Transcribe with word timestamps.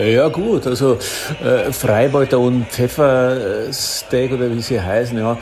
Ja 0.00 0.28
gut, 0.28 0.66
also 0.66 0.98
äh, 1.44 1.70
Freibeuter 1.72 2.38
und 2.38 2.66
Pfeffersteak 2.68 4.32
oder 4.32 4.50
wie 4.50 4.62
sie 4.62 4.80
heißen, 4.80 5.18
ja, 5.18 5.36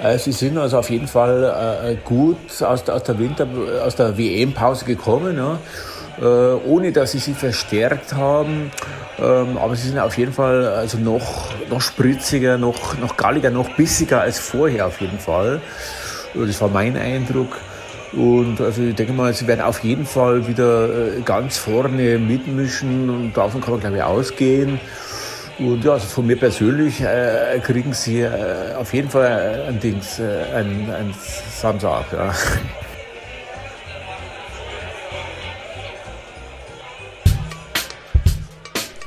äh, 0.00 0.16
sie 0.18 0.30
sind 0.30 0.56
also 0.56 0.78
auf 0.78 0.88
jeden 0.88 1.08
Fall 1.08 1.42
äh, 1.82 1.96
gut 2.04 2.36
aus, 2.62 2.88
aus 2.88 3.02
der 3.02 3.18
Winter, 3.18 3.44
aus 3.84 3.96
der 3.96 4.16
WM-Pause 4.16 4.84
gekommen, 4.84 5.36
ja, 5.36 5.58
äh, 6.20 6.54
ohne 6.64 6.92
dass 6.92 7.10
sie 7.10 7.18
sie 7.18 7.34
verstärkt 7.34 8.14
haben, 8.14 8.70
ähm, 9.18 9.58
aber 9.58 9.74
sie 9.74 9.88
sind 9.88 9.98
auf 9.98 10.16
jeden 10.16 10.32
Fall 10.32 10.64
also 10.64 10.96
noch, 10.98 11.48
noch 11.68 11.80
spritziger, 11.80 12.56
noch, 12.56 12.96
noch 12.98 13.16
galliger, 13.16 13.50
noch 13.50 13.70
bissiger 13.70 14.20
als 14.20 14.38
vorher 14.38 14.86
auf 14.86 15.00
jeden 15.00 15.18
Fall. 15.18 15.60
Das 16.34 16.60
war 16.60 16.68
mein 16.68 16.96
Eindruck. 16.96 17.58
Und 18.16 18.60
also 18.60 18.82
ich 18.82 18.94
denke 18.94 19.12
mal, 19.12 19.32
sie 19.32 19.46
werden 19.46 19.60
auf 19.60 19.82
jeden 19.82 20.06
Fall 20.06 20.46
wieder 20.46 21.16
äh, 21.16 21.20
ganz 21.22 21.58
vorne 21.58 22.18
mitmischen 22.18 23.10
und 23.10 23.36
davon 23.36 23.60
kann 23.60 23.72
man 23.72 23.80
glaube 23.80 23.96
ich 23.96 24.02
ausgehen. 24.02 24.78
Und 25.58 25.84
ja, 25.84 25.92
also 25.92 26.06
von 26.06 26.26
mir 26.26 26.36
persönlich 26.36 27.00
äh, 27.00 27.60
kriegen 27.62 27.92
sie 27.92 28.20
äh, 28.20 28.74
auf 28.76 28.92
jeden 28.92 29.10
Fall 29.10 29.66
ein 29.68 29.80
Dings, 29.80 30.18
äh, 30.18 30.44
ein, 30.54 30.90
ein 30.90 31.14
Samstag. 31.50 32.06
Ja. 32.12 32.32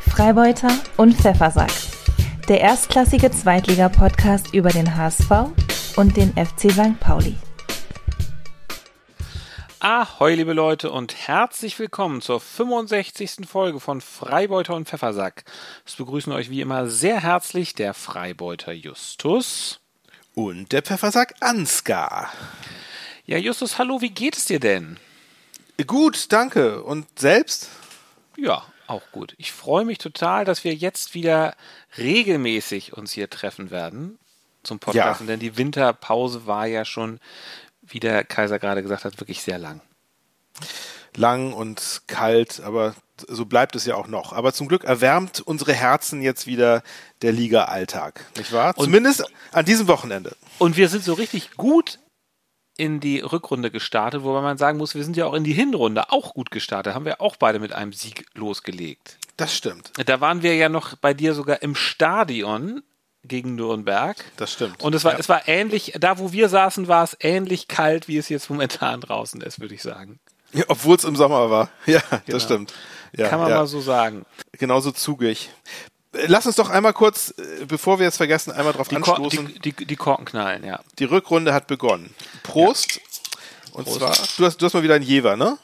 Freibeuter 0.09 0.71
und 0.95 1.15
Pfeffersack. 1.15 1.71
Der 2.49 2.62
erstklassige 2.62 3.29
Zweitliga-Podcast 3.29 4.53
über 4.53 4.70
den 4.70 4.95
HSV 4.95 5.29
und 5.98 6.17
den 6.17 6.31
FC 6.31 6.71
St. 6.71 6.99
Pauli. 6.99 7.35
Ahoi, 9.80 10.34
liebe 10.34 10.54
Leute, 10.54 10.91
und 10.91 11.16
herzlich 11.27 11.77
willkommen 11.77 12.22
zur 12.22 12.40
65. 12.40 13.48
Folge 13.48 13.80
von 13.80 14.02
Freibeuter 14.02 14.73
und 14.76 14.88
Pfeffersack. 14.90 15.44
Es 15.85 15.96
begrüßen 15.96 16.34
euch 16.34 16.49
wie 16.49 16.62
immer 16.62 16.88
sehr 16.90 17.21
herzlich 17.21 17.76
der 17.76 17.93
Freibeuter 17.93 18.71
Justus. 18.71 19.79
Und 20.34 20.71
der 20.71 20.82
Pfeffersack 20.82 21.35
Ansgar. 21.41 22.32
Ja, 23.26 23.38
Justus, 23.38 23.77
hallo, 23.77 24.01
wie 24.01 24.10
geht 24.10 24.35
es 24.35 24.46
dir 24.46 24.60
denn? 24.60 24.98
Gut, 25.85 26.32
danke. 26.32 26.82
Und 26.84 27.07
selbst? 27.20 27.70
Ja, 28.35 28.66
auch 28.88 29.04
gut. 29.12 29.35
Ich 29.38 29.51
freue 29.51 29.85
mich 29.85 29.99
total, 29.99 30.44
dass 30.44 30.63
wir 30.63 30.73
jetzt 30.73 31.13
wieder 31.13 31.55
regelmäßig 31.99 32.94
uns 32.94 33.12
hier 33.12 33.29
treffen 33.29 33.70
werden 33.70 34.18
zum 34.63 34.79
Podcasten, 34.79 35.27
Ja. 35.27 35.34
denn 35.34 35.40
die 35.40 35.55
Winterpause 35.57 36.46
war 36.48 36.66
ja 36.66 36.84
schon, 36.84 37.20
wie 37.90 37.99
der 37.99 38.24
Kaiser 38.24 38.60
gerade 38.60 38.82
gesagt 38.84 39.05
hat, 39.05 39.20
wirklich 39.20 39.41
sehr 39.41 39.57
lang. 39.57 39.82
Lang 41.16 41.54
und 41.54 42.02
kalt, 42.07 42.60
aber 42.62 42.96
so 43.27 43.46
bleibt 43.46 43.76
es 43.76 43.85
ja 43.85 43.96
auch 43.96 44.07
noch. 44.07 44.34
Aber 44.34 44.54
zum 44.54 44.68
Glück 44.68 44.84
erwärmt 44.84 45.41
unsere 45.41 45.74
Herzen 45.74 46.21
jetzt 46.21 46.46
wieder 46.46 46.84
der 47.24 47.32
Liga-Alltag, 47.32 48.24
nicht 48.38 48.52
wahr? 48.54 48.74
Und- 48.77 48.85
Zumindest 48.85 49.24
an 49.52 49.66
diesem 49.66 49.88
Wochenende. 49.88 50.35
Und 50.60 50.77
wir 50.77 50.90
sind 50.90 51.04
so 51.04 51.13
richtig 51.13 51.55
gut 51.57 51.99
in 52.77 52.99
die 52.99 53.20
Rückrunde 53.21 53.71
gestartet, 53.71 54.22
wobei 54.24 54.41
man 54.41 54.60
sagen 54.60 54.77
muss, 54.77 54.94
wir 54.94 55.04
sind 55.04 55.18
ja 55.18 55.26
auch 55.26 55.34
in 55.34 55.44
die 55.44 55.54
Hinrunde 55.54 56.12
auch 56.12 56.35
gut 56.35 56.51
gestartet. 56.51 56.94
Haben 56.94 57.05
wir 57.05 57.20
auch 57.22 57.35
beide 57.35 57.57
mit 57.57 57.74
einem 57.74 57.91
Sieg 57.94 58.27
losgelegt. 58.35 59.18
Das 59.35 59.55
stimmt. 59.55 59.91
Da 60.05 60.22
waren 60.22 60.44
wir 60.44 60.55
ja 60.55 60.70
noch 60.70 60.96
bei 60.96 61.16
dir 61.16 61.34
sogar 61.34 61.63
im 61.63 61.74
Stadion 61.74 62.84
gegen 63.27 63.55
Nürnberg. 63.55 64.17
Das 64.38 64.53
stimmt. 64.53 64.81
Und 64.83 64.95
es 64.95 65.03
war, 65.03 65.13
Ja. 65.13 65.19
es 65.19 65.29
war 65.29 65.47
ähnlich, 65.47 65.94
da 66.00 66.17
wo 66.19 66.31
wir 66.31 66.50
saßen, 66.50 66.88
war 66.88 67.03
es 67.03 67.16
ähnlich 67.19 67.67
kalt, 67.67 68.07
wie 68.07 68.17
es 68.17 68.29
jetzt 68.29 68.50
momentan 68.50 69.01
draußen 69.01 69.41
ist, 69.41 69.59
würde 69.59 69.75
ich 69.75 69.81
sagen. 69.81 70.19
Ja, 70.53 70.63
Obwohl 70.69 70.95
es 70.95 71.03
im 71.03 71.16
Sommer 71.16 71.50
war. 71.50 71.69
Ja, 71.85 72.00
Genau. 72.09 72.22
das 72.28 72.44
stimmt. 72.44 72.73
Ja, 73.13 73.29
Kann 73.29 73.39
man 73.39 73.51
mal 73.51 73.67
so 73.67 73.79
sagen. 73.81 74.25
Genauso 74.53 74.91
zugig. 74.91 75.50
Lass 76.13 76.45
uns 76.47 76.55
doch 76.55 76.69
einmal 76.69 76.94
kurz, 76.94 77.33
äh, 77.38 77.66
bevor 77.66 78.00
wir 78.00 78.07
es 78.07 78.17
vergessen, 78.17 78.51
einmal 78.51 78.73
drauf 78.73 78.88
Die, 78.88 78.95
anstoßen. 78.95 79.59
die, 79.61 79.71
die, 79.71 79.85
die 79.85 79.95
Korken 79.95 80.25
knallen, 80.25 80.63
ja. 80.63 80.79
Die 80.99 81.03
Rückrunde 81.05 81.53
hat 81.53 81.67
begonnen. 81.67 82.13
Prost. 82.43 82.99
Und 83.71 83.85
Prost. 83.85 83.99
zwar, 83.99 84.16
du 84.37 84.45
hast, 84.45 84.61
du 84.61 84.66
hast 84.66 84.73
mal 84.73 84.83
wieder 84.83 84.95
ein 84.95 85.03
Jever, 85.03 85.35
ne? 85.35 85.57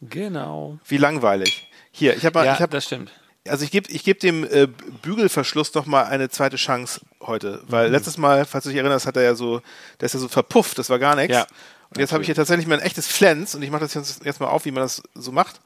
Genau. 0.00 0.78
Wie 0.86 0.96
langweilig. 0.96 1.68
Hier, 1.92 2.16
ich 2.16 2.24
habe 2.24 2.38
mal, 2.38 2.46
Ja, 2.46 2.54
ich 2.54 2.62
hab, 2.62 2.70
das 2.70 2.84
stimmt. 2.86 3.10
Also 3.50 3.64
ich 3.64 3.70
gebe 3.70 3.90
ich 3.90 4.04
geb 4.04 4.20
dem 4.20 4.44
äh, 4.44 4.66
Bügelverschluss 5.02 5.74
noch 5.74 5.86
mal 5.86 6.04
eine 6.04 6.28
zweite 6.30 6.56
Chance 6.56 7.00
heute, 7.20 7.62
weil 7.66 7.88
Mhm. 7.88 7.92
letztes 7.92 8.16
Mal, 8.16 8.44
falls 8.46 8.64
du 8.64 8.70
dich 8.70 8.78
erinnerst, 8.78 9.06
hat 9.06 9.16
er 9.16 9.22
ja 9.22 9.34
so, 9.34 9.60
der 10.00 10.06
ist 10.06 10.14
ja 10.14 10.20
so 10.20 10.28
verpufft, 10.28 10.78
das 10.78 10.88
war 10.90 10.98
gar 10.98 11.16
nichts. 11.16 11.36
Ja, 11.36 11.46
und 11.90 11.98
jetzt 11.98 12.12
habe 12.12 12.22
ich 12.22 12.26
hier 12.26 12.34
tatsächlich 12.34 12.66
mal 12.66 12.76
ein 12.78 12.84
echtes 12.86 13.06
Flens 13.08 13.54
und 13.54 13.62
ich 13.62 13.70
mache 13.70 13.82
das 13.82 13.94
jetzt, 13.94 14.24
jetzt 14.24 14.40
mal 14.40 14.46
auf, 14.48 14.64
wie 14.64 14.70
man 14.70 14.82
das 14.82 15.02
so 15.14 15.32
macht. 15.32 15.60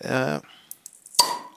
Äh, 0.00 0.40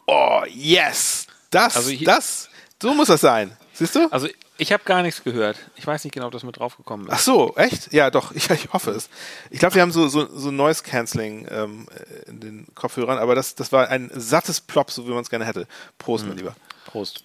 oh, 0.07 0.41
yes! 0.47 1.27
Das, 1.49 1.75
Also 1.75 1.89
hier- 1.89 2.05
das, 2.05 2.49
so 2.81 2.93
muss 2.93 3.07
das 3.07 3.21
sein. 3.21 3.55
Siehst 3.73 3.95
du? 3.95 4.07
Also 4.11 4.27
ich 4.61 4.71
habe 4.71 4.83
gar 4.83 5.01
nichts 5.01 5.23
gehört. 5.23 5.57
Ich 5.75 5.87
weiß 5.87 6.03
nicht 6.03 6.13
genau, 6.13 6.27
ob 6.27 6.33
das 6.33 6.43
mit 6.43 6.59
draufgekommen 6.59 7.07
ist. 7.07 7.13
Ach 7.13 7.17
so, 7.19 7.55
echt? 7.55 7.91
Ja, 7.91 8.11
doch, 8.11 8.31
ich, 8.35 8.47
ich 8.51 8.71
hoffe 8.71 8.91
es. 8.91 9.09
Ich 9.49 9.57
glaube, 9.59 9.73
wir 9.73 9.81
haben 9.81 9.91
so, 9.91 10.07
so, 10.07 10.27
so 10.31 10.51
Noise 10.51 10.83
Cancelling 10.83 11.47
ähm, 11.49 11.87
in 12.27 12.39
den 12.39 12.67
Kopfhörern, 12.75 13.17
aber 13.17 13.33
das, 13.33 13.55
das 13.55 13.71
war 13.71 13.89
ein 13.89 14.11
sattes 14.13 14.61
Plop, 14.61 14.91
so 14.91 15.07
wie 15.07 15.11
man 15.11 15.23
es 15.23 15.31
gerne 15.31 15.45
hätte. 15.45 15.67
Prost, 15.97 16.23
Mhm. 16.25 16.29
mein 16.29 16.37
Lieber. 16.37 16.55
Prost. 16.85 17.23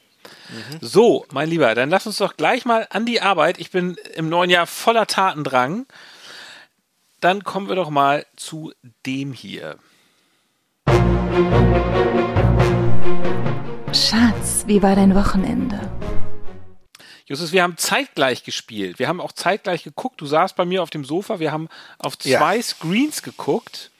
So, 0.81 1.27
mein 1.31 1.49
Lieber, 1.51 1.75
dann 1.75 1.91
lass 1.91 2.07
uns 2.07 2.17
doch 2.17 2.37
gleich 2.39 2.65
mal 2.65 2.87
an 2.91 3.05
die 3.05 3.21
Arbeit. 3.21 3.59
Ich 3.61 3.71
bin 3.71 3.97
im 4.15 4.29
neuen 4.31 4.49
Jahr 4.51 4.67
voller 4.67 5.07
Tatendrang. 5.07 5.87
Dann 7.21 7.45
kommen 7.45 7.69
wir 7.69 7.77
doch 7.77 7.91
mal 7.91 8.25
zu 8.37 8.73
dem 9.05 9.33
hier. 9.35 9.77
Schatz, 13.93 14.65
wie 14.67 14.83
war 14.83 14.97
dein 14.97 15.15
Wochenende? 15.15 15.81
Justus, 17.26 17.53
wir 17.53 17.62
haben 17.62 17.76
zeitgleich 17.76 18.44
gespielt. 18.44 18.98
Wir 18.98 19.09
haben 19.09 19.20
auch 19.20 19.32
zeitgleich 19.32 19.82
geguckt. 19.82 20.20
Du 20.20 20.26
saßt 20.26 20.54
bei 20.56 20.64
mir 20.64 20.82
auf 20.82 20.91
dem 20.91 21.04
Sofa. 21.04 21.41
Wir 21.41 21.50
haben 21.53 21.69
auf 21.98 22.14
Ja. 22.22 22.38
zwei 22.38 22.62
Screens 22.62 23.22
geguckt. 23.22 23.91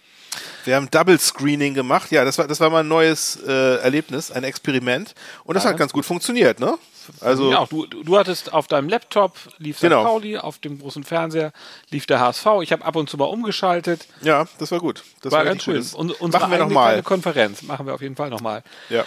Wir 0.65 0.77
haben 0.77 0.91
Double 0.91 1.19
Screening 1.19 1.75
gemacht. 1.75 2.11
Ja, 2.13 2.25
das 2.25 2.39
war, 2.39 2.47
das 2.47 2.61
war 2.61 2.71
mal 2.71 2.81
ein 2.81 2.89
neues 2.89 3.37
äh, 3.47 3.77
Erlebnis, 3.79 4.31
ein 4.31 4.45
Experiment. 4.45 5.15
Und 5.45 5.55
das 5.55 5.65
War 5.65 5.73
hat 5.73 5.79
ganz 5.79 5.93
gut 5.93 6.05
funktioniert, 6.05 6.61
ne? 6.61 6.79
Also, 7.21 7.51
Ja, 7.53 7.61
auch 7.61 7.69
du, 7.69 7.87
du 7.87 8.19
hattest 8.19 8.53
auf 8.53 8.67
deinem 8.67 8.89
Laptop 8.89 9.37
lief 9.59 9.77
St. 9.77 9.83
Genau. 9.85 10.05
Pauli, 10.05 10.37
auf 10.37 10.59
dem 10.59 10.79
großen 10.81 11.05
Fernseher 11.05 11.53
lief 11.91 12.05
der 12.07 12.21
HSV. 12.21 12.47
Ich 12.63 12.73
habe 12.73 12.85
ab 12.85 12.97
und 12.97 13.09
zu 13.09 13.17
mal 13.17 13.25
umgeschaltet. 13.27 14.07
ja, 14.23 14.47
das 14.59 14.71
war 14.73 14.81
gut. 14.81 15.05
Das 15.23 15.33
War 15.33 15.39
war, 15.39 15.45
ganz 15.47 15.63
schön. 15.63 15.83
Und, 15.95 16.21
unsere 16.21 16.43
Machen 16.43 16.53
wir 16.53 16.59
nochmal. 16.59 17.03
Konferenz. 17.03 17.63
Machen 17.63 17.87
wir 17.87 17.95
auf 17.95 18.03
jeden 18.03 18.17
Fall 18.17 18.29
nochmal. 18.31 18.63
Ja. 18.91 19.05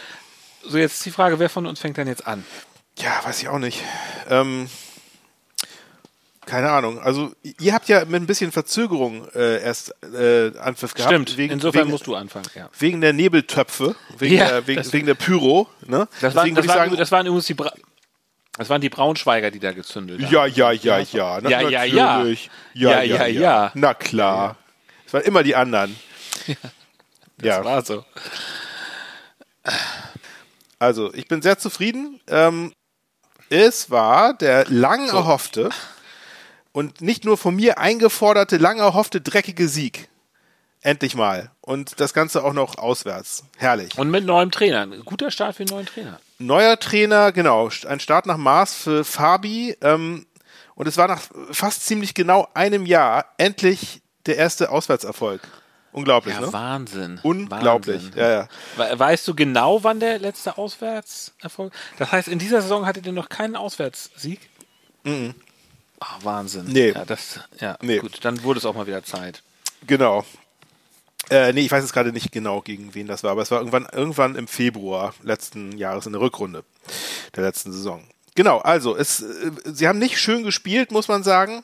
So, 0.65 0.77
jetzt 0.77 0.93
ist 0.95 1.05
die 1.05 1.11
Frage, 1.11 1.39
wer 1.39 1.49
von 1.49 1.65
uns 1.67 1.79
fängt 1.79 1.97
denn 1.97 2.07
jetzt 2.07 2.25
an? 2.25 2.43
Ja, 2.99 3.21
weiß 3.23 3.41
ich 3.41 3.47
auch 3.49 3.59
nicht. 3.59 3.83
Ähm, 4.29 4.69
keine 6.45 6.71
Ahnung. 6.71 6.99
Also, 6.99 7.31
ihr 7.59 7.73
habt 7.73 7.87
ja 7.89 8.05
mit 8.05 8.21
ein 8.21 8.25
bisschen 8.25 8.51
Verzögerung 8.51 9.27
äh, 9.35 9.61
erst 9.61 9.93
äh, 10.03 10.51
Anpfiff 10.57 10.95
gehabt. 10.95 11.11
Stimmt, 11.13 11.37
Wegen, 11.37 11.53
insofern 11.53 11.81
wegen, 11.81 11.91
musst 11.91 12.07
du 12.07 12.15
anfangen. 12.15 12.47
Ja. 12.55 12.69
wegen 12.79 13.01
der 13.01 13.13
Nebeltöpfe, 13.13 13.95
wegen, 14.17 14.35
Ja, 14.35 14.47
der, 14.47 14.67
wegen, 14.67 14.93
wegen 14.93 15.05
der 15.05 15.13
Pyro. 15.13 15.69
Ne? 15.85 16.07
Das, 16.21 16.33
waren, 16.35 16.55
das, 16.55 16.67
waren, 16.67 16.95
das 16.95 17.11
waren 17.11 17.25
übrigens 17.27 17.45
die, 17.45 17.53
Bra 17.53 17.71
das 18.57 18.67
waren 18.69 18.81
die 18.81 18.89
Braunschweiger, 18.89 19.51
die 19.51 19.59
da 19.59 19.71
gezündelt 19.71 20.21
haben. 20.23 20.33
ja, 20.33 20.45
ja, 20.45 20.71
ja, 20.71 20.99
ja. 20.99 21.39
Na, 21.41 21.49
Ja, 21.49 21.61
ja, 21.61 21.83
ja. 21.85 22.23
Ja, 22.73 23.01
ja, 23.03 23.25
ja. 23.27 23.71
Na 23.75 23.93
klar. 23.93 24.57
Es 25.05 25.13
waren 25.13 25.23
immer 25.23 25.43
die 25.43 25.55
anderen. 25.55 25.95
Das 27.37 27.47
Ja, 27.47 27.63
war 27.63 27.85
so. 27.85 28.03
also 30.77 31.13
ich 31.13 31.25
bin 31.29 31.41
sehr 31.41 31.57
zufrieden. 31.57 32.19
Ähm, 32.27 32.73
es 33.49 33.89
war 33.89 34.33
der 34.33 34.65
lang 34.69 35.09
erhoffte 35.09 35.69
und 36.71 37.01
nicht 37.01 37.25
nur 37.25 37.37
von 37.37 37.55
mir 37.55 37.77
eingeforderte, 37.77 38.57
lang 38.57 38.79
erhoffte, 38.79 39.21
dreckige 39.21 39.67
Sieg. 39.67 40.09
Endlich 40.81 41.15
mal. 41.15 41.51
Und 41.59 41.99
das 41.99 42.13
Ganze 42.13 42.43
auch 42.43 42.53
noch 42.53 42.77
auswärts. 42.77 43.43
Herrlich. 43.57 43.97
Und 43.97 44.11
mit 44.11 44.25
neuem 44.25 44.49
Trainer. 44.49 44.87
Guter 45.03 45.29
Start 45.29 45.57
für 45.57 45.63
einen 45.63 45.71
neuen 45.71 45.85
Trainer. 45.85 46.19
Neuer 46.37 46.79
Trainer, 46.79 47.33
genau. 47.33 47.69
Ein 47.85 47.99
Start 47.99 48.25
nach 48.25 48.37
Maß 48.37 48.75
für 48.75 49.03
Fabi. 49.03 49.75
Ähm, 49.81 50.25
und 50.75 50.87
es 50.87 50.95
war 50.95 51.09
nach 51.09 51.21
fast 51.51 51.85
ziemlich 51.85 52.13
genau 52.13 52.47
einem 52.53 52.85
Jahr 52.85 53.25
endlich 53.37 54.01
der 54.25 54.37
erste 54.37 54.69
Auswärtserfolg. 54.69 55.41
Unglaublich, 55.91 56.35
Ja, 56.35 56.41
ne? 56.41 56.53
Wahnsden. 56.53 57.19
Unglaublich. 57.23 57.95
Wahnsinn. 58.03 58.13
Ja, 58.19 58.29
ja. 58.29 58.47
We- 58.77 58.99
Weißt 58.99 59.27
du 59.27 59.33
genau, 59.35 59.83
wann 59.83 59.99
der 59.99 60.19
letzte 60.19 60.57
Auswärtserfolg? 60.57 61.73
Das 61.97 62.11
heißt, 62.11 62.27
in 62.27 62.37
dieser 62.39 62.61
Saison 62.61 62.85
hattet 62.85 63.05
ihr 63.05 63.11
noch 63.11 63.29
keinen 63.29 63.55
Auswärtssieg? 63.55 64.39
Mhm. 65.03 65.33
Wahnsinn. 66.21 66.65
Nee. 66.67 66.91
Ja, 66.91 67.05
das, 67.05 67.39
ja, 67.59 67.77
Nee. 67.81 67.97
gut, 67.99 68.19
dann 68.23 68.43
wurde 68.43 68.59
es 68.59 68.65
auch 68.65 68.75
mal 68.75 68.87
wieder 68.87 69.03
Zeit. 69.03 69.41
Genau. 69.87 70.23
Äh, 71.29 71.53
nee, 71.53 71.61
ich 71.61 71.71
weiß 71.71 71.83
jetzt 71.83 71.93
gerade 71.93 72.11
nicht 72.11 72.31
genau, 72.31 72.61
gegen 72.61 72.95
wen 72.95 73.05
das 73.07 73.23
war, 73.23 73.31
aber 73.31 73.41
es 73.41 73.51
war 73.51 73.59
irgendwann, 73.59 73.87
irgendwann 73.91 74.35
im 74.35 74.47
Februar 74.47 75.13
letzten 75.23 75.77
Jahres 75.77 76.05
in 76.05 76.13
der 76.13 76.21
Rückrunde 76.21 76.63
der 77.35 77.43
letzten 77.43 77.71
Saison. 77.71 78.03
Genau, 78.35 78.59
also 78.59 78.95
es, 78.95 79.21
äh, 79.21 79.51
sie 79.65 79.87
haben 79.87 79.99
nicht 79.99 80.19
schön 80.19 80.43
gespielt, 80.43 80.91
muss 80.91 81.07
man 81.07 81.23
sagen. 81.23 81.63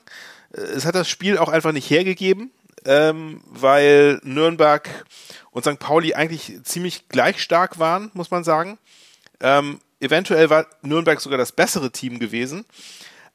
Äh, 0.53 0.61
Es 0.61 0.85
hat 0.85 0.95
das 0.95 1.07
Spiel 1.09 1.37
auch 1.37 1.49
einfach 1.49 1.71
nicht 1.71 1.89
hergegeben, 1.89 2.51
ähm, 2.85 3.41
weil 3.45 4.19
Nürnberg 4.23 5.05
und 5.51 5.65
St. 5.65 5.79
Pauli 5.79 6.13
eigentlich 6.13 6.63
ziemlich 6.63 7.09
gleich 7.09 7.41
stark 7.41 7.79
waren, 7.79 8.11
muss 8.13 8.31
man 8.31 8.43
sagen. 8.43 8.77
Ähm, 9.39 9.79
eventuell 9.99 10.49
war 10.49 10.67
Nürnberg 10.81 11.19
sogar 11.19 11.37
das 11.37 11.51
bessere 11.51 11.91
Team 11.91 12.19
gewesen. 12.19 12.65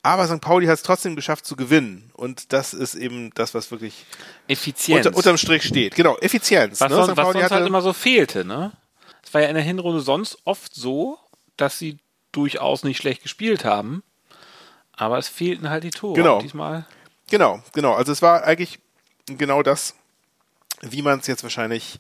Aber 0.03 0.27
St. 0.27 0.41
Pauli 0.41 0.67
hat 0.67 0.75
es 0.75 0.83
trotzdem 0.83 1.15
geschafft 1.15 1.45
zu 1.45 1.57
gewinnen. 1.57 2.11
Und 2.15 2.53
das 2.53 2.73
ist 2.73 2.95
eben 2.95 3.33
das, 3.35 3.55
was 3.55 3.71
wirklich 3.71 4.07
Effizienz. 4.49 5.05
unter, 5.05 5.17
unterm 5.17 5.37
Strich 5.37 5.65
steht. 5.65 5.95
Genau, 5.95 6.17
Effizienz. 6.19 6.81
was 6.81 6.89
ne? 6.89 6.97
sonst, 6.97 7.11
St. 7.11 7.17
was 7.17 7.25
Pauli 7.25 7.41
sonst 7.41 7.51
halt 7.51 7.67
immer 7.67 7.83
so 7.83 7.93
fehlte, 7.93 8.45
ne? 8.45 8.73
Es 9.23 9.35
war 9.35 9.43
ja 9.43 9.49
in 9.49 9.55
der 9.55 9.63
Hinrunde 9.65 10.01
sonst 10.01 10.39
oft 10.45 10.75
so, 10.75 11.19
dass 11.57 11.79
sie 11.79 11.99
durchaus 12.33 12.83
nicht 12.83 12.97
schlecht 12.97 13.23
gespielt 13.23 13.65
haben. 13.65 14.03
Aber 14.93 15.19
es 15.19 15.29
fehlten 15.29 15.69
halt 15.69 15.85
die 15.85 15.91
Tore. 15.91 16.15
Genau. 16.15 16.41
Diesmal. 16.41 16.87
Genau, 17.31 17.63
genau. 17.73 17.95
Also 17.95 18.13
es 18.13 18.23
war 18.23 18.45
eigentlich 18.45 18.81
genau 19.39 19.63
das, 19.63 19.95
wie 20.83 21.03
man 21.03 21.19
es 21.21 21.27
jetzt 21.27 21.43
wahrscheinlich 21.43 21.99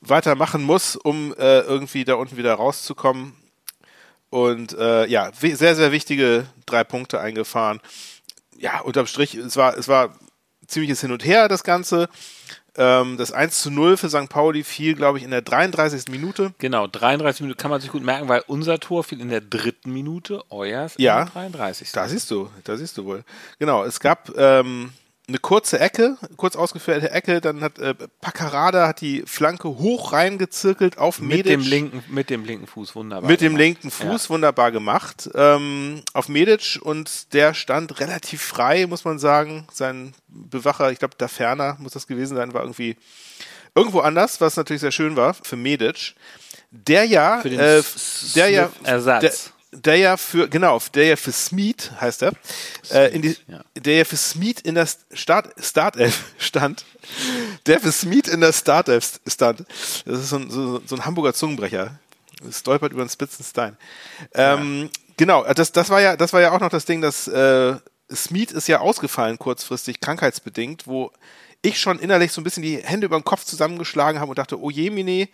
weitermachen 0.00 0.62
muss, 0.62 0.96
um 0.96 1.34
äh, 1.34 1.60
irgendwie 1.60 2.04
da 2.04 2.14
unten 2.14 2.36
wieder 2.36 2.54
rauszukommen. 2.54 3.34
Und 4.30 4.72
äh, 4.78 5.06
ja, 5.06 5.30
sehr, 5.34 5.74
sehr 5.74 5.92
wichtige 5.92 6.46
drei 6.66 6.84
Punkte 6.84 7.20
eingefahren. 7.20 7.80
Ja, 8.56 8.80
unterm 8.80 9.06
Strich, 9.06 9.34
es 9.34 9.56
war, 9.56 9.76
es 9.76 9.88
war 9.88 10.14
ziemliches 10.66 11.00
Hin 11.00 11.10
und 11.12 11.24
Her, 11.24 11.48
das 11.48 11.64
Ganze. 11.64 12.08
Ähm, 12.76 13.16
das 13.16 13.32
1 13.32 13.60
zu 13.62 13.70
0 13.72 13.96
für 13.96 14.08
St. 14.08 14.28
Pauli 14.28 14.62
fiel, 14.62 14.94
glaube 14.94 15.18
ich, 15.18 15.24
in 15.24 15.32
der 15.32 15.42
33. 15.42 16.04
Minute. 16.08 16.54
Genau, 16.58 16.86
33 16.86 17.40
Minuten 17.40 17.58
kann 17.58 17.72
man 17.72 17.80
sich 17.80 17.90
gut 17.90 18.04
merken, 18.04 18.28
weil 18.28 18.44
unser 18.46 18.78
Tor 18.78 19.02
fiel 19.02 19.20
in 19.20 19.28
der 19.28 19.40
dritten 19.40 19.92
Minute, 19.92 20.44
euers 20.50 20.94
Ja. 20.96 21.18
in 21.22 21.24
der 21.26 21.32
33. 21.32 21.90
Da 21.90 22.06
siehst 22.08 22.30
du, 22.30 22.48
da 22.62 22.76
siehst 22.76 22.96
du 22.96 23.04
wohl. 23.04 23.24
Genau, 23.58 23.82
es 23.82 23.98
gab 23.98 24.30
ähm, 24.36 24.92
eine 25.30 25.38
kurze 25.38 25.78
Ecke, 25.78 26.16
kurz 26.36 26.56
ausgeführte 26.56 27.10
Ecke, 27.10 27.40
dann 27.40 27.62
hat 27.62 27.78
äh, 27.78 27.94
Paccarada 28.20 28.88
hat 28.88 29.00
die 29.00 29.22
Flanke 29.26 29.68
hoch 29.68 30.12
reingezirkelt 30.12 30.98
auf 30.98 31.20
mit 31.20 31.28
Medic. 31.28 31.46
dem 31.46 31.60
linken, 31.62 32.04
mit 32.08 32.30
dem 32.30 32.44
linken 32.44 32.66
Fuß 32.66 32.94
wunderbar. 32.96 33.30
mit 33.30 33.40
dem 33.40 33.52
gemacht. 33.52 33.60
linken 33.60 33.90
Fuß 33.90 34.28
wunderbar 34.28 34.72
gemacht 34.72 35.30
ähm, 35.34 36.02
auf 36.12 36.28
Medic 36.28 36.80
und 36.82 37.32
der 37.32 37.54
stand 37.54 38.00
relativ 38.00 38.42
frei, 38.42 38.86
muss 38.86 39.04
man 39.04 39.18
sagen. 39.18 39.66
Sein 39.72 40.14
Bewacher, 40.28 40.90
ich 40.90 40.98
glaube, 40.98 41.14
da 41.16 41.28
ferner 41.28 41.76
muss 41.78 41.92
das 41.92 42.06
gewesen 42.08 42.36
sein, 42.36 42.52
war 42.52 42.62
irgendwie 42.62 42.96
irgendwo 43.74 44.00
anders, 44.00 44.40
was 44.40 44.56
natürlich 44.56 44.80
sehr 44.80 44.92
schön 44.92 45.16
war 45.16 45.34
für 45.34 45.56
Medic. 45.56 46.14
Der 46.72 47.04
ja, 47.04 47.40
Für 47.40 47.50
den 47.50 47.60
äh, 47.60 47.82
der 48.34 48.48
ja, 48.48 48.68
Smith-Ersatz. 48.68 49.20
der, 49.20 49.32
der 49.72 49.96
ja 49.96 50.16
für, 50.16 50.48
genau, 50.48 50.80
der 50.94 51.06
ja 51.06 51.16
für 51.16 51.32
Smeed 51.32 51.92
heißt 52.00 52.22
er, 52.22 52.32
äh, 52.90 53.14
in 53.14 53.22
die, 53.22 53.36
ja. 53.46 53.60
der 53.76 53.96
ja 53.98 54.04
für 54.04 54.16
Smeed 54.16 54.60
in 54.60 54.74
der 54.74 54.88
Start, 55.12 55.52
Startelf 55.58 56.24
stand, 56.38 56.84
der 57.66 57.80
für 57.80 57.92
Smeed 57.92 58.28
in 58.28 58.40
der 58.40 58.52
Startelf 58.52 59.20
stand. 59.26 59.64
Das 60.04 60.20
ist 60.20 60.30
so 60.30 60.36
ein, 60.36 60.50
so, 60.50 60.80
so 60.84 60.96
ein 60.96 61.04
Hamburger 61.04 61.34
Zungenbrecher. 61.34 61.98
Stolpert 62.50 62.92
über 62.92 63.04
den 63.04 63.10
spitzen 63.10 63.44
Stein. 63.44 63.76
Ähm, 64.32 64.88
Genau, 65.20 65.44
das, 65.52 65.70
das 65.70 65.90
war 65.90 66.00
ja, 66.00 66.16
das 66.16 66.32
war 66.32 66.40
ja 66.40 66.50
auch 66.50 66.60
noch 66.60 66.70
das 66.70 66.86
Ding, 66.86 67.02
dass 67.02 67.28
äh, 67.28 67.74
Smeed 68.10 68.52
ist 68.52 68.68
ja 68.68 68.80
ausgefallen 68.80 69.38
kurzfristig, 69.38 70.00
krankheitsbedingt, 70.00 70.86
wo 70.86 71.12
ich 71.60 71.78
schon 71.78 71.98
innerlich 71.98 72.32
so 72.32 72.40
ein 72.40 72.44
bisschen 72.44 72.62
die 72.62 72.78
Hände 72.78 73.04
über 73.04 73.18
den 73.18 73.24
Kopf 73.24 73.44
zusammengeschlagen 73.44 74.18
habe 74.18 74.30
und 74.30 74.38
dachte, 74.38 74.58
oh 74.58 74.70
je, 74.70 74.88
Mine, 74.88 75.28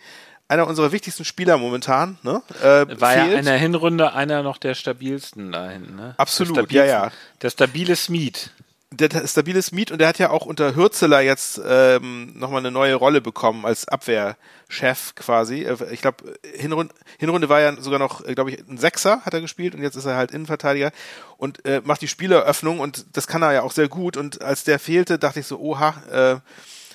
einer 0.47 0.67
unserer 0.67 0.91
wichtigsten 0.91 1.25
Spieler 1.25 1.57
momentan, 1.57 2.17
ne? 2.23 2.41
Äh, 2.61 2.99
War 3.01 3.15
ja 3.17 3.25
fehlt. 3.25 3.39
in 3.39 3.45
der 3.45 3.57
Hinrunde 3.57 4.13
einer 4.13 4.43
noch 4.43 4.57
der 4.57 4.75
stabilsten 4.75 5.51
da 5.51 5.69
hinten, 5.69 5.95
ne? 5.95 6.15
Absolut, 6.17 6.71
ja, 6.71 6.85
ja. 6.85 7.11
Der 7.41 7.49
stabile 7.49 7.95
Smith. 7.95 8.51
der 8.91 9.27
stabile 9.27 9.61
Smith 9.61 9.91
und 9.91 9.99
der 9.99 10.07
hat 10.07 10.19
ja 10.19 10.29
auch 10.29 10.45
unter 10.45 10.73
Hürzeler 10.75 11.19
jetzt 11.19 11.59
ähm, 11.67 12.31
nochmal 12.39 12.59
eine 12.59 12.71
neue 12.71 12.95
Rolle 12.95 13.19
bekommen 13.19 13.65
als 13.65 13.87
Abwehrchef 13.89 15.15
quasi. 15.15 15.63
Äh, 15.63 15.75
Ich 15.91 16.01
glaube, 16.01 16.23
Hinrunde, 16.55 16.93
Hinrunde 17.17 17.49
war 17.49 17.59
ja 17.59 17.75
sogar 17.81 17.99
noch, 17.99 18.23
glaube 18.23 18.51
ich, 18.51 18.59
ein 18.67 18.77
Sechser 18.77 19.21
hat 19.25 19.33
er 19.33 19.41
gespielt 19.41 19.75
und 19.75 19.81
jetzt 19.81 19.95
ist 19.97 20.05
er 20.05 20.15
halt 20.15 20.31
Innenverteidiger 20.31 20.91
und 21.37 21.65
äh, 21.65 21.81
macht 21.83 22.01
die 22.01 22.07
Spieleröffnung 22.07 22.79
und 22.79 23.05
das 23.13 23.27
kann 23.27 23.41
er 23.41 23.51
ja 23.51 23.61
auch 23.63 23.73
sehr 23.73 23.89
gut. 23.89 24.15
Und 24.15 24.41
als 24.41 24.63
der 24.63 24.79
fehlte, 24.79 25.19
dachte 25.19 25.41
ich 25.41 25.47
so, 25.47 25.59
oha, 25.59 25.93
äh, 26.09 26.39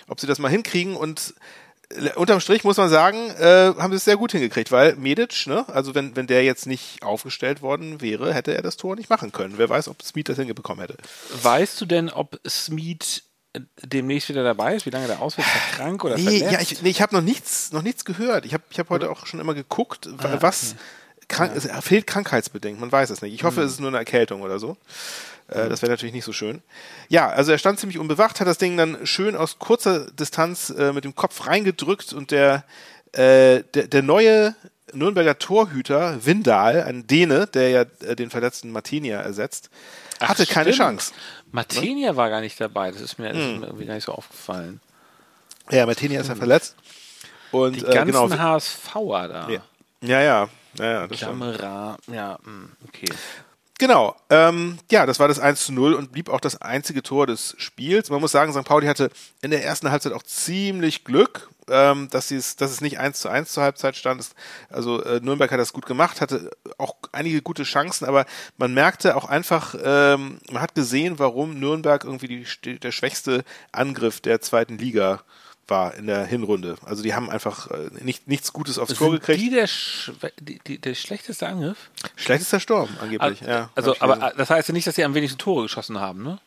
ob 0.09 0.19
sie 0.21 0.27
das 0.27 0.39
mal 0.39 0.49
hinkriegen 0.51 0.97
und 0.97 1.35
äh, 1.37 1.41
unterm 2.17 2.41
Strich 2.41 2.65
muss 2.65 2.77
man 2.77 2.89
sagen, 2.89 3.31
äh, 3.39 3.73
haben 3.79 3.93
sie 3.93 3.97
es 3.97 4.05
sehr 4.05 4.17
gut 4.17 4.33
hingekriegt, 4.33 4.71
weil 4.73 4.97
Medic, 4.97 5.47
ne, 5.47 5.65
also 5.69 5.95
wenn, 5.95 6.15
wenn 6.17 6.27
der 6.27 6.45
jetzt 6.45 6.67
nicht 6.67 7.03
aufgestellt 7.03 7.63
worden 7.63 8.01
wäre, 8.01 8.33
hätte 8.35 8.55
er 8.55 8.63
das 8.63 8.77
Tor 8.77 8.97
nicht 8.97 9.11
machen 9.11 9.33
können. 9.33 9.55
Wer 9.59 9.69
weiß, 9.69 9.89
ob 9.89 10.03
Smith 10.03 10.25
das 10.25 10.37
hingebekommen 10.39 10.81
hätte. 10.87 10.97
Weißt 11.43 11.81
du 11.81 11.87
denn, 11.87 12.09
ob 12.11 12.41
Smith 12.49 13.23
äh, 13.53 13.61
demnächst 13.83 14.29
wieder 14.29 14.45
dabei 14.45 14.75
ist? 14.77 14.87
Wie 14.87 14.91
lange 14.91 15.07
der 15.07 15.21
ausfällt? 15.21 15.47
Ist 15.47 15.55
er 15.55 15.77
krank 15.77 16.05
oder 16.05 16.17
Nee, 16.17 16.23
verletzt? 16.41 16.53
ja, 16.53 16.61
ich, 16.61 16.83
nee, 16.83 16.91
ich 16.91 17.03
habe 17.03 17.15
noch 17.15 17.23
nichts, 17.23 17.73
noch 17.73 17.83
nichts 17.83 18.05
gehört. 18.05 18.47
Ich 18.47 18.55
habe 18.55 18.65
ich 18.71 18.79
hab 18.79 18.89
heute 18.91 19.11
auch 19.11 19.27
schon 19.27 19.41
immer 19.41 19.55
geguckt, 19.55 20.09
wa- 20.11 20.39
was 20.41 20.75
krank, 21.29 21.53
es 21.55 21.69
fehlt 21.85 22.07
krankheitsbedingt. 22.07 22.81
Man 22.81 22.91
weiß 22.93 23.11
es 23.11 23.23
nicht. 23.23 23.33
Ich 23.35 23.45
hoffe, 23.45 23.63
es 23.63 23.73
ist 23.73 23.81
nur 23.81 23.89
eine 23.89 23.99
Erkältung 23.99 24.43
oder 24.43 24.59
so. 24.59 24.77
Äh, 25.55 25.69
Das 25.69 25.83
wäre 25.83 25.91
natürlich 25.93 26.15
nicht 26.15 26.25
so 26.25 26.33
schön. 26.33 26.63
Ja, 27.09 27.29
also 27.29 27.53
er 27.53 27.59
stand 27.59 27.79
ziemlich 27.79 27.99
unbewacht, 27.99 28.41
hat 28.41 28.47
das 28.47 28.59
Ding 28.59 28.77
dann 28.77 29.07
schön 29.07 29.37
aus 29.37 29.59
kurzer 29.59 30.11
Distanz 30.13 30.71
äh, 30.71 30.93
mit 30.93 31.05
dem 31.05 31.15
Kopf 31.15 31.47
reingedrückt 31.47 32.13
und 32.13 32.31
der, 32.31 32.65
äh, 33.13 33.63
der, 33.75 33.89
der 33.89 34.03
neue 34.03 34.55
Nürnberger 34.95 35.39
Torhüter, 35.39 36.25
Windal, 36.25 36.83
ein 36.83 37.07
Däne, 37.07 37.47
der 37.47 37.71
ja 37.71 37.85
äh, 38.07 38.15
den 38.17 38.31
verletzten 38.31 38.71
Martinia 38.73 39.21
ersetzt, 39.21 39.71
Ach, 40.21 40.29
hatte 40.29 40.45
keine 40.47 40.73
stimmt. 40.73 41.01
Chance. 41.01 41.13
Martinia 41.51 42.15
war 42.17 42.29
gar 42.31 42.41
nicht 42.41 42.61
dabei. 42.61 42.91
Das 42.91 43.01
ist 43.01 43.19
mir, 43.19 43.29
das 43.33 43.37
Hm. 43.39 43.55
ist 43.55 43.61
mir 43.61 43.67
irgendwie 43.67 43.87
gar 43.87 43.95
nicht 43.95 44.05
so 44.05 44.13
aufgefallen. 44.13 44.81
Ja, 45.71 45.87
Martinia 45.87 46.21
ist 46.21 46.29
ja 46.29 46.35
verletzt. 46.35 46.77
Und 47.53 47.77
Die 47.77 47.81
äh, 47.85 47.95
ganzen 47.95 48.13
genau, 48.13 48.31
HSVer 48.31 49.29
da. 49.29 49.49
ja, 49.49 49.61
ja, 50.01 50.21
ja, 50.21 50.49
ja. 50.79 51.09
Kamera, 51.09 51.97
ja, 52.11 52.39
mh, 52.43 52.69
okay. 52.89 53.07
Genau, 53.83 54.15
ähm, 54.31 54.79
ja, 54.93 55.07
das 55.07 55.19
war 55.19 55.27
das 55.27 55.41
1 55.41 55.65
zu 55.65 55.73
0 55.73 55.95
und 55.95 56.13
blieb 56.13 56.29
auch 56.29 56.39
das 56.39 56.63
einzige 56.63 57.03
Tor 57.03 57.27
des 57.27 57.57
Spiels. 57.59 58.11
Man 58.11 58.21
muss 58.21 58.31
sagen, 58.31 58.53
St. 58.53 58.63
Pauli 58.63 58.87
hatte 58.87 59.11
in 59.41 59.51
der 59.51 59.65
ersten 59.65 59.91
Halbzeit 59.91 60.13
auch 60.13 60.23
ziemlich 60.23 61.03
Glück, 61.03 61.51
ähm, 61.69 62.07
dass, 62.13 62.29
dass 62.29 62.71
es 62.71 62.81
nicht 62.81 63.01
1 63.01 63.19
zu 63.19 63.29
1 63.29 63.51
zur 63.51 63.65
Halbzeit 63.65 63.97
stand. 63.97 64.25
Also 64.69 65.03
äh, 65.03 65.19
Nürnberg 65.19 65.51
hat 65.51 65.59
das 65.59 65.73
gut 65.73 65.85
gemacht, 65.85 66.21
hatte 66.21 66.53
auch 66.79 66.95
einige 67.11 67.43
gute 67.43 67.65
Chancen, 67.65 68.05
aber 68.05 68.25
man 68.57 68.73
merkte 68.73 69.17
auch 69.17 69.25
einfach, 69.25 69.75
ähm, 69.83 70.39
man 70.53 70.63
hat 70.63 70.77
gesehen, 70.77 71.19
warum 71.19 71.59
Nürnberg 71.59 72.05
irgendwie 72.05 72.47
die, 72.63 72.79
der 72.79 72.93
schwächste 72.93 73.43
Angriff 73.73 74.21
der 74.21 74.41
zweiten 74.41 74.79
Liga 74.79 75.25
war 75.73 75.95
in 75.95 76.07
der 76.07 76.25
Hinrunde. 76.25 76.77
Also 76.85 77.03
die 77.03 77.15
haben 77.15 77.29
einfach 77.29 77.69
äh, 77.71 77.89
nicht, 78.03 78.29
nichts 78.29 78.53
Gutes 78.53 78.79
aufs 78.79 78.95
Tor 78.95 79.11
gekriegt. 79.11 79.41
die 79.41 79.51
der, 79.51 79.67
Schwe- 79.69 80.31
die, 80.41 80.61
die, 80.67 80.79
der 80.79 80.95
schlechteste 80.95 81.49
Angriff? 81.49 81.91
Schlechtester 82.15 82.61
Sturm 82.61 82.89
angeblich, 83.01 83.41
Also, 83.43 83.51
ja. 83.51 83.71
also 83.75 83.97
aber 83.99 84.33
das 84.37 84.51
heißt 84.51 84.69
ja 84.69 84.73
nicht, 84.75 84.87
dass 84.87 84.95
sie 84.95 85.03
am 85.05 85.15
wenigsten 85.15 85.39
Tore 85.39 85.63
geschossen 85.63 85.99
haben, 85.99 86.23
ne? 86.23 86.39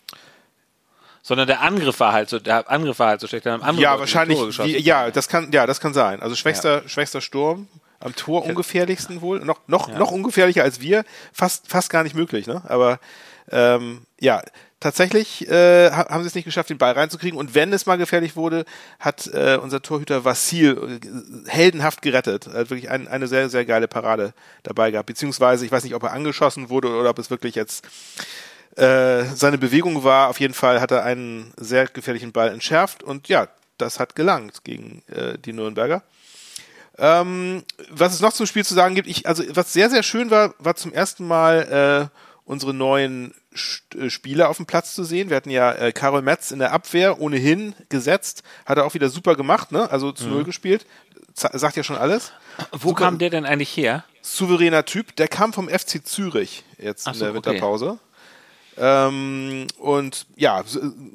Sondern 1.21 1.47
der 1.47 1.61
Angriff 1.61 1.99
war 1.99 2.13
halt 2.13 2.29
so, 2.29 2.37
der 2.39 2.69
Angriff 2.69 2.99
war 2.99 3.07
halt 3.07 3.19
so 3.19 3.27
schlecht. 3.27 3.47
dann 3.47 3.63
haben 3.63 3.79
Ja, 3.79 3.95
die 3.95 3.99
wahrscheinlich. 4.01 4.39
Wie, 4.59 4.77
ja, 4.77 5.09
das 5.09 5.27
kann, 5.27 5.51
ja, 5.51 5.65
das 5.65 5.79
kann 5.79 5.93
sein. 5.93 6.21
Also 6.21 6.35
schwächster, 6.35 6.87
schwächster 6.87 7.19
Sturm 7.19 7.67
am 7.99 8.15
Tor 8.15 8.45
ungefährlichsten 8.45 9.21
wohl. 9.21 9.39
Noch, 9.43 9.59
noch, 9.67 9.87
noch 9.87 10.11
ungefährlicher 10.11 10.61
als 10.63 10.81
wir. 10.81 11.03
Fast, 11.33 11.67
fast 11.67 11.89
gar 11.89 12.03
nicht 12.03 12.15
möglich, 12.15 12.45
ne? 12.45 12.61
Aber 12.67 12.99
ähm, 13.49 14.05
ja, 14.19 14.43
tatsächlich 14.85 15.47
äh, 15.49 15.89
ha- 15.89 16.09
haben 16.09 16.21
sie 16.21 16.27
es 16.27 16.35
nicht 16.35 16.45
geschafft, 16.45 16.69
den 16.69 16.77
Ball 16.77 16.93
reinzukriegen. 16.93 17.39
Und 17.39 17.55
wenn 17.55 17.73
es 17.73 17.87
mal 17.87 17.97
gefährlich 17.97 18.35
wurde, 18.35 18.65
hat 18.99 19.25
äh, 19.33 19.57
unser 19.59 19.81
Torhüter 19.81 20.25
Vassil 20.25 20.99
äh, 21.01 21.49
heldenhaft 21.49 22.03
gerettet. 22.03 22.45
Er 22.45 22.59
hat 22.59 22.69
wirklich 22.69 22.91
ein, 22.91 23.07
eine 23.07 23.27
sehr, 23.27 23.49
sehr 23.49 23.65
geile 23.65 23.87
Parade 23.87 24.33
dabei 24.61 24.91
gehabt. 24.91 25.07
Beziehungsweise, 25.07 25.65
ich 25.65 25.71
weiß 25.71 25.83
nicht, 25.83 25.95
ob 25.95 26.03
er 26.03 26.13
angeschossen 26.13 26.69
wurde 26.69 26.89
oder 26.89 27.09
ob 27.09 27.17
es 27.17 27.31
wirklich 27.31 27.55
jetzt 27.55 27.83
äh, 28.75 29.23
seine 29.33 29.57
Bewegung 29.57 30.03
war. 30.03 30.29
Auf 30.29 30.39
jeden 30.39 30.53
Fall 30.53 30.79
hat 30.79 30.91
er 30.91 31.03
einen 31.03 31.51
sehr 31.57 31.87
gefährlichen 31.87 32.31
Ball 32.31 32.49
entschärft 32.49 33.01
und 33.01 33.27
ja, 33.27 33.47
das 33.79 33.99
hat 33.99 34.15
gelangt 34.15 34.63
gegen 34.63 35.01
äh, 35.07 35.39
die 35.39 35.53
Nürnberger. 35.53 36.03
Ähm, 36.97 37.63
was 37.89 38.13
es 38.13 38.21
noch 38.21 38.33
zum 38.33 38.45
Spiel 38.45 38.63
zu 38.63 38.75
sagen 38.75 38.93
gibt, 38.93 39.07
ich, 39.09 39.27
also 39.27 39.43
was 39.49 39.73
sehr, 39.73 39.89
sehr 39.89 40.03
schön 40.03 40.29
war, 40.29 40.53
war 40.59 40.75
zum 40.75 40.93
ersten 40.93 41.27
Mal 41.27 42.09
äh, 42.11 42.24
unsere 42.45 42.73
neuen 42.73 43.33
äh, 43.95 44.09
Spieler 44.09 44.49
auf 44.49 44.57
dem 44.57 44.65
Platz 44.65 44.93
zu 44.95 45.03
sehen. 45.03 45.29
Wir 45.29 45.37
hatten 45.37 45.49
ja 45.49 45.71
äh, 45.73 45.91
Karol 45.91 46.21
Metz 46.21 46.51
in 46.51 46.59
der 46.59 46.71
Abwehr 46.71 47.19
ohnehin 47.19 47.73
gesetzt, 47.89 48.43
hat 48.65 48.77
er 48.77 48.85
auch 48.85 48.93
wieder 48.93 49.09
super 49.09 49.35
gemacht, 49.35 49.71
ne? 49.71 49.89
Also 49.91 50.11
zu 50.11 50.27
Null 50.27 50.43
gespielt. 50.43 50.85
Z 51.33 51.49
sagt 51.53 51.75
ja 51.75 51.83
schon 51.83 51.97
alles. 51.97 52.31
Wo 52.71 52.89
Super- 52.89 53.05
kam 53.05 53.17
der 53.17 53.29
denn 53.29 53.45
eigentlich 53.45 53.75
her? 53.75 54.05
souveräner 54.21 54.85
Typ. 54.85 55.15
Der 55.17 55.27
kam 55.27 55.53
vom 55.53 55.67
FC 55.69 56.05
Zürich 56.05 56.63
jetzt 56.77 57.07
Ach 57.07 57.13
in 57.13 57.19
so, 57.19 57.25
der 57.25 57.35
okay. 57.35 57.45
Winterpause. 57.49 57.99
Ähm, 58.77 59.67
und 59.77 60.25
ja, 60.35 60.63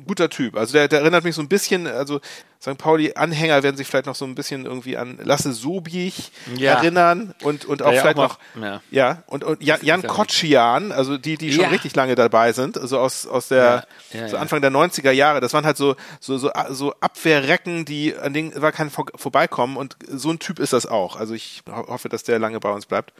guter 0.06 0.30
Typ. 0.30 0.56
Also 0.56 0.72
der, 0.74 0.88
der 0.88 1.00
erinnert 1.00 1.24
mich 1.24 1.34
so 1.34 1.42
ein 1.42 1.48
bisschen, 1.48 1.86
also 1.86 2.20
St. 2.62 2.76
Pauli-Anhänger 2.76 3.62
werden 3.62 3.76
sich 3.78 3.86
vielleicht 3.86 4.04
noch 4.04 4.14
so 4.14 4.26
ein 4.26 4.34
bisschen 4.34 4.66
irgendwie 4.66 4.98
an 4.98 5.18
Lasse 5.22 5.52
Sobich 5.54 6.30
Ja. 6.56 6.74
erinnern 6.74 7.34
und, 7.42 7.64
und 7.64 7.82
auch 7.82 7.90
ja 7.90 8.02
vielleicht 8.02 8.18
auch 8.18 8.36
noch, 8.54 8.54
mal- 8.54 8.82
ja. 8.90 9.06
ja, 9.12 9.22
und, 9.28 9.44
und 9.44 9.62
Jan, 9.62 9.78
Jan 9.82 10.02
ja 10.02 10.08
Kotschian, 10.08 10.92
also 10.92 11.16
die, 11.16 11.38
die 11.38 11.52
schon 11.54 11.64
richtig 11.66 11.96
lange 11.96 12.16
dabei 12.16 12.52
sind, 12.52 12.76
also 12.76 12.98
aus, 12.98 13.26
aus 13.26 13.48
der, 13.48 13.86
so. 14.28 14.36
Anfang 14.36 14.60
der 14.60 14.70
90er 14.70 15.10
Jahre, 15.10 15.40
das 15.40 15.54
waren 15.54 15.64
halt 15.64 15.78
so, 15.78 15.96
so, 16.20 16.36
so, 16.36 16.50
so 16.68 16.92
Abwehrrecken, 17.00 17.86
die, 17.86 18.14
an 18.14 18.34
denen 18.34 18.60
war 18.60 18.72
kein 18.72 18.90
Vor 18.90 19.06
Vorbeikommen 19.14 19.78
und 19.78 19.96
so 20.08 20.28
ein 20.30 20.38
Typ 20.38 20.58
ist 20.58 20.74
das 20.74 20.84
auch. 20.84 21.16
Also 21.16 21.32
ich 21.32 21.62
ho 21.66 21.86
hoffe, 21.88 22.10
dass 22.10 22.24
der 22.24 22.38
lange 22.38 22.60
bei 22.60 22.70
uns 22.70 22.84
bleibt. 22.84 23.14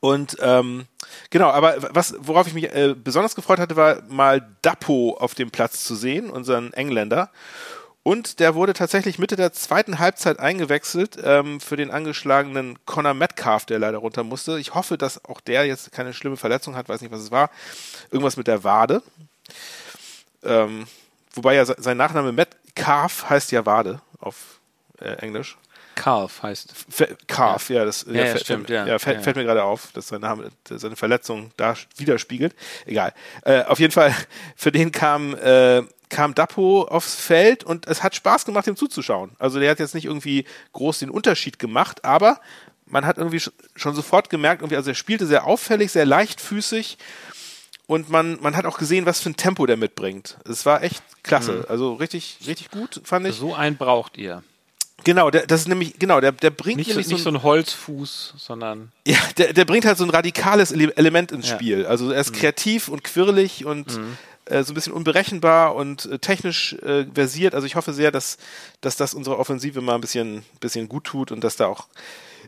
Und 0.00 0.36
ähm, 0.40 0.84
genau, 1.30 1.48
aber 1.50 1.76
was, 1.90 2.14
worauf 2.18 2.46
ich 2.46 2.54
mich 2.54 2.64
äh, 2.72 2.94
besonders 2.94 3.34
gefreut 3.34 3.58
hatte, 3.58 3.74
war 3.76 4.02
mal 4.08 4.54
Dapo 4.62 5.16
auf 5.18 5.34
dem 5.34 5.50
Platz 5.50 5.82
zu 5.84 5.94
sehen, 5.94 6.30
unseren 6.30 6.72
Engländer. 6.74 7.30
Und 8.04 8.38
der 8.38 8.54
wurde 8.54 8.74
tatsächlich 8.74 9.18
Mitte 9.18 9.34
der 9.34 9.54
zweiten 9.54 9.98
Halbzeit 9.98 10.38
eingewechselt 10.38 11.16
ähm, 11.24 11.58
für 11.58 11.76
den 11.76 11.90
angeschlagenen 11.90 12.78
Conor 12.84 13.14
Metcalf, 13.14 13.64
der 13.64 13.78
leider 13.78 13.96
runter 13.98 14.22
musste. 14.22 14.58
Ich 14.60 14.74
hoffe, 14.74 14.98
dass 14.98 15.24
auch 15.24 15.40
der 15.40 15.64
jetzt 15.64 15.90
keine 15.90 16.12
schlimme 16.12 16.36
Verletzung 16.36 16.76
hat, 16.76 16.88
weiß 16.88 17.00
nicht, 17.00 17.10
was 17.10 17.22
es 17.22 17.30
war. 17.30 17.50
Irgendwas 18.10 18.36
mit 18.36 18.46
der 18.46 18.62
Wade. 18.62 19.02
Ähm, 20.42 20.86
wobei 21.32 21.54
ja 21.54 21.64
se- 21.64 21.76
sein 21.78 21.96
Nachname 21.96 22.32
Metcalf 22.32 23.30
heißt 23.30 23.50
ja 23.52 23.64
Wade 23.64 24.02
auf 24.20 24.60
äh, 25.00 25.14
Englisch. 25.14 25.56
Calf 25.94 26.42
heißt. 26.42 26.72
Fe- 26.88 27.16
Calf, 27.26 27.70
ja, 27.70 27.84
das 27.84 28.04
Ja, 28.08 28.12
ja, 28.14 28.26
fällt, 28.26 28.40
stimmt, 28.40 28.70
ja. 28.70 28.86
ja, 28.86 28.98
fällt, 28.98 29.16
Ja. 29.18 29.22
fällt 29.22 29.36
mir 29.36 29.44
gerade 29.44 29.62
auf, 29.64 29.92
dass 29.92 30.08
sein 30.08 30.20
Name, 30.20 30.50
seine 30.68 30.96
Verletzung 30.96 31.50
da 31.56 31.74
widerspiegelt. 31.96 32.54
Egal. 32.86 33.12
Äh, 33.42 33.62
auf 33.64 33.78
jeden 33.80 33.92
Fall, 33.92 34.14
für 34.56 34.72
den 34.72 34.92
kam, 34.92 35.34
äh, 35.36 35.82
kam 36.10 36.34
Dapo 36.34 36.82
aufs 36.82 37.14
Feld 37.14 37.64
und 37.64 37.86
es 37.88 38.02
hat 38.02 38.14
Spaß 38.14 38.44
gemacht, 38.44 38.66
ihm 38.66 38.76
zuzuschauen. 38.76 39.32
Also 39.38 39.58
der 39.58 39.70
hat 39.70 39.78
jetzt 39.78 39.94
nicht 39.94 40.04
irgendwie 40.04 40.44
groß 40.72 41.00
den 41.00 41.10
Unterschied 41.10 41.58
gemacht, 41.58 42.04
aber 42.04 42.40
man 42.86 43.06
hat 43.06 43.16
irgendwie 43.18 43.38
sch- 43.38 43.52
schon 43.74 43.94
sofort 43.94 44.28
gemerkt, 44.30 44.62
irgendwie, 44.62 44.76
also 44.76 44.90
er 44.90 44.94
spielte 44.94 45.26
sehr 45.26 45.44
auffällig, 45.46 45.90
sehr 45.90 46.04
leichtfüßig 46.04 46.98
und 47.86 48.08
man, 48.10 48.38
man 48.40 48.56
hat 48.56 48.66
auch 48.66 48.78
gesehen, 48.78 49.06
was 49.06 49.20
für 49.20 49.30
ein 49.30 49.36
Tempo 49.36 49.66
der 49.66 49.76
mitbringt. 49.76 50.36
Es 50.48 50.64
war 50.66 50.82
echt 50.82 51.02
klasse. 51.22 51.52
Mhm. 51.52 51.64
Also 51.68 51.94
richtig, 51.94 52.38
richtig 52.46 52.70
gut, 52.70 53.00
fand 53.04 53.26
ich. 53.26 53.36
So 53.36 53.54
einen 53.54 53.76
braucht 53.76 54.16
ihr. 54.16 54.42
Genau, 55.02 55.30
der, 55.30 55.46
das 55.46 55.62
ist 55.62 55.68
nämlich, 55.68 55.98
genau, 55.98 56.20
der, 56.20 56.32
der 56.32 56.50
bringt 56.50 56.78
Nicht, 56.78 56.86
so, 56.86 56.92
nämlich 56.92 57.08
nicht 57.08 57.22
so 57.22 57.28
ein 57.30 57.42
Holzfuß, 57.42 58.34
sondern 58.38 58.92
Ja, 59.06 59.18
der, 59.36 59.52
der 59.52 59.64
bringt 59.64 59.84
halt 59.84 59.98
so 59.98 60.04
ein 60.04 60.10
radikales 60.10 60.70
Ele 60.72 60.96
Element 60.96 61.32
ins 61.32 61.48
Ja. 61.48 61.54
Spiel. 61.56 61.86
Also 61.86 62.10
er 62.10 62.20
ist 62.20 62.32
kreativ 62.32 62.88
und 62.88 63.02
quirlig 63.04 63.64
und 63.66 64.00
äh, 64.46 64.62
so 64.62 64.72
ein 64.72 64.74
bisschen 64.74 64.92
unberechenbar 64.92 65.74
und 65.74 66.06
äh, 66.06 66.18
technisch 66.18 66.74
äh, 66.74 67.06
versiert. 67.12 67.54
Also 67.54 67.66
ich 67.66 67.74
hoffe 67.76 67.92
sehr, 67.92 68.12
dass, 68.12 68.38
dass 68.80 68.96
das 68.96 69.14
unsere 69.14 69.38
Offensive 69.38 69.80
mal 69.80 69.96
ein 69.96 70.00
bisschen, 70.00 70.44
bisschen 70.60 70.88
gut 70.88 71.04
tut 71.04 71.32
und 71.32 71.42
dass 71.42 71.56
da 71.56 71.66
auch 71.66 71.86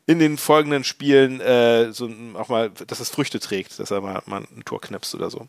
in 0.06 0.18
den 0.20 0.38
folgenden 0.38 0.84
Spielen 0.84 1.40
äh, 1.40 1.92
so 1.92 2.08
auch 2.34 2.48
mal, 2.48 2.70
dass 2.86 3.00
es 3.00 3.10
Früchte 3.10 3.40
trägt, 3.40 3.78
dass 3.80 3.90
er 3.90 4.00
mal, 4.00 4.22
mal 4.26 4.42
ein 4.42 4.62
Tor 4.64 4.80
knipst 4.80 5.14
oder 5.14 5.30
so. 5.30 5.48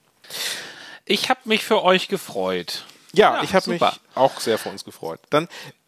ich 1.05 1.29
habe 1.29 1.41
mich 1.45 1.63
für 1.63 1.83
euch 1.83 2.07
gefreut. 2.07 2.85
Ja, 3.13 3.35
Ja, 3.35 3.43
ich 3.43 3.53
habe 3.53 3.69
mich 3.69 3.81
auch 4.15 4.39
sehr 4.39 4.57
für 4.57 4.69
uns 4.69 4.83
gefreut. 4.83 5.19
Dann, 5.29 5.47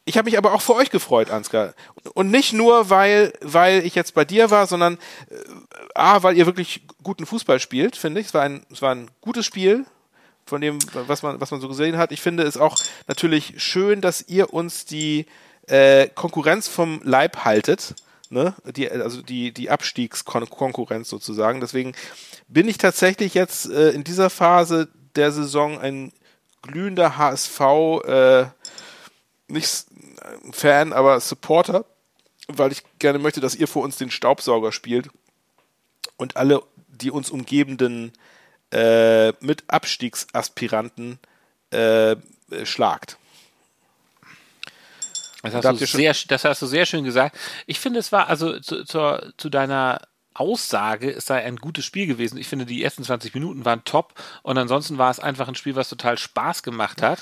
ich 0.09 0.17
habe 0.17 0.25
mich 0.25 0.39
aber 0.39 0.53
auch 0.53 0.61
für 0.61 0.73
euch 0.73 0.89
gefreut, 0.89 1.29
Ansgar. 1.29 1.75
Und 2.15 2.31
nicht 2.31 2.51
nur, 2.51 2.89
weil, 2.89 3.31
weil 3.41 3.85
ich 3.85 3.93
jetzt 3.93 4.15
bei 4.15 4.25
dir 4.25 4.49
war, 4.49 4.65
sondern 4.65 4.95
äh, 5.29 5.35
A, 5.93 6.23
weil 6.23 6.35
ihr 6.35 6.47
wirklich 6.47 6.81
guten 7.03 7.27
Fußball 7.27 7.59
spielt, 7.59 7.95
finde 7.95 8.19
ich. 8.19 8.27
Es 8.27 8.33
war 8.33 8.41
ein, 8.41 8.65
es 8.71 8.81
war 8.81 8.95
ein 8.95 9.11
gutes 9.21 9.45
Spiel 9.45 9.85
von 10.47 10.61
dem, 10.61 10.79
was 10.93 11.21
man, 11.21 11.39
was 11.39 11.51
man 11.51 11.61
so 11.61 11.67
gesehen 11.67 11.97
hat. 11.97 12.11
Ich 12.11 12.21
finde 12.21 12.41
es 12.41 12.57
auch 12.57 12.77
natürlich 13.07 13.53
schön, 13.57 14.01
dass 14.01 14.27
ihr 14.27 14.51
uns 14.51 14.85
die 14.85 15.27
äh, 15.67 16.07
Konkurrenz 16.07 16.67
vom 16.67 17.01
Leib 17.03 17.45
haltet. 17.45 17.93
Ne? 18.31 18.55
Die, 18.75 18.89
also 18.89 19.21
die, 19.21 19.51
die 19.51 19.69
Abstiegskonkurrenz 19.69 21.07
sozusagen. 21.07 21.61
Deswegen 21.61 21.93
bin 22.47 22.67
ich 22.67 22.79
tatsächlich 22.79 23.35
jetzt 23.35 23.69
äh, 23.69 23.91
in 23.91 24.03
dieser 24.03 24.31
Phase 24.31 24.87
der 25.15 25.31
Saison 25.31 25.79
ein 25.79 26.11
glühender 26.63 27.15
HSV, 27.15 27.59
äh, 28.07 28.45
nicht 29.49 29.85
Fan, 30.51 30.93
aber 30.93 31.19
Supporter, 31.19 31.85
weil 32.47 32.71
ich 32.71 32.83
gerne 32.99 33.19
möchte, 33.19 33.41
dass 33.41 33.55
ihr 33.55 33.67
vor 33.67 33.83
uns 33.83 33.97
den 33.97 34.11
Staubsauger 34.11 34.71
spielt 34.71 35.09
und 36.17 36.37
alle 36.37 36.61
die 36.87 37.11
uns 37.11 37.29
umgebenden 37.29 38.11
äh, 38.71 39.29
mit 39.39 39.63
Abstiegsaspiranten 39.67 41.19
äh, 41.71 42.15
schlagt. 42.63 43.17
Das 45.41 45.53
Da 45.61 45.69
hast, 45.69 45.81
du 45.81 45.85
sehr, 45.85 46.15
das 46.27 46.43
hast 46.43 46.61
du 46.61 46.65
sehr 46.65 46.85
schön 46.85 47.03
gesagt. 47.03 47.37
Ich 47.65 47.79
finde, 47.79 47.99
es 47.99 48.11
war 48.11 48.27
also 48.27 48.59
zu, 48.59 48.83
zur, 48.83 49.31
zu 49.37 49.49
deiner 49.49 50.01
Aussage, 50.33 51.11
es 51.11 51.25
sei 51.25 51.43
ein 51.43 51.57
gutes 51.57 51.85
Spiel 51.85 52.07
gewesen. 52.07 52.37
Ich 52.37 52.47
finde, 52.47 52.65
die 52.65 52.83
ersten 52.83 53.03
20 53.03 53.33
Minuten 53.33 53.65
waren 53.65 53.83
top 53.85 54.13
und 54.41 54.57
ansonsten 54.57 54.97
war 54.97 55.11
es 55.11 55.19
einfach 55.19 55.47
ein 55.47 55.55
Spiel, 55.55 55.75
was 55.75 55.89
total 55.89 56.17
Spaß 56.17 56.63
gemacht 56.63 57.01
hat. 57.01 57.19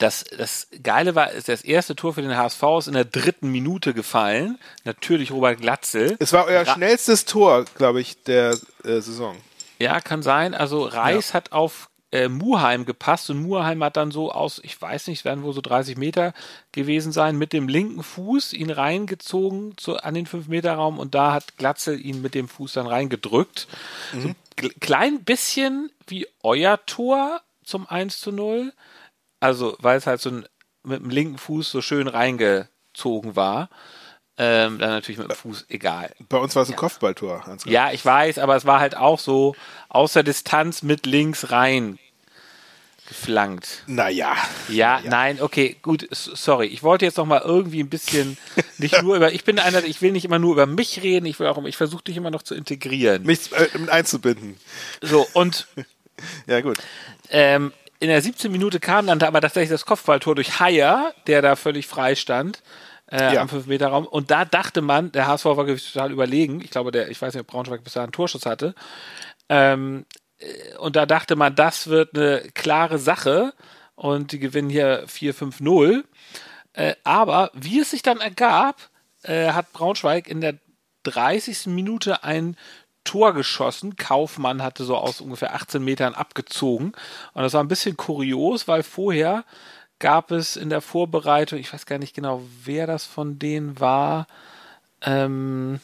Das, 0.00 0.24
das 0.36 0.66
Geile 0.82 1.14
war, 1.14 1.30
ist 1.30 1.48
das 1.48 1.62
erste 1.62 1.94
Tor 1.94 2.14
für 2.14 2.22
den 2.22 2.36
HSV 2.36 2.62
ist 2.78 2.86
in 2.88 2.94
der 2.94 3.04
dritten 3.04 3.50
Minute 3.52 3.94
gefallen. 3.94 4.58
Natürlich 4.84 5.30
Robert 5.30 5.60
Glatzel. 5.60 6.16
Es 6.18 6.32
war 6.32 6.46
euer 6.46 6.66
Ra- 6.66 6.74
schnellstes 6.74 7.24
Tor, 7.26 7.64
glaube 7.76 8.00
ich, 8.00 8.22
der 8.24 8.58
äh, 8.84 9.00
Saison. 9.00 9.36
Ja, 9.78 10.00
kann 10.00 10.22
sein. 10.22 10.54
Also 10.54 10.84
Reis 10.84 11.32
hat 11.34 11.52
auf 11.52 11.88
äh, 12.12 12.28
Muheim 12.28 12.86
gepasst 12.86 13.30
und 13.30 13.40
Muheim 13.42 13.84
hat 13.84 13.96
dann 13.96 14.10
so 14.10 14.32
aus, 14.32 14.60
ich 14.64 14.80
weiß 14.80 15.06
nicht, 15.06 15.24
werden 15.24 15.44
wohl 15.44 15.52
so 15.52 15.60
30 15.60 15.96
Meter 15.96 16.32
gewesen 16.72 17.12
sein, 17.12 17.36
mit 17.36 17.52
dem 17.52 17.68
linken 17.68 18.02
Fuß 18.02 18.52
ihn 18.52 18.70
reingezogen 18.70 19.76
zu, 19.76 19.96
an 19.98 20.14
den 20.14 20.26
5-Meter-Raum 20.26 20.98
und 20.98 21.14
da 21.14 21.32
hat 21.32 21.56
Glatzel 21.56 22.00
ihn 22.00 22.20
mit 22.22 22.34
dem 22.34 22.48
Fuß 22.48 22.72
dann 22.72 22.86
reingedrückt. 22.88 23.68
So 24.18 24.28
ein 24.28 24.36
kle- 24.58 24.72
klein 24.80 25.24
bisschen 25.24 25.90
wie 26.08 26.26
euer 26.42 26.80
Tor 26.86 27.40
zum 27.64 27.86
1 27.86 28.18
zu 28.20 28.32
0. 28.32 28.72
Also, 29.40 29.76
weil 29.80 29.98
es 29.98 30.06
halt 30.06 30.20
so 30.20 30.30
ein, 30.30 30.46
mit 30.82 31.00
dem 31.02 31.10
linken 31.10 31.38
Fuß 31.38 31.70
so 31.70 31.80
schön 31.82 32.08
reingezogen 32.08 33.36
war. 33.36 33.68
Ähm, 34.38 34.78
dann 34.78 34.90
natürlich 34.90 35.18
mit 35.18 35.28
dem 35.28 35.36
Fuß 35.36 35.66
egal. 35.68 36.14
Bei 36.28 36.38
uns 36.38 36.56
war 36.56 36.62
es 36.62 36.70
ein 36.70 36.76
Kopfballtor. 36.76 37.46
Ansgar. 37.46 37.72
Ja, 37.72 37.92
ich 37.92 38.04
weiß, 38.04 38.38
aber 38.38 38.56
es 38.56 38.64
war 38.64 38.80
halt 38.80 38.96
auch 38.96 39.18
so 39.18 39.54
aus 39.90 40.14
der 40.14 40.22
Distanz 40.22 40.82
mit 40.82 41.04
links 41.04 41.50
rein 41.50 41.98
geflankt. 43.06 43.82
Naja. 43.86 44.36
Ja, 44.68 45.00
nein, 45.04 45.42
okay, 45.42 45.76
gut, 45.82 46.06
sorry. 46.12 46.66
Ich 46.66 46.82
wollte 46.84 47.04
jetzt 47.04 47.18
noch 47.18 47.26
mal 47.26 47.42
irgendwie 47.44 47.82
ein 47.82 47.90
bisschen 47.90 48.38
nicht 48.78 49.02
nur 49.02 49.16
über, 49.16 49.32
ich 49.32 49.44
bin 49.44 49.58
einer, 49.58 49.84
ich 49.84 50.00
will 50.00 50.12
nicht 50.12 50.24
immer 50.24 50.38
nur 50.38 50.52
über 50.52 50.66
mich 50.66 51.02
reden, 51.02 51.26
ich 51.26 51.38
will 51.40 51.48
auch, 51.48 51.62
ich 51.64 51.76
versuche 51.76 52.04
dich 52.04 52.16
immer 52.16 52.30
noch 52.30 52.42
zu 52.42 52.54
integrieren. 52.54 53.24
Mich 53.24 53.50
äh, 53.52 53.90
einzubinden. 53.90 54.56
So, 55.02 55.26
und 55.34 55.66
Ja, 56.46 56.60
gut. 56.60 56.78
ähm, 57.30 57.72
in 58.00 58.08
der 58.08 58.20
17. 58.22 58.50
Minute 58.50 58.80
kam 58.80 59.06
dann 59.06 59.18
da 59.18 59.28
aber 59.28 59.40
tatsächlich 59.40 59.70
das 59.70 59.86
Kopfballtor 59.86 60.34
durch 60.34 60.58
Haier, 60.58 61.14
der 61.26 61.42
da 61.42 61.54
völlig 61.54 61.86
frei 61.86 62.14
stand. 62.14 62.62
Äh, 63.12 63.34
Ja. 63.34 63.42
am 63.42 63.48
5-Meter-Raum. 63.48 64.06
Und 64.06 64.30
da 64.30 64.44
dachte 64.44 64.82
man, 64.82 65.10
der 65.10 65.26
HSV 65.26 65.44
war 65.44 65.66
total 65.66 66.12
überlegen. 66.12 66.60
Ich 66.62 66.70
glaube, 66.70 66.92
der, 66.92 67.10
ich 67.10 67.20
weiß 67.20 67.34
nicht, 67.34 67.40
ob 67.40 67.48
Braunschweig 67.48 67.82
bis 67.82 67.94
dahin 67.94 68.04
einen 68.06 68.12
Torschuss 68.12 68.46
hatte. 68.46 68.74
Ähm, 69.48 70.06
äh, 70.38 70.76
und 70.78 70.94
da 70.96 71.06
dachte 71.06 71.34
man, 71.36 71.54
das 71.56 71.88
wird 71.88 72.16
eine 72.16 72.42
klare 72.54 72.98
Sache. 72.98 73.52
Und 73.96 74.32
die 74.32 74.38
gewinnen 74.38 74.70
hier 74.70 75.06
4-5-0. 75.08 76.04
Äh, 76.72 76.94
aber 77.02 77.50
wie 77.52 77.80
es 77.80 77.90
sich 77.90 78.02
dann 78.02 78.20
ergab, 78.20 78.76
äh, 79.24 79.50
hat 79.52 79.72
Braunschweig 79.72 80.28
in 80.28 80.40
der 80.40 80.54
30. 81.02 81.66
Minute 81.66 82.22
ein 82.22 82.56
Tor 83.04 83.34
geschossen. 83.34 83.96
Kaufmann 83.96 84.62
hatte 84.62 84.84
so 84.84 84.96
aus 84.96 85.20
ungefähr 85.20 85.54
18 85.54 85.82
Metern 85.82 86.14
abgezogen. 86.14 86.92
Und 87.34 87.42
das 87.42 87.54
war 87.54 87.62
ein 87.62 87.68
bisschen 87.68 87.96
kurios, 87.96 88.68
weil 88.68 88.82
vorher 88.82 89.44
gab 89.98 90.30
es 90.30 90.56
in 90.56 90.70
der 90.70 90.80
Vorbereitung, 90.80 91.58
ich 91.58 91.72
weiß 91.72 91.86
gar 91.86 91.98
nicht 91.98 92.14
genau, 92.14 92.42
wer 92.64 92.86
das 92.86 93.04
von 93.04 93.38
denen 93.38 93.78
war, 93.80 94.26
ähm, 95.02 95.80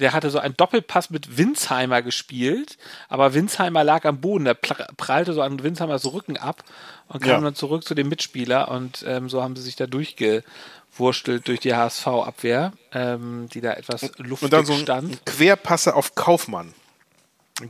der 0.00 0.12
hatte 0.12 0.30
so 0.30 0.38
einen 0.38 0.56
Doppelpass 0.56 1.10
mit 1.10 1.36
Winsheimer 1.38 2.02
gespielt, 2.02 2.76
aber 3.08 3.34
Winsheimer 3.34 3.84
lag 3.84 4.04
am 4.04 4.20
Boden, 4.20 4.44
der 4.44 4.54
prallte 4.54 5.32
so 5.32 5.42
an 5.42 5.62
Winsheimers 5.62 6.04
Rücken 6.12 6.36
ab 6.36 6.62
und 7.08 7.20
kam 7.20 7.30
Ja. 7.30 7.40
dann 7.40 7.54
zurück 7.54 7.84
zu 7.84 7.94
dem 7.94 8.08
Mitspieler 8.08 8.70
und 8.70 9.04
ähm, 9.06 9.28
so 9.28 9.42
haben 9.42 9.56
sie 9.56 9.62
sich 9.62 9.76
da 9.76 9.86
durchgewurstelt 9.86 11.46
durch 11.48 11.60
die 11.60 11.74
HSV-Abwehr, 11.74 12.72
ähm, 12.92 13.48
die 13.52 13.60
da 13.60 13.72
etwas 13.74 14.10
luftig 14.18 14.42
Und 14.44 14.52
dann 14.52 14.66
so 14.66 14.72
ein, 14.74 14.78
stand. 14.80 15.10
ein 15.12 15.18
Querpasse 15.24 15.94
auf 15.94 16.14
Kaufmann. 16.14 16.74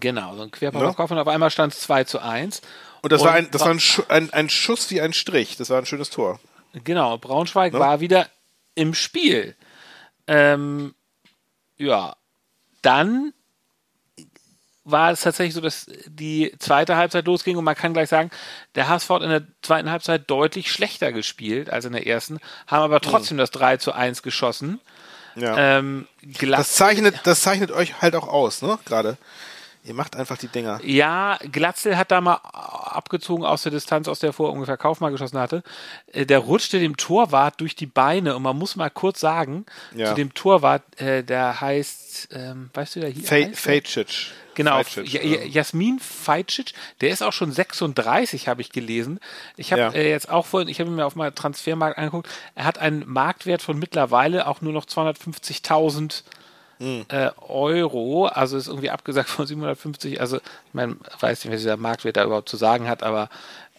Genau, 0.01 0.37
so 0.37 0.43
ein 0.43 0.51
Querpass 0.51 0.81
Ne? 0.81 0.99
auf 0.99 1.11
und 1.11 1.19
auf 1.19 1.29
einmal 1.29 1.51
stand 1.51 1.73
es 1.73 1.81
2 1.81 2.05
zu 2.05 2.21
1. 2.21 2.63
Und 3.03 3.13
das 3.13 3.21
Und 3.21 3.27
war 3.29 3.35
ein, 3.35 3.49
das 3.51 3.63
war 3.63 3.71
ein, 3.71 3.81
Schu 3.81 4.03
ein, 4.09 4.33
ein 4.33 4.49
Schuss 4.49 4.91
wie 4.91 5.01
ein 5.01 5.13
Strich. 5.13 5.57
Das 5.57 5.71
war 5.71 5.79
ein 5.79 5.87
schönes 5.87 6.09
Tor. 6.11 6.39
Genau, 6.85 7.19
Braunschweig 7.19 7.73
Ne? 7.73 7.79
war 7.81 8.01
wieder 8.01 8.29
im 8.75 8.95
Spiel. 8.95 9.57
Ähm, 10.29 10.95
ja, 11.83 12.17
dann 12.83 13.33
war 14.85 15.13
es 15.13 15.21
tatsächlich 15.21 15.55
so, 15.55 15.61
dass 15.61 15.87
die 16.07 16.53
zweite 16.59 16.97
Halbzeit 16.97 17.27
losging 17.27 17.57
und 17.57 17.65
man 17.65 17.77
kann 17.77 17.93
gleich 17.93 18.09
sagen, 18.09 18.31
der 18.75 18.89
HSV 18.89 19.09
hat 19.11 19.23
in 19.23 19.31
der 19.31 19.43
zweiten 19.63 19.91
Halbzeit 19.91 20.29
deutlich 20.29 20.73
schlechter 20.73 21.13
gespielt 21.13 21.71
als 21.71 21.85
in 21.85 21.93
der 21.93 22.07
ersten, 22.07 22.39
haben 22.67 22.83
aber 22.83 23.01
trotzdem 23.01 23.37
mhm. 23.37 23.41
das 23.41 23.53
3 23.53 23.77
zu 23.77 23.93
1 23.93 24.23
geschossen. 24.23 24.81
Ja. 25.37 25.79
Ähm, 25.79 26.09
das, 26.43 26.73
zeichnet, 26.73 27.21
das 27.25 27.41
zeichnet 27.43 27.71
euch 27.71 28.03
halt 28.03 28.17
auch 28.17 28.29
aus, 28.29 28.61
ne? 28.61 28.79
Gerade. 28.85 29.17
Ihr 29.85 29.95
macht 29.95 30.15
einfach 30.15 30.39
die 30.39 30.47
Dinger. 30.47 30.81
Ja, 30.85 31.39
Glatzel 31.51 31.97
hat 31.97 32.13
da 32.13 32.21
mal 32.21 32.37
abgezogen 32.37 33.45
aus 33.45 33.63
der 33.63 33.73
Distanz, 33.73 34.07
aus 34.07 34.21
der 34.21 34.31
er 34.31 34.33
vorher 34.33 34.53
ungefähr 34.55 34.77
Kaufmann 34.77 35.11
geschossen 35.11 35.39
hatte. 35.39 35.65
Äh, 36.13 36.25
der 36.25 36.39
rutschte 36.39 36.79
dem 36.79 36.97
Torwart 36.97 37.61
durch 37.61 37.75
die 37.75 37.87
Beine 37.87 38.37
und 38.37 38.43
man 38.43 38.57
muss 38.57 38.77
mal 38.77 38.91
kurz 38.91 39.19
sagen, 39.19 39.67
ja. 39.97 40.11
zu 40.11 40.15
dem 40.15 40.35
Torwart, 40.35 40.83
äh, 41.01 41.25
der 41.25 41.61
heißt, 41.61 42.29
ähm, 42.33 42.71
weißt 42.75 42.97
du, 42.97 43.01
der 43.01 43.11
hier 43.11 43.25
Fe 43.25 43.51
Fejcic. 43.55 44.31
Genau, 44.55 44.85
Fejcic, 44.85 45.25
ja, 45.25 45.43
Jasmin 45.43 45.99
Fejcic, 45.99 46.75
der 47.01 47.11
ist 47.11 47.23
auch 47.23 47.33
schon 47.33 47.51
36, 47.51 48.47
habe 48.47 48.61
ich 48.61 48.71
gelesen. 48.71 49.19
Ich 49.57 49.73
habe 49.73 49.83
ja. 49.83 49.91
äh, 49.91 50.11
jetzt 50.11 50.29
auch 50.29 50.47
vorhin, 50.47 50.69
ich 50.69 50.79
habe 50.79 50.91
mir 50.91 51.07
auf 51.07 51.17
meinem 51.17 51.35
Transfermarkt 51.35 51.99
angeguckt, 51.99 52.29
er 52.55 52.67
hat 52.67 52.79
einen 52.79 53.09
Marktwert 53.09 53.63
von 53.63 53.81
mittlerweile 53.81 54.47
auch 54.47 54.61
nur 54.61 54.73
noch 54.73 54.87
250.000 54.87 56.23
hm. 56.83 57.05
äh, 57.09 57.31
Euro, 57.49 58.27
also 58.27 58.57
ist 58.57 58.67
irgendwie 58.67 58.91
abgesagt 58.91 59.29
von 59.29 59.47
750, 59.47 60.21
also 60.21 60.39
ich 60.39 60.43
meine, 60.75 60.97
weiß 61.21 61.45
nicht, 61.45 61.55
was 61.55 61.61
dieser 61.61 61.77
Marktwert 61.77 62.17
da 62.17 62.25
überhaupt 62.25 62.49
zu 62.49 62.57
sagen 62.57 62.89
hat, 62.89 63.05
aber 63.05 63.29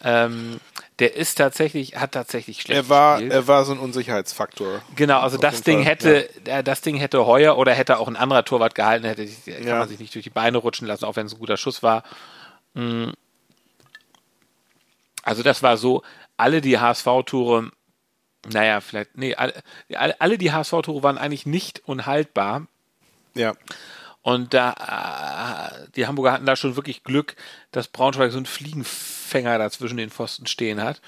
ähm, 0.02 0.58
der 1.00 1.14
ist 1.16 1.36
tatsächlich, 1.36 1.96
hat 1.96 2.12
tatsächlich 2.12 2.62
schlecht 2.62 2.84
er 2.84 2.88
war, 2.88 3.16
gespielt. 3.16 3.32
Er 3.32 3.46
war 3.46 3.64
so 3.64 3.72
ein 3.72 3.78
Unsicherheitsfaktor. 3.78 4.80
Genau, 4.96 5.20
also 5.20 5.36
das 5.36 5.62
Ding 5.62 5.78
Fall. 5.78 5.86
hätte, 5.86 6.30
ja. 6.46 6.62
das 6.62 6.80
Ding 6.80 6.96
hätte 6.96 7.26
Heuer 7.26 7.58
oder 7.58 7.74
hätte 7.74 7.98
auch 7.98 8.08
ein 8.08 8.16
anderer 8.16 8.44
Torwart 8.44 8.74
gehalten, 8.74 9.06
hätte 9.06 9.26
kann 9.26 9.66
ja. 9.66 9.78
man 9.80 9.88
sich 9.88 9.98
nicht 9.98 10.14
durch 10.14 10.24
die 10.24 10.30
Beine 10.30 10.58
rutschen 10.58 10.86
lassen, 10.88 11.04
auch 11.04 11.16
wenn 11.16 11.26
es 11.26 11.34
ein 11.34 11.38
guter 11.38 11.58
Schuss 11.58 11.82
war. 11.82 12.04
Hm. 12.74 13.12
Also 15.22 15.42
das 15.42 15.62
war 15.62 15.76
so, 15.76 16.02
alle 16.36 16.60
die 16.62 16.78
HSV-Tore, 16.78 17.70
naja, 18.50 18.80
vielleicht, 18.80 19.16
nee, 19.16 19.34
alle, 19.34 19.62
alle 20.20 20.38
die 20.38 20.52
HSV-Tore 20.52 21.02
waren 21.02 21.18
eigentlich 21.18 21.46
nicht 21.46 21.82
unhaltbar. 21.86 22.66
Ja. 23.34 23.54
Und 24.22 24.54
da, 24.54 25.74
äh, 25.82 25.90
die 25.96 26.06
Hamburger 26.06 26.32
hatten 26.32 26.46
da 26.46 26.56
schon 26.56 26.76
wirklich 26.76 27.04
Glück, 27.04 27.36
dass 27.72 27.88
Braunschweig 27.88 28.32
so 28.32 28.38
einen 28.38 28.46
Fliegenfänger 28.46 29.58
da 29.58 29.70
zwischen 29.70 29.98
den 29.98 30.10
Pfosten 30.10 30.46
stehen 30.46 30.82
hat. 30.82 31.02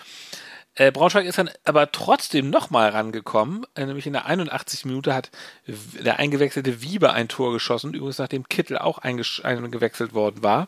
Äh, 0.74 0.92
Braunschweig 0.92 1.24
ist 1.24 1.38
dann 1.38 1.48
aber 1.64 1.90
trotzdem 1.90 2.50
nochmal 2.50 2.90
rangekommen, 2.90 3.66
äh, 3.74 3.86
nämlich 3.86 4.06
in 4.06 4.12
der 4.12 4.26
81. 4.26 4.84
Minute 4.84 5.14
hat 5.14 5.30
der 5.66 6.18
eingewechselte 6.18 6.82
Wiebe 6.82 7.14
ein 7.14 7.28
Tor 7.28 7.54
geschossen, 7.54 7.94
übrigens 7.94 8.18
nachdem 8.18 8.46
Kittel 8.50 8.76
auch 8.76 8.98
eingewechselt 8.98 10.12
worden 10.12 10.42
war. 10.42 10.66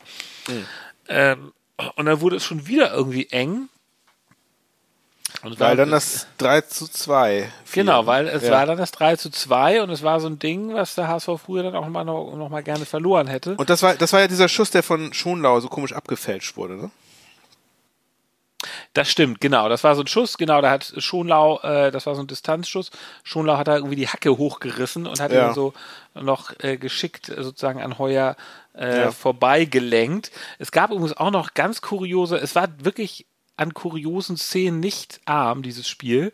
Mhm. 0.49 0.67
Ähm, 1.09 1.53
und 1.97 2.07
dann 2.07 2.23
wurde 2.23 2.37
es 2.37 2.45
schon 2.45 2.67
wieder 2.67 2.93
irgendwie 2.93 3.29
eng. 3.31 3.69
Und 5.42 5.61
weil 5.61 5.76
dann 5.76 5.90
das 5.90 6.26
3 6.38 6.62
zu 6.62 6.88
2. 6.88 7.49
Genau, 7.73 8.06
weil 8.06 8.28
es 8.28 8.44
ja. 8.44 8.50
war 8.50 8.66
dann 8.66 8.78
das 8.78 8.90
3 8.92 9.16
zu 9.16 9.30
2 9.30 9.82
und 9.82 9.90
es 9.90 10.02
war 10.02 10.20
so 10.20 10.26
ein 10.26 10.38
Ding, 10.38 10.75
was 10.75 10.94
der 10.94 11.08
HSV 11.08 11.28
früher 11.44 11.62
dann 11.62 11.76
auch 11.76 11.87
mal 11.88 12.04
noch, 12.04 12.35
noch 12.35 12.49
mal 12.49 12.62
gerne 12.62 12.87
verloren 12.87 13.26
hätte. 13.26 13.54
Und 13.56 13.70
das 13.70 13.82
war, 13.82 13.94
das 13.94 14.12
war 14.12 14.20
ja 14.20 14.28
dieser 14.28 14.49
Schuss, 14.49 14.70
der 14.70 14.82
von 14.82 15.12
Schonlau 15.12 15.61
so 15.61 15.68
komisch 15.68 15.92
abgefälscht 15.92 16.56
wurde, 16.56 16.76
ne? 16.76 16.90
Das 18.92 19.08
stimmt, 19.08 19.40
genau. 19.40 19.68
Das 19.68 19.85
war 19.85 19.94
so 19.94 20.02
ein 20.02 20.08
Schuss, 20.08 20.38
genau, 20.38 20.61
da 20.61 20.70
hat 20.70 20.92
Schonlau, 20.97 21.61
äh, 21.61 21.92
das 21.92 22.06
war 22.06 22.16
so 22.16 22.23
ein 22.23 22.26
Distanzschuss. 22.26 22.90
Schonlau 23.23 23.56
hat 23.56 23.68
da 23.68 23.76
irgendwie 23.76 23.97
die 23.97 24.08
Hacke 24.08 24.37
hochgerissen 24.37 25.06
und 25.06 25.20
hat 25.20 25.30
ja. 25.30 25.49
ihn 25.49 25.54
so 25.54 25.75
noch 26.14 26.52
äh, 26.58 26.76
geschickt 26.76 27.26
sozusagen 27.26 27.80
an 27.80 27.99
Heuer 27.99 28.35
äh, 28.75 29.02
ja. 29.02 29.11
vorbeigelenkt. 29.12 30.32
Es 30.58 30.73
gab 30.73 30.90
übrigens 30.90 31.16
auch 31.16 31.30
noch 31.30 31.54
ganz 31.54 31.80
kuriose, 31.80 32.37
es 32.38 32.56
war 32.56 32.68
wirklich 32.82 33.26
an 33.59 33.75
kuriosen 33.75 34.37
Szenen 34.37 34.81
nicht 34.81 35.21
arm, 35.25 35.62
dieses 35.62 35.88
Spiel. 35.88 36.33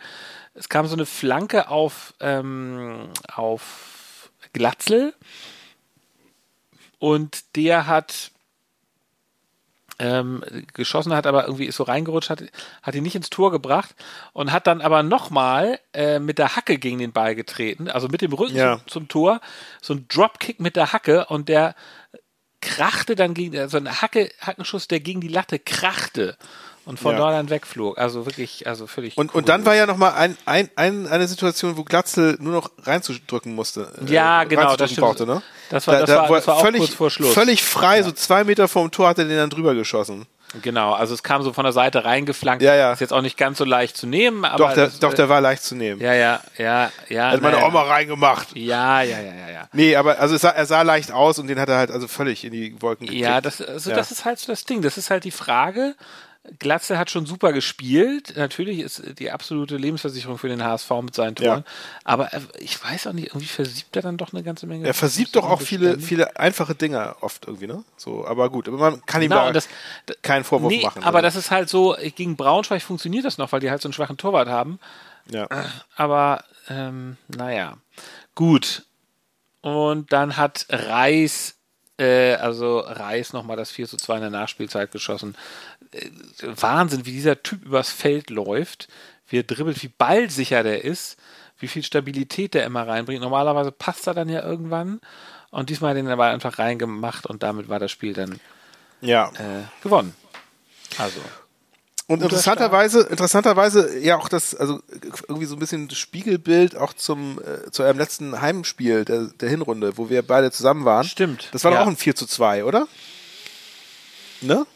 Es 0.54 0.68
kam 0.68 0.86
so 0.86 0.94
eine 0.94 1.06
Flanke 1.06 1.68
auf, 1.68 2.14
ähm, 2.20 3.08
auf 3.32 4.30
Glatzel 4.52 5.14
und 6.98 7.56
der 7.56 7.86
hat 7.86 8.30
ähm, 9.98 10.42
geschossen 10.72 11.14
hat, 11.14 11.26
aber 11.26 11.44
irgendwie 11.44 11.66
ist 11.66 11.76
so 11.76 11.84
reingerutscht, 11.84 12.30
hat, 12.30 12.42
hat 12.82 12.94
ihn 12.94 13.02
nicht 13.02 13.14
ins 13.14 13.30
Tor 13.30 13.50
gebracht 13.50 13.94
und 14.32 14.52
hat 14.52 14.66
dann 14.66 14.80
aber 14.80 15.02
nochmal 15.02 15.78
äh, 15.92 16.18
mit 16.18 16.38
der 16.38 16.56
Hacke 16.56 16.78
gegen 16.78 16.98
den 16.98 17.12
Ball 17.12 17.34
getreten, 17.34 17.88
also 17.88 18.08
mit 18.08 18.20
dem 18.20 18.32
Rücken 18.32 18.56
ja. 18.56 18.78
zum, 18.78 18.88
zum, 18.88 19.08
Tor, 19.08 19.40
so 19.80 19.94
ein 19.94 20.06
Dropkick 20.08 20.60
mit 20.60 20.76
der 20.76 20.92
Hacke 20.92 21.26
und 21.26 21.48
der 21.48 21.74
krachte 22.60 23.14
dann 23.14 23.34
gegen, 23.34 23.56
also 23.58 23.76
ein 23.76 24.00
Hacke, 24.00 24.30
Hackenschuss, 24.40 24.88
der 24.88 25.00
gegen 25.00 25.20
die 25.20 25.28
Latte 25.28 25.58
krachte 25.58 26.36
und 26.86 27.00
von 27.00 27.12
ja. 27.12 27.18
dort 27.18 27.32
dann 27.32 27.50
wegflog. 27.50 27.98
Also 27.98 28.26
wirklich, 28.26 28.66
also 28.66 28.86
völlig. 28.86 29.16
Und, 29.16 29.34
und 29.34 29.48
dann 29.48 29.64
war 29.64 29.74
ja 29.74 29.86
nochmal 29.86 30.12
ein, 30.14 30.36
ein, 30.44 30.70
ein, 30.76 31.06
eine 31.06 31.26
Situation, 31.26 31.76
wo 31.76 31.84
Glatzel 31.84 32.36
nur 32.40 32.52
noch 32.52 32.70
reinzudrücken 32.82 33.54
musste. 33.54 33.92
Äh, 34.06 34.12
ja, 34.12 34.42
äh, 34.42 34.46
genau, 34.46 34.76
das 34.76 34.90
stimmt. 34.90 35.06
Brauchte, 35.06 35.26
ne? 35.26 35.42
Das 35.70 35.86
war, 35.86 36.00
das 36.00 36.10
da, 36.10 36.28
war, 36.28 36.36
das 36.36 36.46
war 36.46 36.60
völlig, 36.60 36.80
kurz 36.80 36.94
vor 36.94 37.10
Schluss. 37.10 37.32
Völlig 37.32 37.64
frei, 37.64 37.98
ja. 37.98 38.02
so 38.02 38.12
zwei 38.12 38.44
Meter 38.44 38.68
vom 38.68 38.90
Tor 38.90 39.08
hat 39.08 39.18
er 39.18 39.24
den 39.24 39.36
dann 39.36 39.50
drüber 39.50 39.74
geschossen. 39.74 40.26
Genau, 40.62 40.92
also 40.92 41.14
es 41.14 41.22
kam 41.22 41.42
so 41.42 41.52
von 41.52 41.64
der 41.64 41.72
Seite 41.72 42.04
reingeflankt. 42.04 42.62
Ja, 42.62 42.74
ja. 42.74 42.92
Ist 42.92 43.00
jetzt 43.00 43.12
auch 43.12 43.22
nicht 43.22 43.36
ganz 43.36 43.58
so 43.58 43.64
leicht 43.64 43.96
zu 43.96 44.06
nehmen, 44.06 44.44
aber. 44.44 44.68
Doch, 44.68 44.74
der, 44.74 44.86
das, 44.86 45.00
doch, 45.00 45.12
der 45.12 45.28
war 45.28 45.40
leicht 45.40 45.64
zu 45.64 45.74
nehmen. 45.74 46.00
Ja, 46.00 46.14
ja, 46.14 46.40
ja, 46.56 46.92
ja. 47.08 47.32
Hat 47.32 47.42
meine 47.42 47.64
Oma 47.64 47.82
reingemacht. 47.82 48.54
Ja, 48.54 49.02
ja, 49.02 49.18
ja, 49.18 49.34
ja, 49.34 49.50
ja. 49.50 49.68
Nee, 49.72 49.96
aber 49.96 50.20
also 50.20 50.36
sah, 50.36 50.50
er 50.50 50.66
sah 50.66 50.82
leicht 50.82 51.10
aus 51.10 51.38
und 51.38 51.48
den 51.48 51.58
hat 51.58 51.68
er 51.68 51.78
halt 51.78 51.90
also 51.90 52.06
völlig 52.06 52.44
in 52.44 52.52
die 52.52 52.80
Wolken 52.80 53.06
gekriegt. 53.06 53.24
Ja, 53.24 53.40
das, 53.40 53.60
also 53.60 53.90
ja. 53.90 53.96
das 53.96 54.12
ist 54.12 54.24
halt 54.24 54.38
so 54.38 54.52
das 54.52 54.64
Ding. 54.64 54.82
Das 54.82 54.96
ist 54.96 55.10
halt 55.10 55.24
die 55.24 55.32
Frage, 55.32 55.96
Glatze 56.58 56.98
hat 56.98 57.10
schon 57.10 57.24
super 57.24 57.52
gespielt. 57.52 58.34
Natürlich 58.36 58.80
ist 58.80 59.18
die 59.18 59.30
absolute 59.30 59.78
Lebensversicherung 59.78 60.36
für 60.36 60.48
den 60.48 60.62
HSV 60.62 60.90
mit 61.02 61.14
seinen 61.14 61.36
Toren. 61.36 61.64
Ja. 61.66 61.72
Aber 62.04 62.30
ich 62.58 62.82
weiß 62.82 63.06
auch 63.06 63.12
nicht, 63.14 63.28
irgendwie 63.28 63.46
versiebt 63.46 63.96
er 63.96 64.02
dann 64.02 64.18
doch 64.18 64.32
eine 64.32 64.42
ganze 64.42 64.66
Menge. 64.66 64.86
Er 64.86 64.92
versiebt 64.92 65.34
doch 65.36 65.48
auch 65.48 65.62
viele, 65.62 65.98
viele 65.98 66.38
einfache 66.38 66.74
Dinge 66.74 67.16
oft 67.22 67.46
irgendwie, 67.46 67.66
ne? 67.66 67.82
So, 67.96 68.26
aber 68.26 68.50
gut, 68.50 68.68
aber 68.68 68.76
man 68.76 69.06
kann 69.06 69.22
ihm 69.22 69.30
genau, 69.30 69.50
da 69.50 69.60
keinen 70.20 70.44
Vorwurf 70.44 70.70
nee, 70.70 70.82
machen. 70.82 71.02
Aber 71.02 71.18
oder? 71.18 71.22
das 71.22 71.36
ist 71.36 71.50
halt 71.50 71.70
so, 71.70 71.96
gegen 72.14 72.36
Braunschweig 72.36 72.82
funktioniert 72.82 73.24
das 73.24 73.38
noch, 73.38 73.50
weil 73.52 73.60
die 73.60 73.70
halt 73.70 73.80
so 73.80 73.88
einen 73.88 73.94
schwachen 73.94 74.18
Torwart 74.18 74.48
haben. 74.48 74.78
Ja. 75.30 75.48
Aber, 75.96 76.44
ähm, 76.68 77.16
naja. 77.28 77.78
Gut. 78.34 78.84
Und 79.62 80.12
dann 80.12 80.36
hat 80.36 80.66
Reis 80.68 81.56
äh, 81.98 82.34
also 82.34 82.80
Reis 82.80 83.32
nochmal 83.32 83.56
das 83.56 83.70
4 83.70 83.86
zu 83.86 83.96
2 83.96 84.16
in 84.16 84.20
der 84.22 84.30
Nachspielzeit 84.30 84.90
geschossen. 84.90 85.36
Äh, 85.92 86.10
Wahnsinn, 86.42 87.06
wie 87.06 87.12
dieser 87.12 87.42
Typ 87.42 87.64
übers 87.64 87.90
Feld 87.90 88.30
läuft, 88.30 88.88
wie 89.28 89.38
er 89.38 89.44
dribbelt, 89.44 89.82
wie 89.82 89.88
ballsicher 89.88 90.62
der 90.62 90.84
ist, 90.84 91.18
wie 91.58 91.68
viel 91.68 91.82
Stabilität 91.82 92.54
der 92.54 92.64
immer 92.64 92.86
reinbringt. 92.86 93.22
Normalerweise 93.22 93.72
passt 93.72 94.06
er 94.06 94.14
dann 94.14 94.28
ja 94.28 94.42
irgendwann. 94.42 95.00
Und 95.50 95.70
diesmal 95.70 95.90
hat 95.90 95.96
er 95.96 96.02
den 96.02 96.10
aber 96.10 96.26
einfach 96.26 96.58
reingemacht 96.58 97.26
und 97.26 97.42
damit 97.42 97.68
war 97.68 97.78
das 97.78 97.92
Spiel 97.92 98.12
dann 98.12 98.40
ja. 99.00 99.28
äh, 99.28 99.62
gewonnen. 99.82 100.14
Also. 100.98 101.20
Und 102.06 102.22
interessanterweise, 102.22 103.00
interessanterweise 103.00 103.98
ja 103.98 104.18
auch 104.18 104.28
das, 104.28 104.54
also 104.54 104.80
irgendwie 105.26 105.46
so 105.46 105.56
ein 105.56 105.58
bisschen 105.58 105.88
Spiegelbild 105.88 106.76
auch 106.76 106.92
zum 106.92 107.40
äh, 107.40 107.70
zu 107.70 107.82
eurem 107.82 107.96
letzten 107.96 108.42
Heimspiel 108.42 109.06
der, 109.06 109.28
der 109.40 109.48
Hinrunde, 109.48 109.96
wo 109.96 110.10
wir 110.10 110.22
beide 110.22 110.50
zusammen 110.50 110.84
waren. 110.84 111.04
Stimmt. 111.04 111.48
Das 111.52 111.64
war 111.64 111.72
ja. 111.72 111.78
doch 111.78 111.86
auch 111.86 111.90
ein 111.90 111.96
4 111.96 112.14
zu 112.14 112.26
2, 112.26 112.64
oder? 112.64 112.86
Ne? 114.42 114.66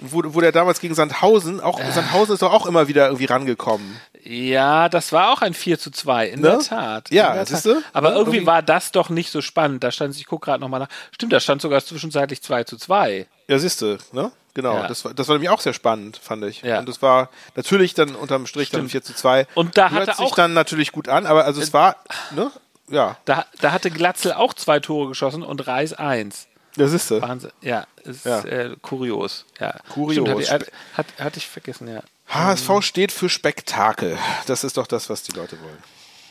Wo, 0.00 0.22
wo 0.24 0.40
der 0.40 0.50
damals 0.50 0.80
gegen 0.80 0.96
Sandhausen, 0.96 1.60
auch 1.60 1.78
äh. 1.78 1.92
Sandhausen 1.92 2.34
ist 2.34 2.42
doch 2.42 2.52
auch 2.52 2.66
immer 2.66 2.88
wieder 2.88 3.06
irgendwie 3.06 3.26
rangekommen. 3.26 3.96
Ja, 4.24 4.88
das 4.88 5.12
war 5.12 5.32
auch 5.32 5.42
ein 5.42 5.52
4 5.52 5.78
zu 5.78 5.90
2, 5.90 6.28
in 6.28 6.40
ne? 6.40 6.48
der 6.48 6.58
Tat. 6.60 7.10
Ja, 7.10 7.34
der 7.34 7.44
siehst 7.44 7.66
du? 7.66 7.82
Aber 7.92 8.08
ja, 8.08 8.16
irgendwie, 8.16 8.36
irgendwie 8.38 8.46
war 8.46 8.62
das 8.62 8.90
doch 8.90 9.10
nicht 9.10 9.30
so 9.30 9.42
spannend. 9.42 9.84
Da 9.84 9.90
stand, 9.90 10.16
ich 10.16 10.26
gucke 10.26 10.46
gerade 10.46 10.60
nochmal 10.60 10.80
nach. 10.80 10.88
Stimmt, 11.12 11.32
da 11.34 11.40
stand 11.40 11.60
sogar 11.60 11.84
zwischenzeitlich 11.84 12.42
2 12.42 12.64
zu 12.64 12.78
2. 12.78 13.26
Ja, 13.48 13.58
siehst 13.58 13.82
du, 13.82 13.98
ne? 14.12 14.32
Genau, 14.54 14.74
ja. 14.74 14.86
das, 14.86 15.04
war, 15.04 15.12
das 15.12 15.28
war 15.28 15.34
nämlich 15.34 15.50
auch 15.50 15.60
sehr 15.60 15.74
spannend, 15.74 16.16
fand 16.16 16.44
ich. 16.44 16.62
Ja. 16.62 16.78
Und 16.78 16.88
das 16.88 17.02
war 17.02 17.28
natürlich 17.56 17.92
dann 17.94 18.14
unterm 18.14 18.46
Strich 18.46 18.68
Stimmt. 18.68 18.84
dann 18.84 18.88
4 18.88 19.02
zu 19.02 19.14
2. 19.14 19.46
Und 19.54 19.76
da 19.76 19.90
Hört 19.90 20.08
hatte 20.08 20.16
sich 20.16 20.24
auch 20.24 20.34
dann 20.36 20.54
natürlich 20.54 20.92
gut 20.92 21.08
an, 21.08 21.26
aber 21.26 21.44
also 21.44 21.60
es 21.60 21.74
war, 21.74 21.96
ne? 22.30 22.50
Ja. 22.88 23.16
Da, 23.24 23.46
da 23.60 23.72
hatte 23.72 23.90
Glatzel 23.90 24.32
auch 24.32 24.54
zwei 24.54 24.78
Tore 24.78 25.08
geschossen 25.08 25.42
und 25.42 25.66
Reis 25.66 25.92
eins. 25.92 26.46
Das 26.76 26.92
ist 26.92 27.08
so. 27.08 27.20
Wahnsinn. 27.20 27.50
Ja, 27.60 27.86
ist 28.04 28.24
ja. 28.24 28.40
Äh, 28.44 28.76
kurios. 28.80 29.44
Ja. 29.60 29.74
Kurios. 29.88 30.26
Stimmt, 30.26 30.50
hatte, 30.50 30.72
hat, 30.94 31.06
hatte 31.18 31.38
ich 31.38 31.48
vergessen, 31.48 31.88
ja. 31.88 32.02
HSV 32.28 32.82
steht 32.82 33.12
für 33.12 33.28
Spektakel. 33.28 34.18
Das 34.46 34.64
ist 34.64 34.76
doch 34.76 34.86
das, 34.86 35.10
was 35.10 35.22
die 35.22 35.32
Leute 35.32 35.60
wollen. 35.60 35.82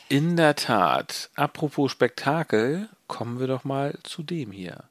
In 0.09 0.35
der 0.35 0.55
Tat. 0.55 1.29
Apropos 1.35 1.91
Spektakel, 1.91 2.89
kommen 3.07 3.39
wir 3.39 3.47
doch 3.47 3.63
mal 3.63 3.97
zu 4.03 4.23
dem 4.23 4.51
hier. 4.51 4.83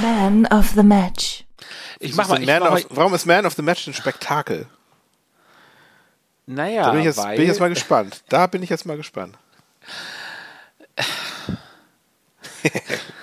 Man 0.00 0.46
of 0.46 0.70
the 0.74 0.82
Match. 0.82 1.44
Ich 1.98 2.14
mach 2.14 2.28
mal, 2.28 2.42
ich 2.42 2.48
mach 2.48 2.72
of, 2.72 2.86
warum 2.90 3.14
ist 3.14 3.26
Man 3.26 3.46
of 3.46 3.54
the 3.54 3.62
Match 3.62 3.86
ein 3.86 3.94
Spektakel? 3.94 4.66
Naja, 6.46 6.84
da 6.84 6.90
bin 6.90 7.00
ich, 7.00 7.06
jetzt, 7.06 7.22
bin 7.22 7.42
ich 7.42 7.48
jetzt 7.48 7.60
mal 7.60 7.68
gespannt. 7.68 8.22
Da 8.28 8.46
bin 8.46 8.62
ich 8.62 8.70
jetzt 8.70 8.86
mal 8.86 8.96
gespannt. 8.96 9.36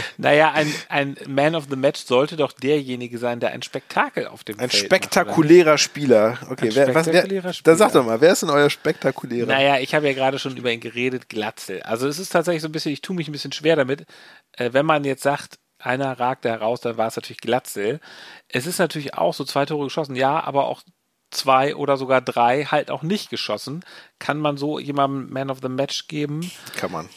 Naja, 0.18 0.52
ein, 0.52 0.72
ein 0.88 1.16
Man 1.26 1.54
of 1.54 1.66
the 1.70 1.76
Match 1.76 2.04
sollte 2.04 2.36
doch 2.36 2.52
derjenige 2.52 3.18
sein, 3.18 3.40
der 3.40 3.50
ein 3.50 3.62
Spektakel 3.62 4.26
auf 4.26 4.44
dem 4.44 4.58
Ein 4.58 4.70
Feld 4.70 4.84
spektakulärer 4.84 5.72
macht, 5.72 5.80
Spieler. 5.80 6.38
Okay, 6.50 6.68
ein 6.68 6.74
wer, 6.74 6.94
was, 6.94 6.94
wer, 6.94 7.02
spektakulärer 7.04 7.52
Spieler. 7.52 7.64
dann 7.64 7.76
sag 7.76 7.92
doch 7.92 8.04
mal, 8.04 8.20
wer 8.20 8.32
ist 8.32 8.42
denn 8.42 8.50
euer 8.50 8.70
spektakulärer? 8.70 9.46
Naja, 9.46 9.78
ich 9.78 9.94
habe 9.94 10.06
ja 10.06 10.14
gerade 10.14 10.38
schon 10.38 10.56
über 10.56 10.70
ihn 10.72 10.80
geredet, 10.80 11.28
Glatzel. 11.28 11.82
Also 11.82 12.08
es 12.08 12.18
ist 12.18 12.30
tatsächlich 12.30 12.62
so 12.62 12.68
ein 12.68 12.72
bisschen, 12.72 12.92
ich 12.92 13.02
tue 13.02 13.16
mich 13.16 13.28
ein 13.28 13.32
bisschen 13.32 13.52
schwer 13.52 13.76
damit, 13.76 14.06
äh, 14.52 14.72
wenn 14.72 14.86
man 14.86 15.04
jetzt 15.04 15.22
sagt, 15.22 15.58
einer 15.78 16.18
ragte 16.18 16.48
heraus, 16.48 16.80
dann 16.80 16.96
war 16.96 17.08
es 17.08 17.16
natürlich 17.16 17.40
Glatzel. 17.40 18.00
Es 18.48 18.66
ist 18.66 18.78
natürlich 18.78 19.14
auch 19.14 19.34
so 19.34 19.44
zwei 19.44 19.66
Tore 19.66 19.84
geschossen, 19.84 20.16
ja, 20.16 20.42
aber 20.42 20.66
auch 20.66 20.82
zwei 21.30 21.76
oder 21.76 21.96
sogar 21.96 22.20
drei 22.20 22.64
halt 22.64 22.90
auch 22.90 23.02
nicht 23.02 23.30
geschossen. 23.30 23.84
Kann 24.18 24.38
man 24.38 24.56
so 24.56 24.78
jemandem 24.78 25.32
Man 25.32 25.50
of 25.50 25.58
the 25.62 25.68
Match 25.68 26.08
geben? 26.08 26.50
Kann 26.76 26.92
man. 26.92 27.08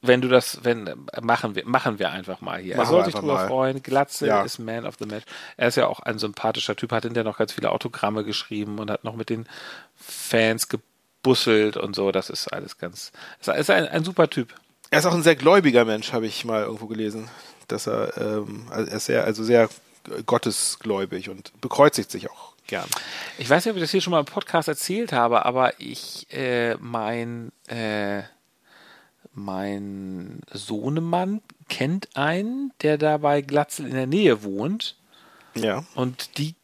Wenn 0.00 0.20
du 0.20 0.28
das, 0.28 0.60
wenn, 0.62 0.88
machen 1.20 1.56
wir, 1.56 1.66
machen 1.66 1.98
wir 1.98 2.10
einfach 2.10 2.40
mal 2.40 2.60
hier. 2.60 2.76
Machen 2.76 2.86
er 2.86 2.90
soll 2.90 3.04
sich 3.04 3.14
drüber 3.14 3.34
mal. 3.34 3.48
freuen. 3.48 3.82
Glatzel 3.82 4.28
Ja. 4.28 4.42
ist 4.42 4.58
Man 4.58 4.86
of 4.86 4.94
the 4.98 5.06
Match. 5.06 5.24
Er 5.56 5.68
ist 5.68 5.76
ja 5.76 5.88
auch 5.88 6.00
ein 6.00 6.18
sympathischer 6.18 6.76
Typ, 6.76 6.92
hat 6.92 7.02
hinterher 7.02 7.24
noch 7.24 7.38
ganz 7.38 7.52
viele 7.52 7.70
Autogramme 7.70 8.22
geschrieben 8.24 8.78
und 8.78 8.90
hat 8.90 9.02
noch 9.02 9.16
mit 9.16 9.28
den 9.28 9.48
Fans 9.96 10.68
gebusselt 10.68 11.76
und 11.76 11.96
so. 11.96 12.12
Das 12.12 12.30
ist 12.30 12.52
alles 12.52 12.78
ganz, 12.78 13.10
ist 13.40 13.48
ist 13.48 13.70
ein, 13.70 13.88
ein 13.88 14.04
super 14.04 14.30
Typ. 14.30 14.54
Er 14.90 15.00
ist 15.00 15.06
auch 15.06 15.14
ein 15.14 15.22
sehr 15.24 15.36
gläubiger 15.36 15.84
Mensch, 15.84 16.12
habe 16.12 16.26
ich 16.26 16.44
mal 16.44 16.62
irgendwo 16.62 16.86
gelesen. 16.86 17.28
Dass 17.66 17.86
er, 17.86 18.16
ähm, 18.16 18.66
also 18.70 18.90
er 18.90 18.96
ist 18.96 19.06
sehr, 19.06 19.24
also 19.24 19.44
sehr 19.44 19.68
gottesgläubig 20.26 21.28
und 21.28 21.52
bekreuzigt 21.60 22.10
sich 22.10 22.30
auch 22.30 22.54
gern. 22.66 22.86
Ich 23.38 23.50
weiß 23.50 23.64
nicht, 23.64 23.72
ob 23.72 23.76
ich 23.76 23.82
das 23.82 23.90
hier 23.90 24.00
schon 24.00 24.12
mal 24.12 24.20
im 24.20 24.26
Podcast 24.26 24.68
erzählt 24.68 25.12
habe, 25.12 25.44
aber 25.44 25.78
ich, 25.80 26.26
äh, 26.32 26.76
mein, 26.76 27.52
äh, 27.66 28.22
mein 29.38 30.40
Sohnemann 30.52 31.40
kennt 31.68 32.16
einen, 32.16 32.72
der 32.82 32.98
da 32.98 33.18
bei 33.18 33.40
Glatzel 33.40 33.86
in 33.86 33.94
der 33.94 34.06
Nähe 34.06 34.42
wohnt. 34.42 34.96
Ja. 35.54 35.84
Und 35.94 36.38
die, 36.38 36.54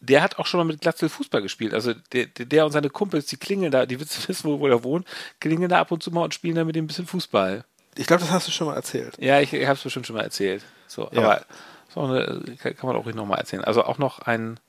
der 0.00 0.22
hat 0.22 0.38
auch 0.38 0.46
schon 0.46 0.58
mal 0.58 0.64
mit 0.64 0.80
Glatzel 0.80 1.08
Fußball 1.08 1.42
gespielt. 1.42 1.74
Also 1.74 1.94
der, 2.12 2.26
der 2.26 2.66
und 2.66 2.72
seine 2.72 2.90
Kumpels, 2.90 3.26
die 3.26 3.36
klingeln 3.36 3.72
da, 3.72 3.86
die 3.86 4.00
wissen, 4.00 4.22
wissen 4.28 4.48
wo, 4.48 4.60
wo 4.60 4.66
er 4.66 4.84
wohnt, 4.84 5.06
klingeln 5.40 5.68
da 5.68 5.80
ab 5.80 5.90
und 5.92 6.02
zu 6.02 6.10
mal 6.10 6.24
und 6.24 6.34
spielen 6.34 6.56
da 6.56 6.64
mit 6.64 6.76
ihm 6.76 6.84
ein 6.84 6.88
bisschen 6.88 7.06
Fußball. 7.06 7.64
Ich 7.96 8.06
glaube, 8.06 8.22
das 8.22 8.30
hast 8.30 8.46
du 8.46 8.52
schon 8.52 8.68
mal 8.68 8.76
erzählt. 8.76 9.16
Ja, 9.18 9.40
ich, 9.40 9.52
ich 9.52 9.66
habe 9.66 9.76
es 9.76 9.82
bestimmt 9.82 10.06
schon 10.06 10.16
mal 10.16 10.22
erzählt. 10.22 10.64
So, 10.86 11.08
Ja. 11.12 11.22
aber 11.22 11.46
auch 11.94 12.08
eine, 12.08 12.56
kann, 12.56 12.74
man 12.82 12.96
auch 12.96 13.04
ruhig 13.04 13.16
nochmal 13.16 13.38
erzählen. 13.38 13.64
Also 13.64 13.84
auch 13.84 13.98
noch 13.98 14.20
ein 14.20 14.60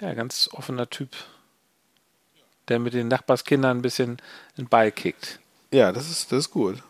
ja, 0.00 0.12
ganz 0.14 0.50
offener 0.52 0.90
Typ, 0.90 1.10
der 2.68 2.78
mit 2.78 2.94
den 2.94 3.08
Nachbarskindern 3.08 3.78
ein 3.78 3.82
bisschen 3.82 4.18
den 4.58 4.68
Ball 4.68 4.92
kickt. 4.92 5.40
Ja, 5.70 5.92
das 5.92 6.10
ist, 6.10 6.30
das 6.32 6.40
ist 6.40 6.50
gut. 6.50 6.82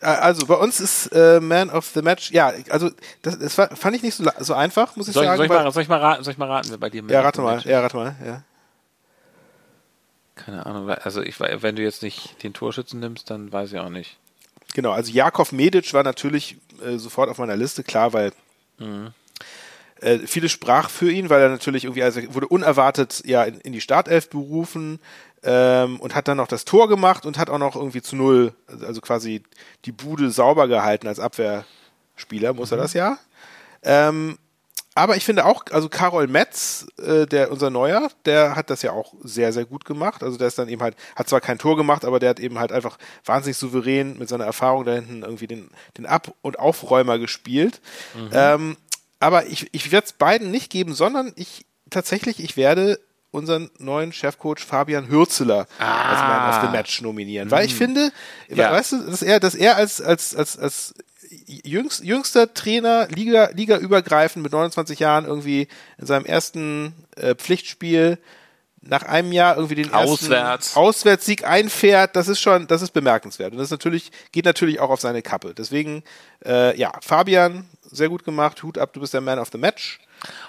Äh, 0.00 0.06
Also 0.06 0.46
bei 0.46 0.54
uns 0.54 0.80
ist 0.80 1.06
äh, 1.08 1.40
Man 1.40 1.70
of 1.70 1.86
the 1.94 2.02
Match, 2.02 2.30
ja, 2.30 2.52
also 2.70 2.90
das, 3.22 3.38
das 3.38 3.54
fand 3.54 3.96
ich 3.96 4.02
nicht 4.02 4.14
so, 4.14 4.24
so 4.40 4.54
einfach, 4.54 4.94
muss 4.96 5.08
ich 5.08 5.14
Soll, 5.14 5.24
sagen. 5.24 5.36
soll, 5.36 5.46
ich 5.46 5.52
mal, 5.52 5.72
soll, 5.72 5.82
ich 5.82 5.88
mal 5.88 5.98
raten, 6.00 6.22
soll 6.24 6.32
ich 6.32 6.38
mal 6.38 6.48
raten, 6.50 6.78
bei 6.78 6.90
dir 6.90 7.02
ja, 7.08 7.20
rate 7.22 7.40
mal, 7.40 7.60
ja, 7.62 7.80
rate 7.80 7.96
mal, 7.96 8.16
ja. 8.24 8.42
Keine 10.34 10.66
Ahnung, 10.66 10.88
also 10.90 11.22
ich, 11.22 11.40
we- 11.40 11.58
wenn 11.62 11.76
du 11.76 11.82
jetzt 11.82 12.02
nicht 12.02 12.42
den 12.42 12.52
Torschützen 12.52 13.00
nimmst, 13.00 13.30
dann 13.30 13.50
weiß 13.52 13.72
ich 13.72 13.78
auch 13.78 13.88
nicht. 13.88 14.18
Genau, 14.74 14.92
also 14.92 15.10
Jakov 15.10 15.52
Medic 15.52 15.94
war 15.94 16.02
natürlich 16.02 16.58
äh, 16.84 16.98
sofort 16.98 17.30
auf 17.30 17.38
meiner 17.38 17.56
Liste, 17.56 17.82
klar, 17.82 18.12
weil 18.12 18.32
äh, 20.02 20.18
vieles 20.18 20.52
sprach 20.52 20.90
für 20.90 21.10
ihn, 21.10 21.30
weil 21.30 21.40
er 21.40 21.48
natürlich 21.48 21.84
irgendwie, 21.84 22.02
also 22.02 22.20
wurde 22.34 22.48
unerwartet 22.48 23.22
ja 23.24 23.44
in, 23.44 23.58
in 23.60 23.72
die 23.72 23.80
Startelf 23.80 24.28
berufen 24.28 25.00
ähm, 25.46 26.00
und 26.00 26.14
hat 26.14 26.26
dann 26.28 26.36
noch 26.36 26.48
das 26.48 26.64
Tor 26.64 26.88
gemacht 26.88 27.24
und 27.24 27.38
hat 27.38 27.48
auch 27.48 27.58
noch 27.58 27.76
irgendwie 27.76 28.02
zu 28.02 28.16
null, 28.16 28.52
also 28.84 29.00
quasi 29.00 29.44
die 29.84 29.92
Bude 29.92 30.30
sauber 30.30 30.66
gehalten 30.66 31.06
als 31.06 31.20
Abwehrspieler, 31.20 32.52
muss 32.52 32.72
er 32.72 32.78
das 32.78 32.92
ja. 32.92 33.18
Ähm, 33.82 34.38
aber 34.96 35.16
ich 35.16 35.24
finde 35.24 35.44
auch, 35.44 35.64
also 35.70 35.88
Karol 35.88 36.26
Metz, 36.26 36.86
äh, 36.98 37.26
der 37.26 37.52
unser 37.52 37.70
Neuer, 37.70 38.08
der 38.24 38.56
hat 38.56 38.70
das 38.70 38.82
ja 38.82 38.92
auch 38.92 39.12
sehr, 39.22 39.52
sehr 39.52 39.66
gut 39.66 39.84
gemacht. 39.84 40.22
Also 40.22 40.38
der 40.38 40.48
ist 40.48 40.58
dann 40.58 40.70
eben 40.70 40.82
halt, 40.82 40.96
hat 41.14 41.28
zwar 41.28 41.42
kein 41.42 41.58
Tor 41.58 41.76
gemacht, 41.76 42.04
aber 42.04 42.18
der 42.18 42.30
hat 42.30 42.40
eben 42.40 42.58
halt 42.58 42.72
einfach 42.72 42.96
wahnsinnig 43.24 43.58
souverän 43.58 44.18
mit 44.18 44.28
seiner 44.28 44.46
Erfahrung 44.46 44.84
da 44.84 44.94
hinten 44.94 45.22
irgendwie 45.22 45.46
den, 45.46 45.68
den 45.98 46.06
Ab- 46.06 46.34
und 46.40 46.58
Aufräumer 46.58 47.18
gespielt. 47.18 47.82
Ähm, 48.32 48.78
aber 49.20 49.46
ich, 49.46 49.68
ich 49.72 49.92
werde 49.92 50.06
es 50.06 50.12
beiden 50.14 50.50
nicht 50.50 50.72
geben, 50.72 50.94
sondern 50.94 51.32
ich 51.36 51.66
tatsächlich, 51.90 52.42
ich 52.42 52.56
werde 52.56 52.98
unseren 53.36 53.70
neuen 53.78 54.12
Chefcoach 54.12 54.60
Fabian 54.64 55.08
Hürzeler 55.08 55.66
als 55.78 56.20
Man 56.20 56.48
of 56.50 56.60
the 56.62 56.76
Match 56.76 57.00
nominieren. 57.02 57.50
Weil 57.50 57.66
ich 57.66 57.74
finde, 57.74 58.10
Ja. 58.48 58.72
weißt 58.72 58.92
du, 58.92 58.98
dass 59.10 59.22
er, 59.22 59.38
dass 59.40 59.54
er 59.54 59.76
als, 59.76 60.00
als, 60.00 60.34
als, 60.34 60.58
als 60.58 60.94
jüngst, 61.46 62.02
jüngster 62.04 62.52
Trainer, 62.54 63.08
Liga, 63.08 63.50
Liga 63.54 63.76
übergreifend 63.78 64.42
mit 64.42 64.52
29 64.52 64.98
Jahren 64.98 65.24
irgendwie 65.24 65.68
in 65.98 66.06
seinem 66.06 66.24
ersten 66.24 66.94
äh, 67.16 67.34
Pflichtspiel 67.34 68.18
nach 68.88 69.02
einem 69.02 69.32
Jahr 69.32 69.56
irgendwie 69.56 69.74
den 69.74 69.90
ersten 69.92 69.96
Auswärts. 69.96 70.76
Auswärtssieg 70.76 71.44
einfährt, 71.44 72.14
das 72.14 72.28
ist 72.28 72.40
schon, 72.40 72.68
das 72.68 72.82
ist 72.82 72.92
bemerkenswert. 72.92 73.52
Und 73.52 73.58
das 73.58 73.70
natürlich, 73.70 74.12
geht 74.30 74.44
natürlich 74.44 74.78
auch 74.78 74.90
auf 74.90 75.00
seine 75.00 75.22
Kappe. 75.22 75.54
Deswegen, 75.54 76.04
äh, 76.44 76.76
ja, 76.78 76.92
Fabian, 77.00 77.66
sehr 77.90 78.08
gut 78.08 78.24
gemacht, 78.24 78.62
Hut 78.62 78.78
ab, 78.78 78.92
du 78.92 79.00
bist 79.00 79.14
der 79.14 79.20
Man 79.20 79.38
of 79.38 79.48
the 79.52 79.58
Match. 79.58 80.00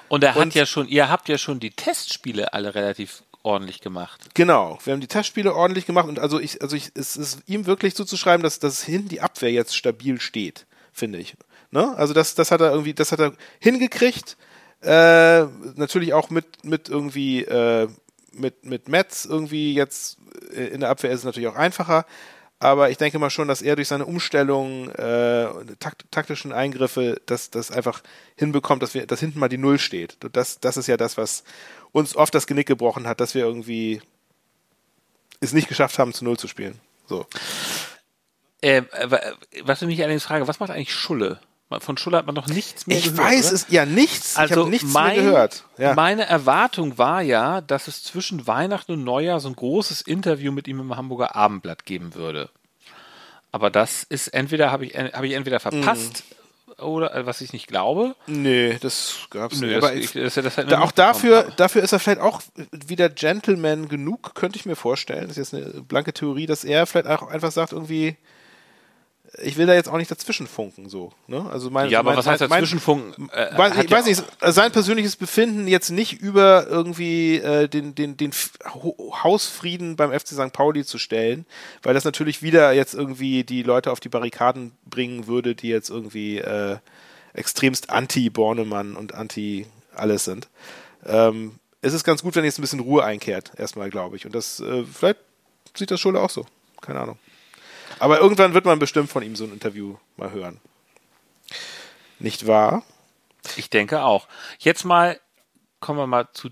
Und 0.07 0.23
er 0.23 0.35
hat 0.35 0.41
Und- 0.41 0.55
ja 0.55 0.65
schon, 0.65 0.87
ihr 0.87 1.09
habt 1.09 1.29
ja 1.29 1.37
schon 1.37 1.59
die 1.59 1.71
Testspiele 1.71 2.53
alle 2.53 2.75
relativ 2.75 3.23
ordentlich 3.43 3.81
gemacht. 3.81 4.29
Genau, 4.33 4.77
wir 4.83 4.93
haben 4.93 4.99
die 5.01 5.07
Testspiele 5.07 5.53
ordentlich 5.55 5.85
gemacht 5.85 6.07
und 6.07 6.19
also 6.19 6.39
ich, 6.39 6.61
also 6.61 6.75
ich, 6.75 6.91
es 6.95 7.15
ist 7.15 7.39
ihm 7.47 7.65
wirklich 7.65 7.95
zuzuschreiben, 7.95 8.43
dass, 8.43 8.59
dass 8.59 8.83
hinten 8.83 9.09
die 9.09 9.21
Abwehr 9.21 9.51
jetzt 9.51 9.75
stabil 9.75 10.19
steht, 10.19 10.65
finde 10.91 11.19
ich. 11.19 11.35
Ne? 11.71 11.95
Also 11.97 12.13
das, 12.13 12.35
das 12.35 12.51
hat 12.51 12.61
er 12.61 12.71
irgendwie, 12.71 12.93
das 12.93 13.11
hat 13.11 13.19
er 13.19 13.33
hingekriegt. 13.59 14.37
Äh, 14.81 15.43
natürlich 15.75 16.13
auch 16.13 16.29
mit, 16.29 16.63
mit 16.63 16.87
irgendwie, 16.89 17.43
äh, 17.43 17.87
mit, 18.31 18.65
mit 18.65 18.89
Metz 18.89 19.25
irgendwie 19.25 19.73
jetzt 19.73 20.17
äh, 20.53 20.65
in 20.67 20.81
der 20.81 20.89
Abwehr 20.89 21.11
ist 21.11 21.19
es 21.19 21.25
natürlich 21.25 21.49
auch 21.49 21.55
einfacher. 21.55 22.05
Aber 22.59 22.89
ich 22.89 22.97
denke 22.97 23.19
mal 23.19 23.29
schon, 23.29 23.47
dass 23.47 23.61
er 23.61 23.75
durch 23.75 23.87
seine 23.87 24.05
Umstellung, 24.05 24.89
äh, 24.89 25.47
takt, 25.79 26.05
taktischen 26.09 26.51
Eingriffe, 26.51 27.21
das, 27.27 27.51
das 27.51 27.69
einfach 27.69 28.01
hinbekommt, 28.35 28.81
dass 28.81 28.95
wir, 28.95 29.05
dass 29.05 29.19
hinten 29.19 29.39
mal 29.39 29.47
die 29.47 29.59
Null 29.59 29.77
steht. 29.77 30.17
Das, 30.31 30.59
das 30.59 30.75
ist 30.75 30.87
ja 30.87 30.97
das, 30.97 31.17
was 31.17 31.43
uns 31.91 32.15
oft 32.15 32.33
das 32.33 32.47
Genick 32.47 32.67
gebrochen 32.67 33.07
hat, 33.07 33.19
dass 33.19 33.35
wir 33.35 33.43
irgendwie 33.43 34.01
es 35.39 35.53
nicht 35.53 35.67
geschafft 35.67 35.99
haben, 35.99 36.13
zu 36.13 36.25
Null 36.25 36.37
zu 36.37 36.47
spielen. 36.47 36.79
So. 37.05 37.27
Äh, 38.61 38.81
was 39.63 39.81
ich 39.83 39.87
mich 39.87 39.99
allerdings 39.99 40.23
frage, 40.23 40.47
was 40.47 40.59
macht 40.59 40.71
eigentlich 40.71 40.93
Schulle? 40.93 41.39
Von 41.79 41.97
Schulle 41.97 42.17
hat 42.17 42.25
man 42.25 42.35
noch 42.35 42.47
nichts 42.47 42.87
mehr 42.87 42.97
Ich 42.97 43.05
gehört. 43.13 43.19
weiß 43.19 43.47
oder? 43.47 43.55
es 43.55 43.65
ja 43.69 43.85
nichts. 43.85 44.31
ich 44.33 44.37
Also 44.37 44.61
habe 44.61 44.69
nichts 44.69 44.91
mein, 44.93 45.15
mehr 45.17 45.25
gehört. 45.25 45.63
Ja. 45.77 45.93
meine 45.95 46.25
Erwartung 46.25 46.97
war 46.97 47.21
ja, 47.21 47.59
dass 47.61 47.87
es 47.89 48.03
zwischen 48.03 48.47
Weihnachten 48.47 48.93
und 48.93 49.03
Neujahr 49.03 49.39
so 49.41 49.49
ein 49.49 49.55
großes 49.55 50.01
Interview 50.01 50.51
mit 50.53 50.67
ihm 50.69 50.79
im 50.79 50.95
Hamburger 50.95 51.35
Abendblatt 51.35 51.85
geben 51.85 52.15
würde. 52.15 52.49
Aber 53.51 53.69
das 53.69 54.03
ist 54.03 54.29
entweder 54.29 54.71
habe 54.71 54.85
ich 54.85 54.95
habe 54.95 55.27
ich 55.27 55.33
entweder 55.33 55.59
verpasst 55.59 56.23
oder 56.77 57.13
äh, 57.15 57.25
was 57.25 57.41
ich 57.41 57.53
nicht 57.53 57.67
glaube. 57.67 58.15
Nee, 58.27 58.77
das 58.79 59.15
gab's 59.29 59.59
Nö, 59.59 59.67
nicht. 59.67 59.77
Aber 59.77 59.93
ich, 59.93 60.11
das, 60.13 60.35
das 60.35 60.57
hat 60.57 60.71
da, 60.71 60.79
auch 60.81 60.91
dafür, 60.91 61.51
dafür 61.57 61.81
ist 61.83 61.91
er 61.91 61.99
vielleicht 61.99 62.21
auch 62.21 62.41
wieder 62.71 63.09
Gentleman 63.09 63.89
genug, 63.89 64.35
könnte 64.35 64.57
ich 64.59 64.65
mir 64.65 64.75
vorstellen. 64.75 65.27
Das 65.27 65.37
ist 65.37 65.51
jetzt 65.51 65.65
eine 65.65 65.81
blanke 65.81 66.13
Theorie, 66.13 66.45
dass 66.45 66.63
er 66.63 66.85
vielleicht 66.85 67.07
auch 67.07 67.27
einfach 67.27 67.51
sagt, 67.51 67.71
irgendwie, 67.73 68.15
ich 69.39 69.57
will 69.57 69.65
da 69.65 69.73
jetzt 69.73 69.89
auch 69.89 69.97
nicht 69.97 70.09
dazwischen 70.09 70.47
funken, 70.47 70.89
so. 70.89 71.11
Ne? 71.27 71.45
Also 71.51 71.69
mein. 71.69 71.89
Ja, 71.89 71.99
aber 71.99 72.11
mein, 72.11 72.17
was 72.17 72.27
heißt 72.27 72.41
dazwischenfunken? 72.41 73.29
Äh, 73.29 73.57
Weiß, 73.57 73.73
hat 73.73 73.85
ich 73.85 73.91
ja 73.91 73.97
weiß 73.97 74.05
nicht, 74.05 74.23
sein 74.41 74.71
persönliches 74.71 75.15
Befinden 75.15 75.67
jetzt 75.67 75.89
nicht 75.89 76.21
über 76.21 76.65
irgendwie 76.67 77.37
äh, 77.37 77.67
den, 77.67 77.93
den, 77.93 78.17
den 78.17 78.31
Hausfrieden 79.23 79.95
beim 79.95 80.17
FC 80.17 80.29
St. 80.29 80.53
Pauli 80.53 80.85
zu 80.85 80.97
stellen, 80.97 81.45
weil 81.83 81.93
das 81.93 82.05
natürlich 82.05 82.41
wieder 82.41 82.71
jetzt 82.71 82.93
irgendwie 82.93 83.43
die 83.43 83.63
Leute 83.63 83.91
auf 83.91 83.99
die 83.99 84.09
Barrikaden 84.09 84.71
bringen 84.85 85.27
würde, 85.27 85.55
die 85.55 85.69
jetzt 85.69 85.89
irgendwie 85.89 86.37
äh, 86.37 86.77
extremst 87.33 87.89
anti-Bornemann 87.89 88.95
und 88.95 89.13
anti 89.13 89.67
alles 89.93 90.25
sind. 90.25 90.47
Ähm, 91.05 91.59
es 91.81 91.93
ist 91.93 92.03
ganz 92.03 92.23
gut, 92.23 92.35
wenn 92.35 92.45
jetzt 92.45 92.59
ein 92.59 92.61
bisschen 92.61 92.79
Ruhe 92.79 93.03
einkehrt, 93.03 93.51
erstmal, 93.57 93.89
glaube 93.89 94.15
ich. 94.15 94.25
Und 94.25 94.33
das, 94.33 94.59
äh, 94.59 94.83
vielleicht 94.83 95.19
sieht 95.75 95.91
das 95.91 95.99
Schule 95.99 96.19
auch 96.19 96.29
so. 96.29 96.45
Keine 96.81 96.99
Ahnung. 96.99 97.17
Aber 97.99 98.19
irgendwann 98.19 98.53
wird 98.53 98.65
man 98.65 98.79
bestimmt 98.79 99.09
von 99.09 99.23
ihm 99.23 99.35
so 99.35 99.43
ein 99.43 99.53
Interview 99.53 99.97
mal 100.17 100.31
hören. 100.31 100.59
Nicht 102.19 102.47
wahr? 102.47 102.83
Ich 103.55 103.69
denke 103.69 104.03
auch. 104.03 104.27
Jetzt 104.59 104.83
mal 104.83 105.19
kommen 105.79 105.99
wir 105.99 106.07
mal 106.07 106.27
zu 106.33 106.49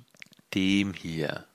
dem 0.54 0.94
hier. 0.94 1.46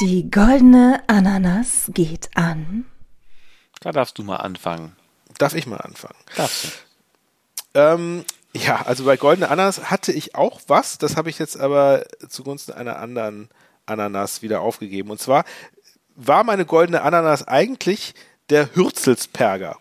Die 0.00 0.30
goldene 0.30 1.02
Ananas 1.06 1.90
geht 1.94 2.30
an. 2.34 2.86
Da 3.80 3.92
darfst 3.92 4.18
du 4.18 4.22
mal 4.22 4.36
anfangen. 4.36 4.96
Darf 5.38 5.54
ich 5.54 5.66
mal 5.66 5.78
anfangen? 5.78 6.16
Darfst 6.36 6.64
du. 6.64 6.68
Ähm, 7.74 8.24
ja, 8.54 8.82
also 8.82 9.04
bei 9.04 9.16
Goldene 9.16 9.50
Ananas 9.50 9.90
hatte 9.90 10.12
ich 10.12 10.34
auch 10.34 10.60
was, 10.66 10.96
das 10.96 11.16
habe 11.16 11.28
ich 11.28 11.38
jetzt 11.38 11.58
aber 11.58 12.06
zugunsten 12.28 12.72
einer 12.72 12.98
anderen 12.98 13.50
Ananas 13.84 14.42
wieder 14.42 14.60
aufgegeben. 14.60 15.10
Und 15.10 15.20
zwar 15.20 15.44
war 16.16 16.44
meine 16.44 16.64
Goldene 16.64 17.02
Ananas 17.02 17.46
eigentlich 17.46 18.14
der 18.50 18.74
Hürzelsperger. 18.74 19.76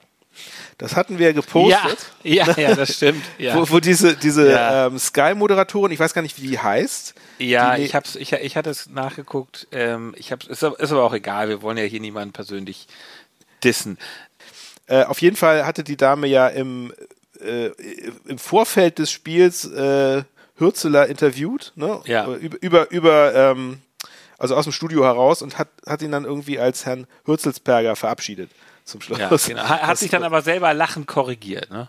Das 0.78 0.98
hatten 0.98 1.20
wir 1.20 1.34
gepostet. 1.34 1.98
Ja, 2.24 2.46
ja, 2.48 2.60
ja 2.60 2.76
das 2.76 2.94
stimmt. 2.98 3.24
Ja. 3.38 3.56
Wo, 3.56 3.70
wo 3.70 3.80
diese, 3.80 4.16
diese 4.18 4.52
ja. 4.52 4.88
ähm, 4.88 5.00
Sky-Moderatorin, 5.00 5.92
ich 5.92 6.00
weiß 6.00 6.14
gar 6.14 6.22
nicht, 6.22 6.42
wie 6.42 6.48
die 6.48 6.60
heißt. 6.60 7.16
Ja, 7.40 7.76
die, 7.76 7.84
ich 7.84 7.96
hab's, 7.96 8.16
ich, 8.16 8.34
ich 8.34 8.58
hatte 8.58 8.70
es 8.70 8.90
nachgeguckt. 8.90 9.68
Ähm, 9.72 10.14
ich 10.18 10.32
hab's, 10.34 10.48
ist, 10.48 10.64
ist 10.64 10.92
aber 10.92 11.04
auch 11.04 11.14
egal. 11.14 11.48
Wir 11.48 11.62
wollen 11.62 11.78
ja 11.78 11.86
hier 11.86 12.02
niemanden 12.02 12.34
persönlich 12.34 12.88
dissen. 13.64 13.98
Äh, 14.88 15.04
auf 15.04 15.22
jeden 15.22 15.38
Fall 15.38 15.66
hatte 15.66 15.84
die 15.84 15.98
Dame 15.98 16.28
ja 16.28 16.48
im, 16.48 16.94
äh, 17.42 17.68
im 18.28 18.38
Vorfeld 18.38 19.00
des 19.00 19.12
Spiels 19.12 19.66
äh, 19.66 20.24
Hürzeler 20.58 21.08
interviewt, 21.08 21.72
ne? 21.76 22.02
Ja. 22.06 22.28
Über, 22.28 22.62
über, 22.62 22.92
über 22.92 23.36
ähm, 23.36 23.82
also 24.38 24.56
aus 24.56 24.66
dem 24.66 24.74
Studio 24.74 25.04
heraus 25.04 25.42
und 25.42 25.58
hat, 25.58 25.70
hat 25.86 26.02
ihn 26.02 26.12
dann 26.12 26.26
irgendwie 26.26 26.60
als 26.60 26.86
Herrn 26.86 27.08
Hürzelsperger 27.26 27.96
verabschiedet 27.96 28.52
zum 28.84 29.02
Schluss. 29.02 29.20
Ja, 29.20 29.30
genau. 29.30 29.64
Hat, 29.64 29.82
hat 29.82 29.98
sich 29.98 30.12
dann 30.12 30.24
aber 30.24 30.42
selber 30.42 30.74
lachend 30.74 31.08
korrigiert, 31.08 31.72
ne? 31.72 31.88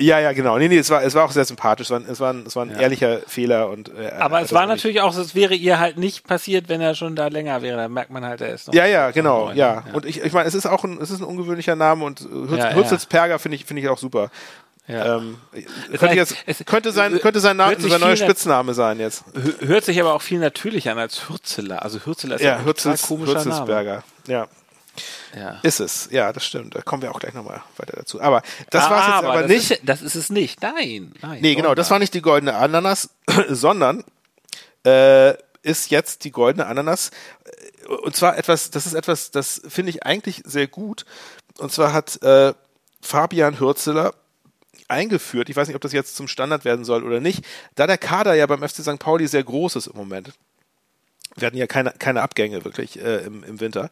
Ja, 0.00 0.18
ja, 0.18 0.32
genau. 0.32 0.56
Nee, 0.56 0.68
nee, 0.68 0.78
es 0.78 0.88
war, 0.88 1.02
es 1.02 1.14
war 1.14 1.26
auch 1.26 1.30
sehr 1.30 1.44
sympathisch. 1.44 1.90
Es 1.90 1.90
war, 1.90 2.00
es 2.00 2.20
war 2.20 2.32
ein, 2.32 2.46
es 2.46 2.56
war 2.56 2.64
ein 2.64 2.70
ja. 2.70 2.78
ehrlicher 2.78 3.18
Fehler. 3.26 3.68
Und, 3.68 3.90
äh, 3.94 4.12
aber 4.18 4.40
es 4.40 4.50
war 4.52 4.66
natürlich 4.66 5.02
auch, 5.02 5.14
es 5.14 5.34
wäre 5.34 5.54
ihr 5.54 5.78
halt 5.78 5.98
nicht 5.98 6.26
passiert, 6.26 6.70
wenn 6.70 6.80
er 6.80 6.94
schon 6.94 7.16
da 7.16 7.28
länger 7.28 7.60
wäre. 7.60 7.76
Da 7.76 7.88
merkt 7.88 8.10
man 8.10 8.24
halt, 8.24 8.40
er 8.40 8.54
ist 8.54 8.66
noch. 8.66 8.74
Ja, 8.74 8.86
ja, 8.86 9.10
genau, 9.10 9.50
ja. 9.50 9.54
ja. 9.54 9.84
Und 9.92 10.06
ich, 10.06 10.22
ich 10.22 10.32
meine, 10.32 10.48
es 10.48 10.54
ist 10.54 10.64
auch 10.64 10.84
ein, 10.84 10.98
es 11.02 11.10
ist 11.10 11.20
ein 11.20 11.24
ungewöhnlicher 11.24 11.76
Name 11.76 12.06
und 12.06 12.20
Hürz, 12.20 12.58
ja, 12.58 12.72
Hürzelsperger 12.72 13.38
finde 13.38 13.56
ich, 13.56 13.66
finde 13.66 13.82
ich 13.82 13.88
auch 13.90 13.98
super. 13.98 14.30
Ja. 14.86 15.18
Ähm, 15.18 15.38
könnte, 15.98 16.16
jetzt, 16.16 16.34
könnte, 16.66 16.90
sein, 16.90 17.18
könnte 17.20 17.38
sein, 17.38 17.56
Na, 17.56 17.78
sein 17.78 18.00
neuer 18.00 18.16
Spitzname 18.16 18.74
sein 18.74 18.98
jetzt. 18.98 19.24
Hört 19.60 19.84
sich 19.84 20.00
aber 20.00 20.14
auch 20.14 20.22
viel 20.22 20.40
natürlicher 20.40 20.92
an 20.92 20.98
als 20.98 21.28
Hürzeler. 21.28 21.82
Also 21.82 22.00
Hürzeler 22.04 22.36
ist 22.36 22.42
ja, 22.42 22.58
ja 22.58 22.64
Hürzels, 22.64 23.02
komischer 23.02 23.34
Hürzelsberger. 23.34 23.92
Name. 23.92 24.04
Ja. 24.26 24.48
Ja. 25.36 25.60
Ist 25.62 25.80
es, 25.80 26.08
ja, 26.10 26.32
das 26.32 26.44
stimmt. 26.44 26.74
Da 26.74 26.82
kommen 26.82 27.02
wir 27.02 27.14
auch 27.14 27.20
gleich 27.20 27.34
nochmal 27.34 27.62
weiter 27.76 27.94
dazu. 27.96 28.20
Aber 28.20 28.42
das 28.70 28.84
ah, 28.84 28.90
war 28.90 29.00
es 29.00 29.06
jetzt 29.06 29.14
aber, 29.14 29.30
aber 29.30 29.46
nicht. 29.46 29.70
Ist, 29.70 29.80
das 29.84 30.02
ist 30.02 30.14
es 30.16 30.30
nicht. 30.30 30.60
Nein, 30.62 31.14
nein. 31.22 31.40
Nee, 31.40 31.54
genau, 31.54 31.74
das 31.74 31.90
war 31.90 31.98
nicht 31.98 32.14
die 32.14 32.22
goldene 32.22 32.54
Ananas, 32.54 33.10
sondern 33.48 34.04
äh, 34.84 35.34
ist 35.62 35.90
jetzt 35.90 36.24
die 36.24 36.32
goldene 36.32 36.66
Ananas. 36.66 37.10
Und 38.02 38.16
zwar 38.16 38.36
etwas, 38.38 38.70
das 38.70 38.86
ist 38.86 38.94
etwas, 38.94 39.30
das 39.30 39.62
finde 39.68 39.90
ich 39.90 40.04
eigentlich 40.04 40.42
sehr 40.44 40.66
gut. 40.66 41.04
Und 41.58 41.70
zwar 41.70 41.92
hat 41.92 42.20
äh, 42.22 42.54
Fabian 43.00 43.60
Hürzeler 43.60 44.14
eingeführt, 44.90 45.48
ich 45.48 45.56
weiß 45.56 45.68
nicht, 45.68 45.76
ob 45.76 45.82
das 45.82 45.92
jetzt 45.92 46.16
zum 46.16 46.28
Standard 46.28 46.64
werden 46.64 46.84
soll 46.84 47.04
oder 47.04 47.20
nicht, 47.20 47.44
da 47.74 47.86
der 47.86 47.98
Kader 47.98 48.34
ja 48.34 48.46
beim 48.46 48.66
FC 48.66 48.82
St. 48.82 48.98
Pauli 48.98 49.26
sehr 49.26 49.44
groß 49.44 49.76
ist 49.76 49.86
im 49.86 49.96
Moment. 49.96 50.32
Wir 51.36 51.46
hatten 51.46 51.56
ja 51.56 51.66
keine, 51.66 51.92
keine 51.98 52.22
Abgänge 52.22 52.64
wirklich 52.64 53.00
äh, 53.00 53.18
im, 53.24 53.44
im 53.44 53.60
Winter 53.60 53.90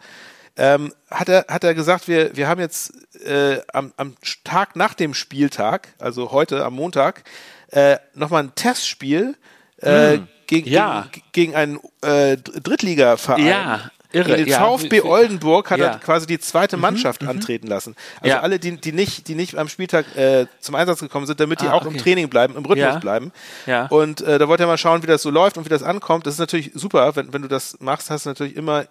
ähm, 0.58 0.92
hat, 1.08 1.28
er, 1.28 1.46
hat 1.48 1.62
er 1.62 1.72
gesagt, 1.72 2.08
wir, 2.08 2.36
wir 2.36 2.48
haben 2.48 2.60
jetzt 2.60 2.92
äh, 3.24 3.60
am, 3.72 3.92
am 3.96 4.16
Tag 4.42 4.74
nach 4.74 4.92
dem 4.92 5.14
Spieltag, 5.14 5.94
also 5.98 6.32
heute 6.32 6.64
am 6.64 6.74
Montag, 6.74 7.22
äh, 7.70 7.96
nochmal 8.14 8.42
ein 8.42 8.54
Testspiel 8.56 9.36
äh, 9.80 10.16
hm. 10.16 10.28
gegen, 10.48 10.68
ja. 10.68 11.08
gegen, 11.12 11.26
gegen 11.32 11.54
einen 11.54 11.80
äh, 12.02 12.36
Drittligaverein. 12.36 13.46
Ja. 13.46 13.90
Irre, 14.12 14.36
den 14.36 14.46
ja. 14.46 14.58
VfB 14.58 15.02
Oldenburg 15.02 15.70
hat 15.70 15.78
ja. 15.78 15.86
er 15.88 15.98
quasi 15.98 16.26
die 16.26 16.38
zweite 16.38 16.76
mhm, 16.76 16.82
Mannschaft 16.82 17.22
mhm, 17.22 17.28
antreten 17.28 17.66
lassen. 17.66 17.94
Also 18.20 18.36
ja. 18.36 18.40
alle, 18.40 18.58
die, 18.58 18.76
die 18.76 18.92
nicht, 18.92 19.28
die 19.28 19.34
nicht 19.34 19.56
am 19.56 19.68
Spieltag 19.68 20.16
äh, 20.16 20.46
zum 20.60 20.74
Einsatz 20.74 21.00
gekommen 21.00 21.26
sind, 21.26 21.40
damit 21.40 21.60
die 21.60 21.66
ah, 21.66 21.72
auch 21.72 21.84
okay. 21.84 21.94
im 21.94 21.98
Training 21.98 22.28
bleiben, 22.28 22.56
im 22.56 22.64
Rhythmus 22.64 23.00
bleiben. 23.00 23.32
Ja. 23.66 23.86
Und 23.86 24.22
äh, 24.22 24.38
da 24.38 24.48
wollte 24.48 24.64
er 24.64 24.66
mal 24.66 24.78
schauen, 24.78 25.02
wie 25.02 25.06
das 25.06 25.22
so 25.22 25.30
läuft 25.30 25.58
und 25.58 25.66
wie 25.66 25.68
das 25.68 25.82
ankommt. 25.82 26.26
Das 26.26 26.34
ist 26.34 26.40
natürlich 26.40 26.70
super, 26.74 27.16
wenn, 27.16 27.32
wenn 27.32 27.42
du 27.42 27.48
das 27.48 27.76
machst, 27.80 28.10
hast 28.10 28.24
du 28.24 28.30
natürlich 28.30 28.56
immer 28.56 28.86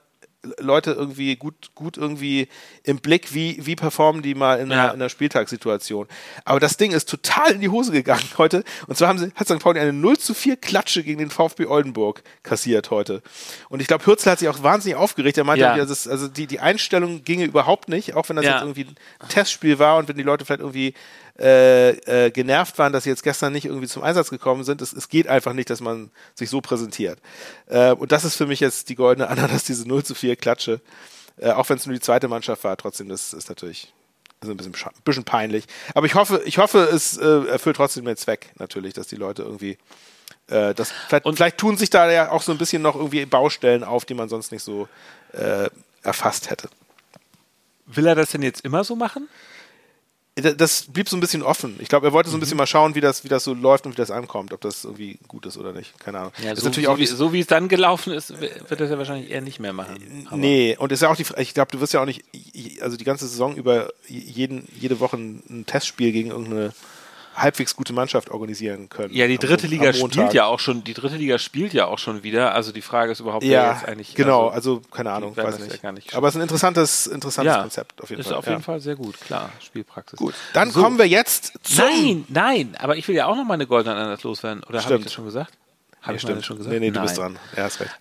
Leute 0.59 0.91
irgendwie 0.91 1.35
gut, 1.35 1.71
gut 1.75 1.97
irgendwie 1.97 2.47
im 2.83 2.97
Blick, 2.97 3.33
wie, 3.33 3.65
wie 3.65 3.75
performen 3.75 4.21
die 4.21 4.35
mal 4.35 4.59
in, 4.59 4.69
ja. 4.69 4.75
einer, 4.75 4.93
in 4.93 5.01
einer 5.01 5.09
Spieltagssituation. 5.09 6.07
Aber 6.45 6.59
das 6.59 6.77
Ding 6.77 6.91
ist 6.91 7.09
total 7.09 7.53
in 7.53 7.61
die 7.61 7.69
Hose 7.69 7.91
gegangen 7.91 8.23
heute. 8.37 8.63
Und 8.87 8.97
zwar 8.97 9.09
haben 9.09 9.19
sie, 9.19 9.31
hat 9.35 9.47
St. 9.47 9.59
Pauli 9.59 9.79
eine 9.79 9.93
0 9.93 10.17
zu 10.17 10.33
4 10.33 10.57
Klatsche 10.57 11.03
gegen 11.03 11.19
den 11.19 11.29
VfB 11.29 11.65
Oldenburg 11.65 12.23
kassiert 12.43 12.91
heute. 12.91 13.21
Und 13.69 13.81
ich 13.81 13.87
glaube, 13.87 14.05
Hürzler 14.05 14.33
hat 14.33 14.39
sich 14.39 14.49
auch 14.49 14.63
wahnsinnig 14.63 14.97
aufgeregt. 14.97 15.37
Er 15.37 15.43
meinte, 15.43 15.63
ja. 15.63 15.75
das, 15.77 16.07
also 16.07 16.27
die, 16.27 16.47
die 16.47 16.59
Einstellung 16.59 17.23
ginge 17.23 17.45
überhaupt 17.45 17.89
nicht, 17.89 18.15
auch 18.15 18.29
wenn 18.29 18.35
das 18.35 18.45
ja. 18.45 18.51
jetzt 18.53 18.61
irgendwie 18.61 18.87
ein 19.19 19.29
Testspiel 19.29 19.79
war 19.79 19.97
und 19.97 20.07
wenn 20.07 20.17
die 20.17 20.23
Leute 20.23 20.45
vielleicht 20.45 20.61
irgendwie 20.61 20.93
äh, 21.39 21.89
äh, 22.25 22.31
genervt 22.31 22.77
waren, 22.79 22.93
dass 22.93 23.03
sie 23.03 23.09
jetzt 23.09 23.23
gestern 23.23 23.53
nicht 23.53 23.65
irgendwie 23.65 23.87
zum 23.87 24.03
Einsatz 24.03 24.29
gekommen 24.29 24.63
sind. 24.63 24.81
Es, 24.81 24.93
es 24.93 25.09
geht 25.09 25.27
einfach 25.27 25.53
nicht, 25.53 25.69
dass 25.69 25.81
man 25.81 26.11
sich 26.33 26.49
so 26.49 26.61
präsentiert. 26.61 27.19
Äh, 27.67 27.91
und 27.91 28.11
das 28.11 28.25
ist 28.25 28.35
für 28.35 28.47
mich 28.47 28.59
jetzt 28.59 28.89
die 28.89 28.95
goldene 28.95 29.29
Ananas, 29.29 29.63
diese 29.65 29.87
0 29.87 30.03
zu 30.03 30.15
4 30.15 30.35
Klatsche. 30.35 30.81
Äh, 31.37 31.51
auch 31.51 31.69
wenn 31.69 31.77
es 31.77 31.85
nur 31.85 31.93
die 31.93 32.01
zweite 32.01 32.27
Mannschaft 32.27 32.63
war, 32.63 32.75
trotzdem, 32.77 33.09
das 33.09 33.33
ist 33.33 33.49
natürlich 33.49 33.93
also 34.41 34.53
ein 34.53 34.57
bisschen, 34.57 34.73
ein 34.73 34.91
bisschen 35.03 35.23
peinlich. 35.23 35.65
Aber 35.93 36.05
ich 36.05 36.15
hoffe, 36.15 36.41
ich 36.45 36.57
hoffe, 36.57 36.79
es 36.79 37.17
äh, 37.17 37.47
erfüllt 37.47 37.75
trotzdem 37.75 38.05
den 38.05 38.17
Zweck, 38.17 38.51
natürlich, 38.57 38.93
dass 38.93 39.07
die 39.07 39.15
Leute 39.15 39.43
irgendwie 39.43 39.77
äh, 40.47 40.73
das, 40.73 40.91
vielleicht, 40.91 41.25
und 41.25 41.35
vielleicht 41.35 41.57
tun 41.57 41.77
sich 41.77 41.89
da 41.89 42.09
ja 42.11 42.31
auch 42.31 42.41
so 42.41 42.51
ein 42.51 42.57
bisschen 42.57 42.81
noch 42.81 42.95
irgendwie 42.95 43.25
Baustellen 43.25 43.83
auf, 43.83 44.05
die 44.05 44.13
man 44.13 44.29
sonst 44.29 44.51
nicht 44.51 44.63
so 44.63 44.87
äh, 45.33 45.69
erfasst 46.03 46.49
hätte. 46.49 46.69
Will 47.85 48.07
er 48.07 48.15
das 48.15 48.31
denn 48.31 48.41
jetzt 48.41 48.61
immer 48.61 48.83
so 48.83 48.95
machen? 48.95 49.27
Das 50.41 50.83
blieb 50.83 51.09
so 51.09 51.17
ein 51.17 51.19
bisschen 51.19 51.41
offen. 51.41 51.75
Ich 51.79 51.89
glaube, 51.89 52.07
er 52.07 52.13
wollte 52.13 52.29
so 52.29 52.37
ein 52.37 52.39
bisschen 52.39 52.55
mhm. 52.55 52.59
mal 52.59 52.67
schauen, 52.67 52.95
wie 52.95 53.01
das, 53.01 53.23
wie 53.23 53.27
das 53.27 53.43
so 53.43 53.53
läuft 53.53 53.85
und 53.85 53.93
wie 53.93 53.97
das 53.97 54.11
ankommt, 54.11 54.53
ob 54.53 54.61
das 54.61 54.83
irgendwie 54.83 55.17
gut 55.27 55.45
ist 55.45 55.57
oder 55.57 55.73
nicht. 55.73 55.97
Keine 55.99 56.19
Ahnung. 56.19 56.33
Ja, 56.43 56.55
so, 56.55 56.65
natürlich 56.65 56.85
so, 56.85 56.91
auch 56.93 56.97
wie, 56.97 57.05
so 57.07 57.33
wie 57.33 57.39
es 57.39 57.47
dann 57.47 57.67
gelaufen 57.67 58.13
ist, 58.13 58.39
wird 58.39 58.79
das 58.79 58.89
ja 58.89 58.97
wahrscheinlich 58.97 59.31
eher 59.31 59.41
nicht 59.41 59.59
mehr 59.59 59.73
machen. 59.73 60.27
Aber 60.27 60.37
nee, 60.37 60.77
und 60.77 60.91
ist 60.91 61.01
ja 61.01 61.09
auch 61.09 61.15
die, 61.15 61.25
ich 61.37 61.53
glaube, 61.53 61.71
du 61.71 61.79
wirst 61.79 61.93
ja 61.93 62.01
auch 62.01 62.05
nicht, 62.05 62.23
also 62.81 62.97
die 62.97 63.03
ganze 63.03 63.27
Saison 63.27 63.55
über 63.55 63.89
jeden, 64.07 64.67
jede 64.79 64.99
Woche 64.99 65.17
ein 65.17 65.65
Testspiel 65.65 66.11
gegen 66.11 66.29
irgendeine 66.29 66.73
halbwegs 67.37 67.75
gute 67.75 67.93
Mannschaft 67.93 68.29
organisieren 68.29 68.89
können. 68.89 69.13
Ja, 69.13 69.27
die 69.27 69.37
dritte 69.37 69.65
am, 69.65 69.71
Liga 69.71 69.89
am 69.89 69.93
spielt 69.93 70.33
ja 70.33 70.45
auch 70.45 70.59
schon, 70.59 70.83
die 70.83 70.93
dritte 70.93 71.15
Liga 71.15 71.37
spielt 71.39 71.73
ja 71.73 71.85
auch 71.85 71.99
schon 71.99 72.23
wieder. 72.23 72.53
Also 72.53 72.71
die 72.71 72.81
Frage 72.81 73.11
ist 73.11 73.19
überhaupt, 73.19 73.43
ja, 73.43 73.73
jetzt 73.73 73.85
eigentlich. 73.85 74.15
Genau, 74.15 74.47
also, 74.47 74.77
also 74.77 74.81
keine 74.91 75.11
Ahnung, 75.11 75.37
weiß 75.37 75.59
nicht. 75.59 75.83
Ja 75.83 75.91
nicht. 75.91 76.15
Aber 76.15 76.27
es 76.27 76.33
ist 76.33 76.39
ein 76.39 76.43
interessantes, 76.43 77.07
interessantes 77.07 77.53
ja, 77.53 77.61
Konzept 77.61 78.01
auf 78.01 78.09
jeden 78.09 78.21
ist 78.21 78.27
Fall. 78.27 78.33
Ist 78.33 78.39
auf 78.39 78.45
jeden 78.45 78.59
ja. 78.59 78.63
Fall 78.63 78.79
sehr 78.79 78.95
gut, 78.95 79.19
klar, 79.21 79.51
Spielpraxis. 79.59 80.17
Gut, 80.17 80.33
dann 80.53 80.71
so. 80.71 80.81
kommen 80.81 80.97
wir 80.97 81.07
jetzt 81.07 81.53
zum 81.63 81.85
Nein, 81.85 82.25
nein, 82.27 82.75
aber 82.79 82.97
ich 82.97 83.07
will 83.07 83.15
ja 83.15 83.27
auch 83.27 83.35
noch 83.35 83.45
mal 83.45 83.53
eine 83.53 83.67
goldene 83.67 83.95
Ananas 83.95 84.23
loswerden. 84.23 84.63
Oder 84.63 84.83
habe 84.83 84.97
ich 84.97 85.03
das 85.03 85.13
schon 85.13 85.25
gesagt? 85.25 85.53
Habe 86.01 86.15
ich 86.15 86.21
stimmt. 86.21 86.45
schon 86.45 86.57
gesagt? 86.57 86.73
Nee, 86.73 86.79
nee, 86.79 86.91
du 86.91 86.95
nein. 86.95 87.03
bist 87.03 87.17
dran. 87.17 87.39
Er 87.55 87.65
hast 87.65 87.79
recht. 87.79 87.91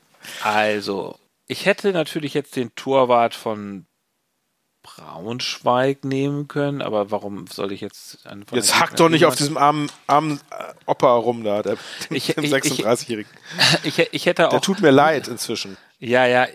Also, 0.42 1.18
ich 1.46 1.66
hätte 1.66 1.92
natürlich 1.92 2.34
jetzt 2.34 2.56
den 2.56 2.74
Torwart 2.74 3.34
von 3.34 3.86
Braunschweig 4.96 6.04
nehmen 6.04 6.48
können, 6.48 6.80
aber 6.80 7.10
warum 7.10 7.46
soll 7.46 7.72
ich 7.72 7.80
jetzt 7.80 8.26
einen 8.26 8.46
Jetzt 8.52 8.80
hack 8.80 8.96
doch 8.96 9.08
nicht 9.08 9.26
auf 9.26 9.36
diesem 9.36 9.56
armen, 9.58 9.90
armen 10.06 10.40
äh, 10.50 10.72
Opa 10.86 11.14
rum 11.16 11.44
da, 11.44 11.62
der, 11.62 11.76
ich, 12.10 12.34
dem 12.34 12.44
36-Jährigen. 12.44 13.30
Ich, 13.84 13.98
ich, 13.98 14.08
ich, 14.12 14.26
hätte 14.26 14.48
auch. 14.48 14.52
Der 14.52 14.60
tut 14.60 14.80
mir 14.80 14.90
leid 14.90 15.28
inzwischen. 15.28 15.76
Ja, 15.98 16.26
ja. 16.26 16.46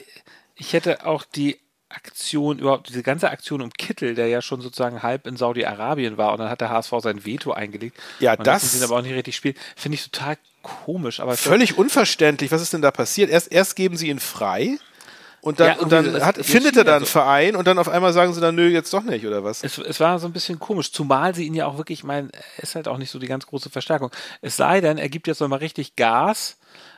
Ich 0.56 0.73
hätte 0.73 1.06
auch 1.06 1.23
die 1.23 1.60
Aktion, 1.89 2.60
überhaupt 2.60 2.89
diese 2.89 3.04
ganze 3.04 3.30
Aktion 3.30 3.62
um 3.62 3.71
Kittel, 3.71 4.15
der 4.15 4.27
ja 4.27 4.41
schon 4.41 4.62
sozusagen 4.62 5.04
halb 5.04 5.27
in 5.27 5.38
Saudi-Arabien 5.38 6.17
war 6.17 6.32
und 6.32 6.39
dann 6.39 6.49
hat 6.49 6.62
der 6.62 6.69
HSV 6.69 6.93
sein 6.99 7.25
Veto 7.25 7.51
eingelegt. 7.51 7.97
Ja, 8.19 8.34
und 8.34 8.47
das. 8.47 8.75
ihn 8.75 8.84
aber 8.84 8.97
auch 8.97 9.01
nicht 9.01 9.13
richtig 9.13 9.36
spielen. 9.36 9.56
Finde 9.75 9.95
ich 9.95 10.10
total 10.10 10.38
komisch. 10.63 11.19
Aber 11.19 11.38
völlig 11.38 11.77
unverständlich. 11.77 12.51
Was 12.51 12.62
ist 12.62 12.73
denn 12.73 12.82
da 12.82 12.91
passiert? 12.91 13.30
Erst, 13.30 13.51
erst 13.51 13.75
geben 13.75 13.97
sie 13.97 14.10
ihn 14.10 14.19
frei 14.19 14.77
und 15.41 15.60
dann, 15.60 15.67
ja, 15.67 15.77
und 15.77 15.91
dann 15.91 16.23
hat, 16.23 16.38
findet 16.38 16.77
er 16.77 16.84
dann 16.84 16.97
einen 16.97 17.06
Verein 17.06 17.56
und 17.56 17.65
dann 17.65 17.80
auf 17.80 17.89
einmal 17.89 18.13
sagen 18.13 18.32
sie 18.34 18.41
dann, 18.41 18.54
nö, 18.54 18.67
jetzt 18.67 18.93
doch 18.93 19.01
nicht, 19.01 19.25
oder 19.25 19.43
was? 19.43 19.63
Es, 19.63 19.80
es 19.80 19.99
war 19.99 20.19
so 20.19 20.27
ein 20.27 20.34
bisschen 20.34 20.60
komisch, 20.60 20.91
zumal 20.91 21.34
sie 21.34 21.45
ihn 21.45 21.56
ja 21.56 21.65
auch 21.65 21.77
wirklich, 21.77 21.99
ich 21.99 22.04
meine, 22.04 22.30
er 22.58 22.63
ist 22.63 22.75
halt 22.75 22.88
auch 22.88 22.97
nicht 22.97 23.10
so 23.10 23.17
die 23.17 23.27
ganz 23.27 23.47
große 23.47 23.71
Verstärkung. 23.71 24.12
Es 24.41 24.56
sei 24.56 24.82
denn, 24.82 24.99
er 24.99 25.10
gibt 25.10 25.25
jetzt 25.25 25.41
nochmal 25.41 25.60
richtig 25.60 25.95
Gas, 25.95 26.58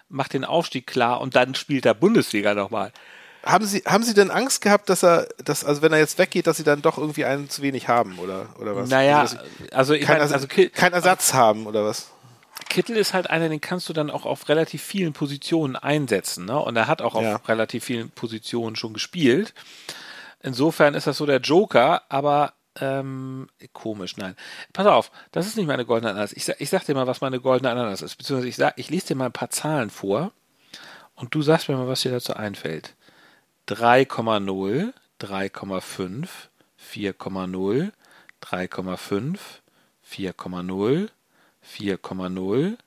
macht 0.10 0.34
den 0.34 0.44
Aufstieg 0.44 0.88
klar 0.88 1.22
und 1.22 1.38
dann 1.38 1.56
spielt 1.56 1.86
er 1.86 1.94
Bundesliga 1.94 2.54
nochmal. 2.54 2.92
Haben 3.46 3.66
Sie, 3.66 3.84
haben 3.86 4.04
Sie 4.04 4.14
denn 4.14 4.30
Angst 4.30 4.62
gehabt, 4.62 4.90
dass 4.90 5.04
er, 5.04 5.28
dass, 5.44 5.64
also 5.64 5.82
wenn 5.82 5.92
er 5.94 6.00
jetzt 6.00 6.18
weggeht, 6.18 6.48
dass 6.48 6.58
Sie 6.58 6.64
dann 6.64 6.82
doch 6.82 6.98
irgendwie 6.98 7.26
einen 7.26 7.50
zu 7.50 7.62
wenig 7.62 7.88
haben, 7.88 8.20
oder, 8.20 8.48
oder 8.60 8.76
was? 8.76 8.90
Naja, 8.90 9.22
also, 9.22 9.38
also 9.72 9.94
ich 9.94 10.06
kein, 10.06 10.20
mein, 10.20 10.32
also 10.32 10.48
kein 10.48 10.94
Ersatz 10.94 11.34
haben, 11.34 11.66
oder 11.66 11.86
was? 11.86 12.08
Kittel 12.64 12.98
ist 12.98 13.14
halt 13.14 13.30
einer, 13.30 13.50
den 13.50 13.62
kannst 13.62 13.88
du 13.90 13.94
dann 13.94 14.10
auch 14.10 14.26
auf 14.26 14.50
relativ 14.50 14.82
vielen 14.82 15.14
Positionen 15.14 15.76
einsetzen. 15.76 16.46
Ne? 16.46 16.60
Und 16.60 16.76
er 16.76 16.88
hat 16.88 17.02
auch 17.02 17.16
auf 17.16 17.24
ja. 17.24 17.36
relativ 17.48 17.86
vielen 17.86 18.10
Positionen 18.10 18.76
schon 18.76 18.94
gespielt. 18.94 19.54
Insofern 20.42 20.94
ist 20.94 21.08
das 21.08 21.18
so 21.18 21.26
der 21.26 21.40
Joker, 21.40 22.04
aber 22.10 22.54
ähm, 22.80 23.48
komisch, 23.72 24.18
nein. 24.18 24.36
Pass 24.74 24.88
auf, 24.88 25.12
das 25.32 25.48
ist 25.48 25.58
nicht 25.58 25.68
meine 25.68 25.86
goldene 25.86 26.12
Ananas. 26.12 26.34
Ich, 26.34 26.48
ich 26.50 26.70
sag 26.70 26.86
dir 26.86 26.96
mal, 26.96 27.08
was 27.08 27.22
meine 27.22 27.40
goldene 27.40 27.70
Ananas 27.70 28.02
ist. 28.02 28.16
Beziehungsweise 28.16 28.50
ich, 28.50 28.56
sag, 28.56 28.78
ich 28.78 28.90
lese 28.90 29.08
dir 29.08 29.16
mal 29.16 29.28
ein 29.28 29.32
paar 29.32 29.52
Zahlen 29.52 29.90
vor 29.90 30.32
und 31.16 31.36
du 31.36 31.42
sagst 31.42 31.70
mir 31.70 31.78
mal, 31.78 31.88
was 31.88 32.02
dir 32.02 32.12
dazu 32.12 32.34
einfällt. 32.34 32.96
3,0, 33.68 34.92
3,5, 35.22 36.28
4,0, 36.82 37.92
3,5, 38.42 39.40
4,0, 40.10 41.10
4,0, 41.78 42.78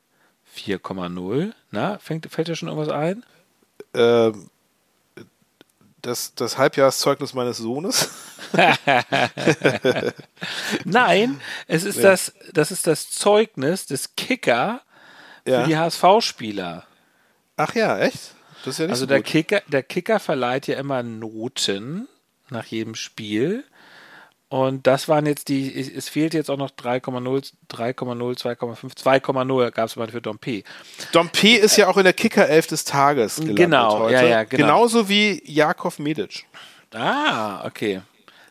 4,0. 0.57 1.53
Na, 1.71 1.99
fängt, 1.99 2.31
fällt 2.31 2.49
dir 2.49 2.57
schon 2.57 2.69
irgendwas 2.69 2.93
ein? 2.93 3.25
Ähm, 3.95 4.51
das, 6.03 6.35
das 6.35 6.59
Halbjahreszeugnis 6.59 7.35
meines 7.35 7.59
Sohnes? 7.59 8.11
Nein, 10.85 11.41
es 11.67 11.85
ist 11.85 11.97
ja. 11.97 12.11
das, 12.11 12.33
das 12.53 12.71
ist 12.71 12.87
das 12.87 13.11
Zeugnis 13.11 13.87
des 13.87 14.15
Kicker 14.15 14.83
für 15.45 15.51
ja. 15.51 15.67
die 15.67 15.77
HSV-Spieler. 15.77 16.85
Ach 17.57 17.75
ja, 17.75 17.99
echt? 17.99 18.35
Ja 18.65 18.73
also 18.87 18.95
so 18.95 19.07
der 19.07 19.23
Kicker, 19.23 19.63
der 19.69 19.83
Kicker 19.83 20.19
verleiht 20.19 20.67
ja 20.67 20.77
immer 20.77 21.03
Noten 21.03 22.09
nach 22.51 22.67
jedem 22.67 22.95
Spiel. 22.95 23.65
Und 24.49 24.87
das 24.87 25.09
waren 25.09 25.27
jetzt 25.27 25.49
die, 25.49 25.75
es 25.75 26.09
fehlt 26.09 26.33
jetzt 26.33 26.51
auch 26.51 26.57
noch 26.57 26.71
3,0, 26.71 27.53
3,0, 27.69 28.39
2,5, 28.39 28.97
2,0 28.97 29.71
gab 29.73 29.87
es 29.89 29.97
mal 29.97 30.07
für 30.09 30.21
Dompe. 30.23 30.63
Dompe 31.11 31.57
ist 31.57 31.77
ja 31.77 31.89
auch 31.89 31.97
in 31.97 32.05
der 32.05 32.13
Kicker-Elf 32.13 32.69
des 32.69 32.85
Tages 32.85 33.37
gelandet 33.37 33.57
Genau, 33.57 33.99
heute. 33.99 34.15
ja, 34.15 34.23
ja, 34.23 34.45
genau. 34.45 34.67
Genauso 34.67 35.09
wie 35.09 35.43
Jakov 35.45 35.99
Medic. 35.99 36.47
Ah, 36.95 37.67
okay. 37.67 38.03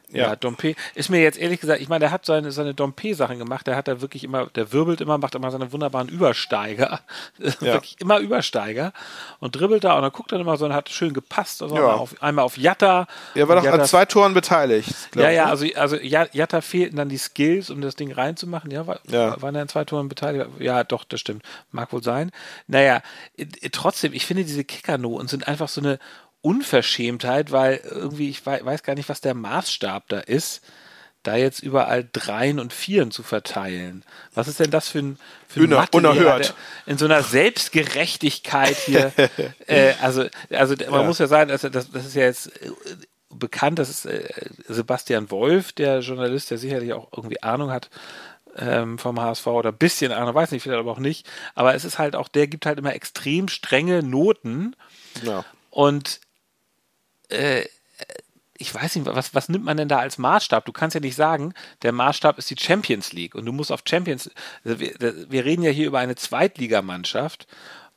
Ja, 0.10 0.30
ja 0.30 0.36
Dompe 0.36 0.76
ist 0.94 1.10
mir 1.10 1.22
jetzt 1.22 1.38
ehrlich 1.38 1.60
gesagt, 1.60 1.82
ich 1.82 1.90
meine, 1.90 2.02
der 2.02 2.12
hat 2.12 2.26
seine, 2.26 2.52
seine 2.52 2.74
Dompe-Sachen 2.74 3.40
gemacht, 3.40 3.68
der 3.68 3.76
hat 3.76 3.88
da 3.88 4.02
wirklich 4.02 4.24
immer, 4.24 4.48
der 4.48 4.72
wirbelt 4.72 5.02
immer, 5.02 5.18
macht 5.18 5.36
immer 5.36 5.52
seine 5.52 5.72
wunderbaren 5.72 6.10
Übersteiger, 6.10 7.00
ja. 7.40 7.54
wirklich 7.62 7.96
immer 8.00 8.20
Übersteiger 8.20 8.94
und 9.40 9.56
dribbelt 9.56 9.84
da 9.84 9.96
und 9.96 10.04
dann 10.04 10.12
guckt 10.12 10.32
er 10.32 10.40
immer 10.40 10.58
so 10.58 10.66
und 10.66 10.74
hat 10.74 10.90
schön 10.90 11.14
gepasst, 11.14 11.62
also 11.62 11.76
ja. 11.76 11.82
einmal, 11.82 11.96
auf, 11.96 12.24
einmal 12.24 12.46
auf 12.46 12.58
Jatta. 12.58 13.08
Er 13.34 13.48
war 13.48 13.56
doch 13.56 13.64
Jatta, 13.64 13.82
an 13.82 13.88
zwei 13.88 14.06
Toren 14.06 14.34
beteiligt. 14.34 14.94
Ja, 15.16 15.30
ja, 15.30 15.46
also, 15.46 15.66
also 15.76 15.98
Jatta 15.98 16.62
fehlten 16.62 16.98
dann 16.98 17.10
die 17.10 17.18
Skills, 17.18 17.70
um 17.70 17.82
das 17.82 17.96
Ding 17.96 18.12
reinzumachen, 18.12 18.72
ja, 18.72 18.88
war, 18.88 19.00
ja. 19.08 19.42
waren 19.42 19.56
er 19.56 19.64
an 19.64 19.68
zwei 19.68 19.86
Toren 19.86 20.08
beteiligt? 20.08 20.48
Ja, 20.60 20.84
doch, 20.84 21.04
das 21.04 21.20
stimmt, 21.20 21.44
mag 21.72 21.92
wohl 21.92 22.04
sein. 22.04 22.32
Naja, 22.68 23.02
trotzdem, 23.72 24.14
ich 24.14 24.26
finde 24.26 24.44
diese 24.44 24.64
Kickernoten 24.64 25.28
sind 25.28 25.48
einfach 25.48 25.68
so 25.68 25.82
eine 25.82 26.00
Unverschämtheit, 26.46 27.52
weil 27.52 27.82
irgendwie, 27.84 28.30
ich 28.30 28.46
weiß 28.46 28.84
gar 28.84 28.94
nicht, 28.94 29.10
was 29.10 29.20
der 29.20 29.34
Maßstab 29.34 30.08
da 30.10 30.20
ist, 30.20 30.62
da 31.24 31.36
jetzt 31.36 31.64
überall 31.64 32.08
Dreien 32.14 32.60
und 32.60 32.72
Vieren 32.72 33.10
zu 33.10 33.24
verteilen. 33.24 34.04
Was 34.36 34.48
ist 34.48 34.60
denn 34.60 34.70
das 34.70 34.88
für 34.88 35.00
ein, 35.00 35.20
für 35.48 35.62
ein 35.62 35.72
Mathe, 35.72 35.98
unerhört. 35.98 36.54
In 36.86 37.00
so 37.00 37.06
einer 37.06 37.24
Selbstgerechtigkeit 37.24 38.78
hier. 38.78 39.12
äh, 39.68 39.94
also, 40.02 40.26
also 40.52 40.76
man 40.92 41.02
ja. 41.02 41.04
muss 41.04 41.18
ja 41.18 41.26
sagen, 41.26 41.50
also 41.50 41.70
das, 41.70 41.90
das 41.90 42.06
ist 42.06 42.16
ja 42.16 42.26
jetzt 42.26 42.48
äh, 42.62 42.70
bekannt, 43.30 43.80
das 43.80 43.90
ist 43.90 44.06
äh, 44.06 44.30
Sebastian 44.68 45.32
Wolf, 45.32 45.72
der 45.72 46.02
Journalist, 46.02 46.52
der 46.52 46.60
sicherlich 46.60 46.94
auch 46.94 47.08
irgendwie 47.12 47.42
Ahnung 47.42 47.72
hat 47.72 47.90
ähm, 48.56 49.00
vom 49.00 49.20
HSV 49.20 49.48
oder 49.48 49.72
ein 49.72 49.78
bisschen 49.78 50.12
Ahnung, 50.12 50.36
weiß 50.36 50.52
nicht, 50.52 50.62
vielleicht 50.62 50.80
aber 50.80 50.92
auch 50.92 51.00
nicht. 51.00 51.28
Aber 51.56 51.74
es 51.74 51.86
ist 51.86 51.98
halt 51.98 52.16
auch, 52.16 52.28
der 52.28 52.46
gibt 52.46 52.68
halt 52.68 52.78
immer 52.78 52.94
extrem 52.94 53.48
strenge 53.48 54.04
Noten. 54.04 54.76
Ja. 55.24 55.44
Und 55.72 56.20
äh, 57.30 57.66
ich 58.58 58.74
weiß 58.74 58.96
nicht, 58.96 59.06
was, 59.06 59.34
was 59.34 59.50
nimmt 59.50 59.66
man 59.66 59.78
denn 59.78 59.90
da 59.90 60.00
als 60.00 60.18
Maßstab? 60.18 60.66
Du 60.66 60.72
kannst 60.72 60.94
ja 60.94 61.02
nicht 61.02 61.16
sagen, 61.16 61.54
der 61.82 61.92
Maßstab 61.92 62.38
ist 62.38 62.50
die 62.50 62.56
Champions 62.58 63.12
League 63.12 63.36
und 63.36 63.46
du 63.46 63.52
musst 63.52 63.72
auf 63.72 63.82
Champions, 63.86 64.32
also 64.64 64.80
wir, 64.80 65.30
wir, 65.30 65.46
reden 65.46 65.64
ja 65.64 65.72
hier 65.72 65.88
über 65.88 66.00
eine 66.00 66.16
Zweitligamannschaft 66.16 67.48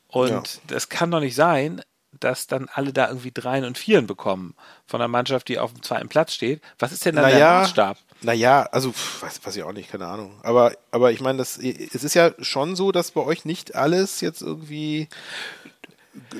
und 0.07 0.29
ja. 0.29 0.43
das 0.67 0.89
kann 0.89 1.11
doch 1.11 1.21
nicht 1.21 1.35
sein, 1.35 1.81
dass 2.11 2.47
dann 2.47 2.67
alle 2.73 2.91
da 2.91 3.07
irgendwie 3.07 3.31
Dreien 3.31 3.63
und 3.63 3.77
Vieren 3.77 4.07
bekommen 4.07 4.55
von 4.85 4.99
einer 4.99 5.07
Mannschaft, 5.07 5.47
die 5.47 5.59
auf 5.59 5.71
dem 5.71 5.83
zweiten 5.83 6.09
Platz 6.09 6.33
steht. 6.33 6.61
Was 6.79 6.91
ist 6.91 7.05
denn 7.05 7.15
dann 7.15 7.25
naja, 7.25 7.37
der 7.37 7.59
Maßstab? 7.61 7.97
Naja, 8.21 8.63
also 8.71 8.93
weiß, 9.21 9.45
weiß 9.45 9.55
ich 9.55 9.63
auch 9.63 9.71
nicht, 9.71 9.91
keine 9.91 10.07
Ahnung. 10.07 10.39
Aber, 10.43 10.73
aber 10.91 11.11
ich 11.11 11.21
meine, 11.21 11.37
das, 11.37 11.57
es 11.57 12.03
ist 12.03 12.15
ja 12.15 12.31
schon 12.39 12.75
so, 12.75 12.91
dass 12.91 13.11
bei 13.11 13.21
euch 13.21 13.45
nicht 13.45 13.75
alles 13.75 14.21
jetzt 14.21 14.41
irgendwie 14.41 15.07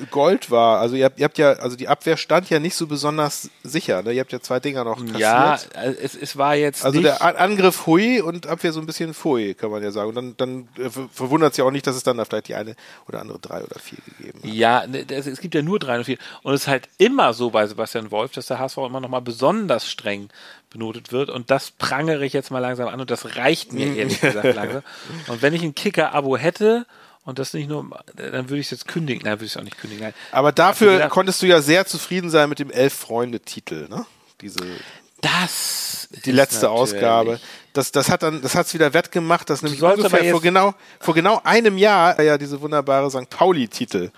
Gold 0.10 0.50
war. 0.50 0.80
Also 0.80 0.96
ihr 0.96 1.06
habt, 1.06 1.20
ihr 1.20 1.26
habt 1.26 1.38
ja, 1.38 1.54
also 1.54 1.76
die 1.76 1.88
Abwehr 1.88 2.18
stand 2.18 2.50
ja 2.50 2.60
nicht 2.60 2.76
so 2.76 2.88
besonders 2.88 3.50
sicher. 3.64 4.02
Ne? 4.02 4.14
Ihr 4.14 4.22
habt 4.22 4.32
ja 4.32 4.40
zwei 4.40 4.60
Dinger 4.60 4.84
noch 4.84 4.98
kassiert. 4.98 5.20
Ja, 5.20 5.60
es, 5.76 6.16
es 6.16 6.38
war 6.38 6.56
jetzt 6.56 6.84
Also 6.84 7.02
der 7.02 7.22
Angriff 7.22 7.86
hui 7.86 8.20
und 8.20 8.48
Abwehr 8.48 8.74
so 8.74 8.80
ein 8.80 8.88
bisschen 8.88 9.14
pfui, 9.14 9.54
kann 9.54 9.70
man 9.70 9.84
ja 9.84 9.92
sagen. 9.92 10.10
Und 10.10 10.16
dann, 10.16 10.38
dann 10.38 10.68
äh, 10.84 10.90
verwundert 10.90 11.52
es 11.52 11.58
ja 11.58 11.66
auch 11.66 11.72
nicht, 11.72 11.86
dass 11.86 11.96
es 11.96 12.04
dann 12.04 12.18
da 12.18 12.26
vielleicht 12.26 12.48
die 12.48 12.56
eine 12.56 12.76
oder 13.08 13.22
andere 13.22 13.38
drei 13.40 13.64
oder 13.64 13.80
vier 13.80 14.00
gegeben 14.06 14.40
hat. 14.42 14.52
Ja, 14.52 14.88
ne, 14.88 15.06
es 15.08 15.40
gibt 15.40 15.54
ja 15.54 15.62
nur 15.62 15.78
drei 15.78 16.00
und 16.00 16.06
vier. 16.06 16.18
Und 16.42 16.54
es 16.54 16.62
ist 16.62 16.68
halt 16.68 16.90
immer 16.98 17.34
so 17.34 17.52
bei 17.52 17.68
Sebastian 17.68 18.10
Wolf, 18.10 18.32
dass 18.32 18.48
der 18.48 18.58
HSV 18.58 18.78
immer 18.78 19.00
noch 19.00 19.10
mal 19.10 19.22
besonders 19.22 19.88
streng 19.88 20.30
benotet 20.72 21.12
wird. 21.12 21.30
Und 21.30 21.52
das 21.52 21.70
prangere 21.72 22.26
ich 22.26 22.34
jetzt 22.34 22.50
mal 22.50 22.60
langsam 22.60 22.88
an 22.88 23.00
und 23.00 23.12
das 23.12 23.36
reicht 23.36 23.72
mir 23.72 23.96
ehrlich 23.96 24.20
gesagt 24.20 24.56
langsam. 24.56 24.82
Und 25.28 25.44
wenn 25.44 25.54
ich 25.54 25.62
ein 25.62 25.76
Kicker-Abo 25.76 26.38
hätte 26.38 26.86
und 27.30 27.40
das 27.40 27.54
nicht 27.54 27.70
nur, 27.70 27.90
dann 28.16 28.50
würde 28.50 28.60
ich 28.60 28.68
es 28.68 28.72
jetzt 28.72 28.88
kündigen. 28.88 29.24
Nein, 29.24 29.34
würde 29.34 29.46
ich 29.46 29.52
es 29.52 29.58
auch 29.58 29.64
nicht 29.64 29.78
kündigen. 29.78 30.04
Nein. 30.04 30.14
Aber 30.32 30.52
dafür 30.52 30.94
gedacht, 30.94 31.12
konntest 31.12 31.42
du 31.42 31.46
ja 31.46 31.62
sehr 31.62 31.86
zufrieden 31.86 32.30
sein 32.30 32.50
mit 32.50 32.60
dem 32.60 32.72
Elf-Freunde-Titel, 32.72 33.88
ne? 33.90 34.06
Diese. 34.42 34.60
Das 35.22 36.08
die 36.26 36.32
letzte. 36.32 36.70
Ausgabe. 36.70 37.40
Das, 37.74 37.92
das 37.92 38.10
hat 38.10 38.24
dann, 38.24 38.42
das 38.42 38.56
hat's 38.56 38.74
wieder 38.74 38.94
wettgemacht, 38.94 39.50
dass 39.50 39.62
nämlich 39.62 39.82
ungefähr 39.82 40.32
vor 40.32 40.42
genau, 40.42 40.74
vor 41.00 41.14
genau 41.14 41.40
einem 41.44 41.78
Jahr 41.78 42.20
ja 42.22 42.38
diese 42.38 42.60
wunderbare 42.62 43.10
St. 43.12 43.30
Pauli-Titel 43.30 44.12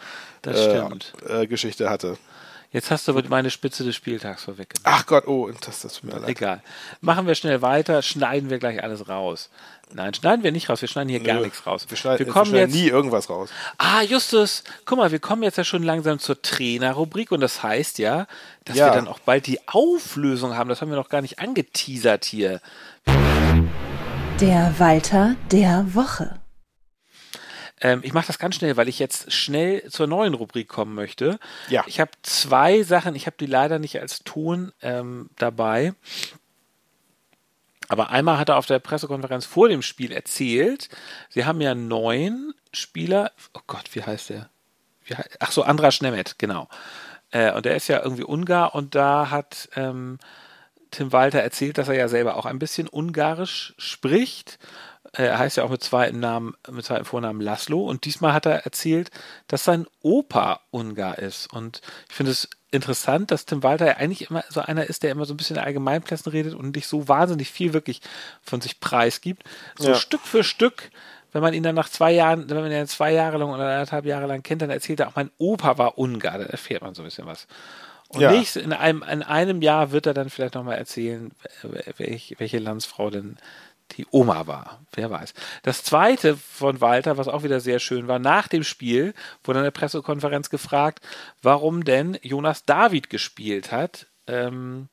äh, 0.45 0.77
äh, 1.27 1.47
Geschichte 1.47 1.89
hatte. 1.89 2.17
Jetzt 2.71 2.89
hast 2.89 3.07
du 3.07 3.11
aber 3.11 3.27
meine 3.27 3.49
Spitze 3.49 3.83
des 3.83 3.95
Spieltags 3.95 4.45
vorweggenommen. 4.45 4.97
Ach 4.97 5.05
Gott, 5.05 5.27
oh, 5.27 5.51
das, 5.59 5.81
das 5.81 5.95
tut 5.95 6.05
mir 6.05 6.19
leid. 6.19 6.29
Egal. 6.29 6.63
Machen 7.01 7.27
wir 7.27 7.35
schnell 7.35 7.61
weiter, 7.61 8.01
schneiden 8.01 8.49
wir 8.49 8.59
gleich 8.59 8.81
alles 8.81 9.09
raus. 9.09 9.49
Nein, 9.93 10.13
schneiden 10.13 10.41
wir 10.41 10.53
nicht 10.53 10.69
raus. 10.69 10.79
Wir 10.81 10.87
schneiden 10.87 11.09
hier 11.09 11.19
Nö, 11.19 11.25
gar 11.25 11.41
nichts 11.41 11.67
raus. 11.67 11.85
Wir, 11.89 11.97
schneiden, 11.97 12.25
wir 12.25 12.31
kommen 12.31 12.53
wir 12.53 12.61
jetzt 12.61 12.73
nie 12.73 12.87
irgendwas 12.87 13.29
raus. 13.29 13.49
Ah, 13.77 14.01
Justus, 14.03 14.63
guck 14.85 14.97
mal, 14.97 15.11
wir 15.11 15.19
kommen 15.19 15.43
jetzt 15.43 15.57
ja 15.57 15.65
schon 15.65 15.83
langsam 15.83 16.19
zur 16.19 16.41
Trainerrubrik 16.41 17.33
und 17.33 17.41
das 17.41 17.61
heißt 17.61 17.99
ja, 17.99 18.25
dass 18.63 18.77
ja. 18.77 18.87
wir 18.87 18.93
dann 18.93 19.09
auch 19.09 19.19
bald 19.19 19.47
die 19.47 19.59
Auflösung 19.67 20.55
haben. 20.55 20.69
Das 20.69 20.81
haben 20.81 20.89
wir 20.89 20.95
noch 20.95 21.09
gar 21.09 21.21
nicht 21.21 21.39
angeteasert 21.39 22.23
hier. 22.23 22.61
Der 24.39 24.73
Walter 24.79 25.35
der 25.51 25.93
Woche. 25.93 26.40
Ähm, 27.81 28.01
ich 28.03 28.13
mache 28.13 28.27
das 28.27 28.39
ganz 28.39 28.55
schnell, 28.55 28.77
weil 28.77 28.87
ich 28.87 28.99
jetzt 28.99 29.33
schnell 29.33 29.89
zur 29.89 30.07
neuen 30.07 30.33
Rubrik 30.33 30.67
kommen 30.67 30.93
möchte. 30.93 31.39
Ja. 31.69 31.83
Ich 31.87 31.99
habe 31.99 32.11
zwei 32.21 32.83
Sachen, 32.83 33.15
ich 33.15 33.25
habe 33.25 33.37
die 33.39 33.47
leider 33.47 33.79
nicht 33.79 33.99
als 33.99 34.19
Ton 34.19 34.71
ähm, 34.81 35.29
dabei. 35.37 35.93
Aber 37.87 38.09
einmal 38.09 38.37
hat 38.37 38.49
er 38.49 38.57
auf 38.57 38.67
der 38.67 38.79
Pressekonferenz 38.79 39.45
vor 39.45 39.67
dem 39.67 39.81
Spiel 39.81 40.13
erzählt, 40.13 40.87
sie 41.29 41.43
haben 41.43 41.59
ja 41.59 41.75
neun 41.75 42.53
Spieler. 42.71 43.33
Oh 43.53 43.61
Gott, 43.67 43.89
wie 43.93 44.03
heißt 44.03 44.29
der? 44.29 44.49
Wie 45.03 45.15
heißt, 45.15 45.37
ach 45.39 45.51
so, 45.51 45.63
Andras 45.63 45.95
Schnemet, 45.95 46.39
genau. 46.39 46.69
Äh, 47.31 47.51
und 47.51 47.65
der 47.65 47.75
ist 47.75 47.89
ja 47.89 48.01
irgendwie 48.01 48.23
Ungar 48.23 48.75
und 48.75 48.95
da 48.95 49.29
hat 49.29 49.67
ähm, 49.75 50.19
Tim 50.91 51.11
Walter 51.11 51.39
erzählt, 51.39 51.77
dass 51.77 51.87
er 51.87 51.95
ja 51.95 52.07
selber 52.07 52.35
auch 52.35 52.45
ein 52.45 52.59
bisschen 52.59 52.87
Ungarisch 52.87 53.73
spricht. 53.77 54.59
Äh, 55.13 55.23
er 55.23 55.39
heißt 55.39 55.57
ja 55.57 55.63
auch 55.63 55.69
mit 55.69 55.83
zweiten 55.83 56.19
Namen, 56.19 56.55
mit 56.69 56.85
zweiten 56.85 57.05
Vornamen 57.05 57.41
Laszlo. 57.41 57.81
Und 57.81 58.05
diesmal 58.05 58.33
hat 58.33 58.45
er 58.45 58.65
erzählt, 58.65 59.11
dass 59.47 59.63
sein 59.63 59.87
Opa 60.01 60.61
Ungar 60.71 61.19
ist. 61.19 61.51
Und 61.51 61.81
ich 62.09 62.15
finde 62.15 62.31
es 62.31 62.49
interessant, 62.71 63.31
dass 63.31 63.45
Tim 63.45 63.63
Walter 63.63 63.85
ja 63.85 63.97
eigentlich 63.97 64.29
immer 64.29 64.43
so 64.49 64.61
einer 64.61 64.85
ist, 64.85 65.03
der 65.03 65.11
immer 65.11 65.25
so 65.25 65.33
ein 65.33 65.37
bisschen 65.37 65.57
in 65.57 65.63
Allgemeinplätzen 65.63 66.31
redet 66.31 66.53
und 66.53 66.75
nicht 66.75 66.87
so 66.87 67.07
wahnsinnig 67.07 67.51
viel 67.51 67.73
wirklich 67.73 68.01
von 68.41 68.61
sich 68.61 68.79
preisgibt. 68.79 69.43
So 69.77 69.89
ja. 69.89 69.95
Stück 69.95 70.21
für 70.21 70.43
Stück, 70.43 70.89
wenn 71.33 71.41
man 71.41 71.53
ihn 71.53 71.63
dann 71.63 71.75
nach 71.75 71.89
zwei 71.89 72.11
Jahren, 72.11 72.49
wenn 72.49 72.57
man 72.57 72.71
ihn 72.71 72.87
zwei 72.87 73.11
Jahre 73.11 73.37
lang 73.37 73.49
oder 73.49 73.63
anderthalb 73.63 74.05
Jahre 74.05 74.27
lang 74.27 74.41
kennt, 74.43 74.61
dann 74.61 74.69
erzählt 74.69 75.01
er 75.01 75.09
auch, 75.09 75.15
mein 75.15 75.31
Opa 75.37 75.77
war 75.77 75.97
Ungar, 75.97 76.37
dann 76.37 76.47
erfährt 76.47 76.81
man 76.81 76.95
so 76.95 77.01
ein 77.01 77.05
bisschen 77.05 77.25
was. 77.25 77.47
Und 78.07 78.21
ja. 78.21 78.31
nächst, 78.31 78.57
in, 78.57 78.73
einem, 78.73 79.03
in 79.03 79.23
einem 79.23 79.61
Jahr 79.61 79.91
wird 79.91 80.05
er 80.05 80.13
dann 80.13 80.29
vielleicht 80.29 80.55
nochmal 80.55 80.77
erzählen, 80.77 81.31
welche, 81.97 82.37
welche 82.39 82.59
Landsfrau 82.59 83.09
denn 83.09 83.37
die 83.97 84.07
Oma 84.11 84.47
war. 84.47 84.81
Wer 84.93 85.09
weiß. 85.09 85.33
Das 85.63 85.83
zweite 85.83 86.37
von 86.37 86.81
Walter, 86.81 87.17
was 87.17 87.27
auch 87.27 87.43
wieder 87.43 87.59
sehr 87.59 87.79
schön 87.79 88.07
war, 88.07 88.19
nach 88.19 88.47
dem 88.47 88.63
Spiel 88.63 89.13
wurde 89.43 89.59
in 89.59 89.63
der 89.65 89.71
Pressekonferenz 89.71 90.49
gefragt, 90.49 90.99
warum 91.41 91.83
denn 91.83 92.17
Jonas 92.21 92.65
David 92.65 93.09
gespielt 93.09 93.71
hat. 93.71 94.07
Ähm, 94.27 94.87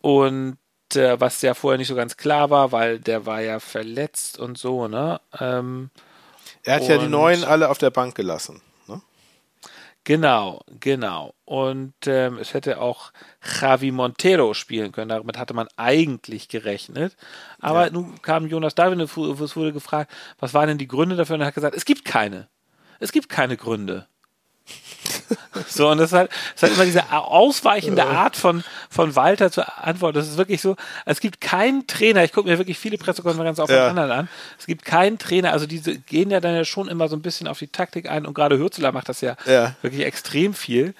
und 0.00 0.58
äh, 0.94 1.20
was 1.20 1.42
ja 1.42 1.54
vorher 1.54 1.78
nicht 1.78 1.88
so 1.88 1.96
ganz 1.96 2.16
klar 2.16 2.50
war, 2.50 2.72
weil 2.72 3.00
der 3.00 3.26
war 3.26 3.40
ja 3.40 3.60
verletzt 3.60 4.38
und 4.38 4.56
so, 4.56 4.88
ne? 4.88 5.20
Ähm, 5.38 5.90
er 6.62 6.76
hat 6.76 6.88
ja 6.88 6.98
die 6.98 7.08
Neuen 7.08 7.44
alle 7.44 7.68
auf 7.68 7.78
der 7.78 7.90
Bank 7.90 8.14
gelassen. 8.14 8.60
Genau, 10.06 10.60
genau. 10.78 11.34
Und 11.44 11.94
ähm, 12.06 12.38
es 12.38 12.54
hätte 12.54 12.80
auch 12.80 13.10
Javi 13.60 13.90
Montero 13.90 14.54
spielen 14.54 14.92
können. 14.92 15.08
Damit 15.08 15.36
hatte 15.36 15.52
man 15.52 15.66
eigentlich 15.74 16.48
gerechnet. 16.48 17.16
Aber 17.58 17.86
ja. 17.86 17.92
nun 17.92 18.22
kam 18.22 18.46
Jonas 18.46 18.76
David, 18.76 19.00
es 19.00 19.16
wurde 19.16 19.72
gefragt, 19.72 20.12
was 20.38 20.54
waren 20.54 20.68
denn 20.68 20.78
die 20.78 20.86
Gründe 20.86 21.16
dafür? 21.16 21.34
Und 21.34 21.40
er 21.40 21.48
hat 21.48 21.56
gesagt, 21.56 21.74
es 21.74 21.84
gibt 21.84 22.04
keine. 22.04 22.48
Es 23.00 23.10
gibt 23.10 23.28
keine 23.28 23.56
Gründe. 23.56 24.06
so, 25.68 25.88
und 25.88 25.98
das 25.98 26.12
ist 26.12 26.16
halt, 26.16 26.30
das 26.30 26.54
ist 26.54 26.62
halt 26.62 26.72
immer 26.74 26.84
diese 26.84 27.12
ausweichende 27.12 28.04
Art 28.04 28.36
von, 28.36 28.64
von 28.90 29.16
Walter 29.16 29.50
zu 29.50 29.66
antworten. 29.78 30.16
Das 30.16 30.28
ist 30.28 30.36
wirklich 30.36 30.60
so, 30.60 30.76
es 31.04 31.20
gibt 31.20 31.40
keinen 31.40 31.86
Trainer, 31.86 32.24
ich 32.24 32.32
gucke 32.32 32.48
mir 32.48 32.58
wirklich 32.58 32.78
viele 32.78 32.98
Pressekonferenzen 32.98 33.62
auch 33.62 33.68
von 33.68 33.76
ja. 33.76 33.88
anderen 33.88 34.10
an, 34.10 34.28
es 34.58 34.66
gibt 34.66 34.84
keinen 34.84 35.18
Trainer, 35.18 35.52
also 35.52 35.66
diese 35.66 35.98
gehen 35.98 36.30
ja 36.30 36.40
dann 36.40 36.54
ja 36.54 36.64
schon 36.64 36.88
immer 36.88 37.08
so 37.08 37.16
ein 37.16 37.22
bisschen 37.22 37.48
auf 37.48 37.58
die 37.58 37.68
Taktik 37.68 38.08
ein 38.08 38.26
und 38.26 38.34
gerade 38.34 38.58
Hürzeler 38.58 38.92
macht 38.92 39.08
das 39.08 39.20
ja, 39.20 39.36
ja. 39.46 39.74
wirklich 39.82 40.04
extrem 40.04 40.54
viel. 40.54 40.94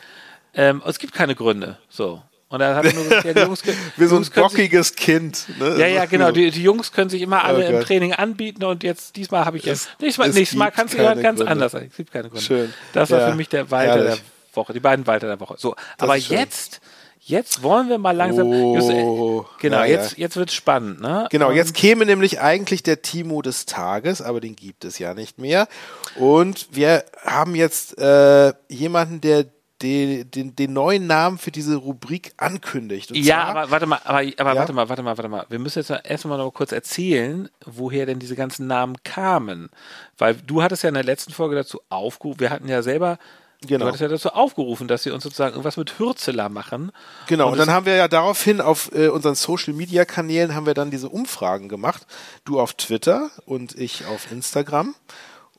Ähm, 0.55 0.83
es 0.87 0.99
gibt 0.99 1.13
keine 1.13 1.35
Gründe. 1.35 1.79
So. 1.89 2.23
Und 2.49 2.61
dann 2.61 2.77
hat 2.77 2.85
er 2.85 2.93
nur 2.95 3.03
gesagt, 3.05 3.25
ja, 3.25 3.35
die 3.35 3.41
Jungs, 3.41 3.63
können- 3.63 3.77
Wie 3.97 4.07
so 4.07 4.17
ein 4.17 4.23
können 4.23 4.25
sich- 4.25 4.35
bockiges 4.35 4.95
Kind. 4.95 5.47
Ne? 5.59 5.77
Ja, 5.79 5.87
ja, 5.89 6.05
genau. 6.05 6.31
Die, 6.31 6.51
die 6.53 6.63
Jungs 6.63 6.93
können 6.93 7.11
sich 7.11 7.21
immer 7.23 7.45
alle 7.45 7.67
Oh 7.67 7.79
im. 7.79 7.81
Training 7.83 8.13
anbieten 8.13 8.63
und 8.65 8.85
jetzt 8.85 9.17
diesmal 9.17 9.45
habe 9.45 9.57
ich 9.57 9.65
jetzt. 9.65 9.89
Es- 9.89 10.01
Nächstes 10.01 10.19
Mal, 10.19 10.29
es 10.31 10.35
nächstes 10.37 10.59
Mal 10.59 10.71
kannst 10.71 10.95
du 10.95 10.99
ja 10.99 11.15
ganz 11.15 11.39
Gründe. 11.39 11.51
anders 11.53 11.73
sein. 11.73 11.89
Es 11.91 11.97
gibt 11.97 12.13
keine 12.13 12.29
Gründe. 12.29 12.45
Schön. 12.45 12.73
Das 12.93 13.11
war 13.11 13.21
Ja, 13.21 13.31
für 13.31 13.35
mich 13.37 13.49
der 13.49 13.71
Walter 13.73 13.95
herrlich. 14.05 14.15
der 14.21 14.57
Woche, 14.57 14.73
die 14.73 14.81
beiden 14.81 15.07
Walter 15.09 15.27
der 15.27 15.41
Woche. 15.41 15.57
So, 15.59 15.75
aber 15.99 16.17
ist 16.17 16.27
schön. 16.29 16.39
jetzt, 16.39 16.81
jetzt 17.21 17.65
wollen 17.65 17.89
wir 17.89 17.99
mal 17.99 18.17
langsam. 18.17 18.47
Oh, 18.47 18.77
Just, 18.77 18.91
äh, 18.91 19.61
genau, 19.61 19.79
ja, 19.81 19.85
jetzt, 19.87 20.17
jetzt 20.17 20.37
wird 20.37 20.53
spannend, 20.53 21.01
ne? 21.01 21.27
Genau, 21.33 21.51
jetzt 21.51 21.75
käme 21.75 22.07
nämlich 22.07 22.41
eigentlich 22.41 22.85
der 22.85 23.03
Timo 23.03 23.43
des 23.43 23.67
Tages, 23.67 24.23
aber 24.23 24.41
den 24.41 24.55
gibt 24.55 24.85
es 24.85 25.01
ja 25.01 25.15
nicht 25.15 25.39
mehr. 25.41 25.67
Und 26.15 26.69
wir 26.71 27.05
haben 27.25 27.57
jetzt 27.57 27.99
äh, 27.99 28.53
jemanden, 28.69 29.21
der 29.21 29.47
den, 29.83 30.31
den, 30.31 30.57
den 30.57 30.73
neuen 30.73 31.07
Namen 31.07 31.39
für 31.39 31.51
diese 31.51 31.77
Rubrik 31.77 32.33
ankündigt. 32.39 33.11
Und 33.11 33.19
Ja, 33.19 33.25
zwar- 33.45 33.47
aber 33.57 33.71
warte 33.71 33.87
mal, 33.87 34.01
aber, 34.05 34.19
aber 34.39 34.55
Ja? 34.55 34.57
warte 34.57 34.73
mal, 34.73 34.89
warte 34.89 35.03
mal, 35.03 35.17
warte 35.19 35.29
mal. 35.29 35.47
Wir 35.49 35.59
müssen 35.59 35.79
jetzt 35.81 35.91
erstmal 35.91 36.39
noch 36.39 36.51
kurz 36.53 36.73
erzählen, 36.73 37.49
woher 37.65 38.07
denn 38.07 38.19
diese 38.19 38.37
ganzen 38.37 38.67
Namen 38.67 38.97
kamen. 39.05 39.69
Weil 40.17 40.35
du 40.35 40.63
hattest 40.63 40.83
ja 40.83 40.89
in 40.89 40.95
der 40.95 41.05
letzten 41.05 41.33
Folge 41.33 41.57
dazu 41.57 41.81
aufgerufen, 41.91 42.41
wir 42.41 42.51
hatten 42.51 42.69
ja 42.69 42.83
selber, 42.83 43.19
Genau. 43.67 43.85
du 43.85 43.89
hattest 43.89 44.03
ja 44.03 44.09
dazu 44.09 44.31
aufgerufen, 44.31 44.87
dass 44.87 45.03
sie 45.03 45.11
uns 45.11 45.23
sozusagen 45.23 45.53
irgendwas 45.53 45.77
mit 45.79 45.99
Hürzeler 45.99 46.49
machen. 46.51 46.93
Genau, 47.27 47.51
und, 47.51 47.59
dann 47.59 47.71
haben 47.71 47.87
wir 47.87 47.97
ja 47.97 48.07
daraufhin 48.07 48.61
auf 48.61 48.91
äh, 48.95 49.09
unseren 49.09 49.35
Social 49.35 49.73
Media 49.75 50.05
Kanälen 50.05 50.55
haben 50.55 50.67
wir 50.67 50.75
dann 50.75 50.91
diese 50.91 51.09
Umfragen 51.09 51.69
gemacht. 51.69 52.07
Du 52.45 52.61
auf 52.61 52.75
Twitter 52.75 53.31
und 53.47 53.75
ich 53.79 54.07
auf 54.07 54.31
Instagram. 54.31 54.95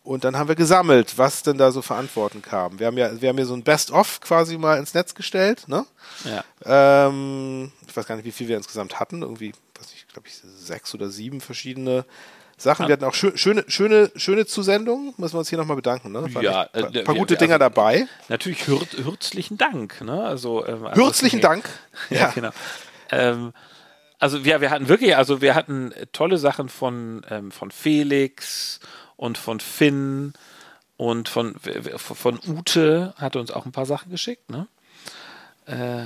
Und 0.07 0.23
dann 0.23 0.37
haben 0.37 0.47
wir 0.47 0.55
gesammelt, 0.55 1.17
was 1.17 1.43
denn 1.43 1.57
da 1.57 1.69
so 1.71 1.81
für 1.81 1.95
Antworten 1.95 2.41
kam. 2.41 2.79
Wir 2.79 2.87
haben 2.87 2.97
ja, 2.97 3.19
wir 3.21 3.27
haben 3.27 3.37
ja 3.37 3.43
so 3.43 3.53
ein 3.53 3.63
Best-of 3.63 4.21
quasi 4.21 4.57
mal 4.57 4.77
ins 4.79 4.93
Netz 4.93 5.13
gestellt, 5.15 5.65
ne? 5.67 5.85
Ja. 6.23 7.07
Ähm, 7.09 7.73
ich 7.85 7.97
weiß 7.97 8.05
gar 8.07 8.15
nicht, 8.15 8.23
wie 8.23 8.31
viel 8.31 8.47
wir 8.47 8.55
insgesamt 8.55 9.01
hatten. 9.01 9.21
Irgendwie, 9.21 9.51
weiß 9.77 9.91
ich, 9.93 10.07
glaube 10.07 10.29
ich, 10.29 10.35
sechs 10.35 10.93
oder 10.95 11.09
sieben 11.09 11.41
verschiedene 11.41 12.05
Sachen. 12.55 12.87
Wir 12.87 12.93
hatten 12.93 13.03
auch 13.03 13.13
schö 13.13 13.35
schöne, 13.35 13.65
schöne, 13.67 14.09
schöne 14.15 14.45
Zusendungen. 14.45 15.13
Müssen 15.17 15.33
wir 15.35 15.39
uns 15.39 15.49
hier 15.49 15.57
nochmal 15.57 15.75
bedanken. 15.75 16.13
Ne? 16.13 16.25
Ja, 16.41 16.61
ein 16.71 16.83
paar, 16.83 16.95
äh, 16.95 17.03
paar 17.03 17.15
wir- 17.15 17.19
gute 17.19 17.31
wir- 17.33 17.37
Dinger 17.39 17.55
also- 17.55 17.65
dabei. 17.65 18.07
Natürlich 18.29 18.65
hür 18.65 18.79
hürzlichen 19.03 19.57
Dank. 19.57 19.99
Ne? 19.99 20.23
Also, 20.23 20.65
ähm, 20.65 20.85
also 20.85 21.03
Herzlichen 21.03 21.35
nee. 21.35 21.41
Dank. 21.41 21.69
Ja, 22.09 22.29
genau. 22.29 22.51
Ähm, 23.11 23.51
also 24.19 24.45
wir, 24.45 24.61
wir 24.61 24.69
hatten 24.69 24.87
wirklich, 24.87 25.17
also 25.17 25.41
wir 25.41 25.53
hatten 25.53 25.91
äh, 25.91 26.05
tolle 26.13 26.37
Sachen 26.37 26.69
von, 26.69 27.25
ähm, 27.29 27.51
von 27.51 27.71
Felix 27.71 28.79
und 29.18 29.38
von 29.38 29.59
Finn 29.59 30.34
und 30.95 31.28
von, 31.30 31.55
von 31.59 32.39
Ute 32.47 33.13
hat 33.18 33.36
uns 33.36 33.51
auch 33.51 33.65
ein 33.65 33.72
paar 33.72 33.86
Sachen 33.86 34.09
geschickt, 34.11 34.49
ne? 34.49 34.68
Äh, 35.65 36.05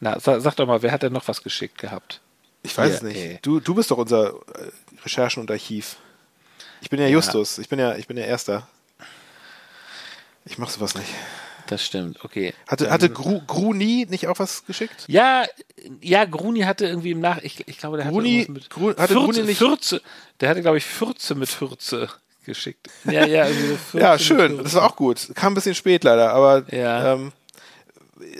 na, 0.00 0.20
sag, 0.20 0.40
sag 0.40 0.54
doch 0.56 0.66
mal, 0.66 0.82
wer 0.82 0.92
hat 0.92 1.02
denn 1.02 1.12
noch 1.12 1.26
was 1.28 1.42
geschickt 1.42 1.78
gehabt? 1.78 2.20
Ich 2.62 2.76
weiß 2.78 2.90
Ja, 2.90 2.96
es 2.96 3.02
nicht. 3.02 3.16
ey. 3.16 3.38
Du, 3.42 3.60
du 3.60 3.74
bist 3.74 3.90
doch 3.90 3.98
unser 3.98 4.28
äh, 4.28 4.70
Recherchen- 5.02 5.40
und 5.40 5.50
Archiv. 5.50 5.96
Ich 6.80 6.90
bin 6.90 7.00
ja, 7.00 7.06
Justus. 7.08 7.58
Ich 7.58 7.68
bin 7.68 7.78
ja, 7.78 7.96
ich 7.96 8.06
bin 8.06 8.16
ja 8.16 8.24
Erster. 8.24 8.66
Ich 10.44 10.58
mach 10.58 10.68
sowas 10.70 10.94
nicht. 10.94 11.08
Das 11.66 11.82
stimmt, 11.84 12.22
okay. 12.24 12.52
Hatte, 12.66 12.90
hatte 12.90 13.08
Gru, 13.08 13.40
Gruni 13.46 14.06
nicht 14.10 14.26
auch 14.28 14.38
was 14.38 14.66
geschickt? 14.66 15.04
Ja, 15.08 15.46
ja, 16.02 16.26
Gruni 16.26 16.60
hatte 16.60 16.86
irgendwie 16.86 17.12
im 17.12 17.20
Nach, 17.20 17.38
ich, 17.38 17.66
ich 17.66 17.78
glaube, 17.78 17.96
der 17.96 18.06
Gruni- 18.06 18.42
hatte 18.42 18.52
mit 18.52 18.68
Gru- 18.68 18.90
hatte 18.90 19.14
Fürze, 19.14 19.14
Gruni 19.14 19.42
nicht- 19.44 19.58
Fürze, 19.58 20.02
der 20.40 20.50
hatte, 20.50 20.60
glaube 20.60 20.76
ich, 20.76 20.84
Fürze 20.84 21.34
mit 21.34 21.48
Fürze 21.48 22.10
geschickt. 22.44 22.88
Ja, 23.04 23.26
ja, 23.26 23.46
irgendwie 23.46 23.68
so 23.68 23.76
Fürze 23.76 23.98
Ja, 24.06 24.18
schön. 24.18 24.62
Das 24.62 24.74
war 24.74 24.84
auch 24.84 24.96
gut. 24.96 25.30
Kam 25.34 25.52
ein 25.52 25.54
bisschen 25.54 25.74
spät 25.74 26.04
leider, 26.04 26.32
aber 26.32 26.62
Ja. 26.74 27.14
ähm, 27.14 27.32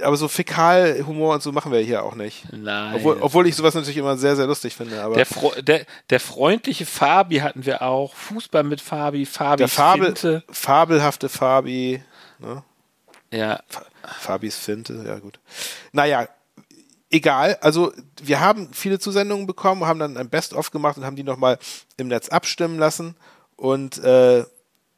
aber 0.02 0.16
so 0.16 0.28
Fäkalhumor 0.28 1.34
und 1.34 1.42
so 1.42 1.52
machen 1.52 1.70
wir 1.72 1.80
hier 1.80 2.04
auch 2.04 2.14
nicht. 2.14 2.46
Nein. 2.52 2.94
Obwohl, 2.96 3.18
obwohl 3.20 3.46
ich 3.46 3.54
sowas 3.56 3.74
natürlich 3.74 3.96
immer 3.96 4.16
sehr, 4.16 4.34
sehr 4.36 4.46
lustig 4.46 4.74
finde. 4.74 5.02
Aber 5.02 5.16
Der, 5.16 5.26
Fro 5.26 5.52
der, 5.60 5.84
der 6.10 6.20
freundliche 6.20 6.86
Fabi 6.86 7.36
hatten 7.38 7.66
wir 7.66 7.82
auch. 7.82 8.14
Fußball 8.14 8.62
mit 8.62 8.80
Fabi, 8.80 9.26
Fabi 9.26 9.58
der 9.58 9.68
Fabel, 9.68 10.06
Finte. 10.06 10.44
fabelhafte 10.50 11.28
Fabi, 11.28 12.02
ne? 12.38 12.62
Ja, 13.32 13.60
Fabis 14.20 14.56
Finte, 14.56 15.02
ja 15.06 15.18
gut. 15.18 15.40
Naja, 15.92 16.28
egal. 17.10 17.58
Also 17.60 17.92
wir 18.22 18.40
haben 18.40 18.70
viele 18.72 18.98
Zusendungen 19.00 19.46
bekommen, 19.46 19.84
haben 19.86 19.98
dann 19.98 20.16
ein 20.16 20.28
Best-of 20.30 20.70
gemacht 20.70 20.96
und 20.98 21.04
haben 21.04 21.16
die 21.16 21.24
nochmal 21.24 21.58
im 21.96 22.08
Netz 22.08 22.28
abstimmen 22.28 22.78
lassen. 22.78 23.16
Und 23.56 23.98
äh, 23.98 24.44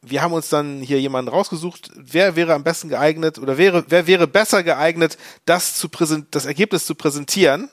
wir 0.03 0.23
haben 0.23 0.33
uns 0.33 0.49
dann 0.49 0.81
hier 0.81 1.01
jemanden 1.01 1.31
rausgesucht, 1.31 1.91
wer 1.95 2.37
wäre 2.37 2.55
am 2.55 2.65
besten 2.65 2.89
geeignet 2.89 3.39
oder 3.39 3.59
wäre, 3.59 3.85
wer 3.89 4.07
wäre 4.07 4.27
besser 4.27 4.63
geeignet, 4.63 5.19
das 5.45 5.77
zu 5.77 5.89
präsent, 5.89 6.29
das 6.31 6.47
Ergebnis 6.47 6.87
zu 6.87 6.95
präsentieren. 6.95 7.71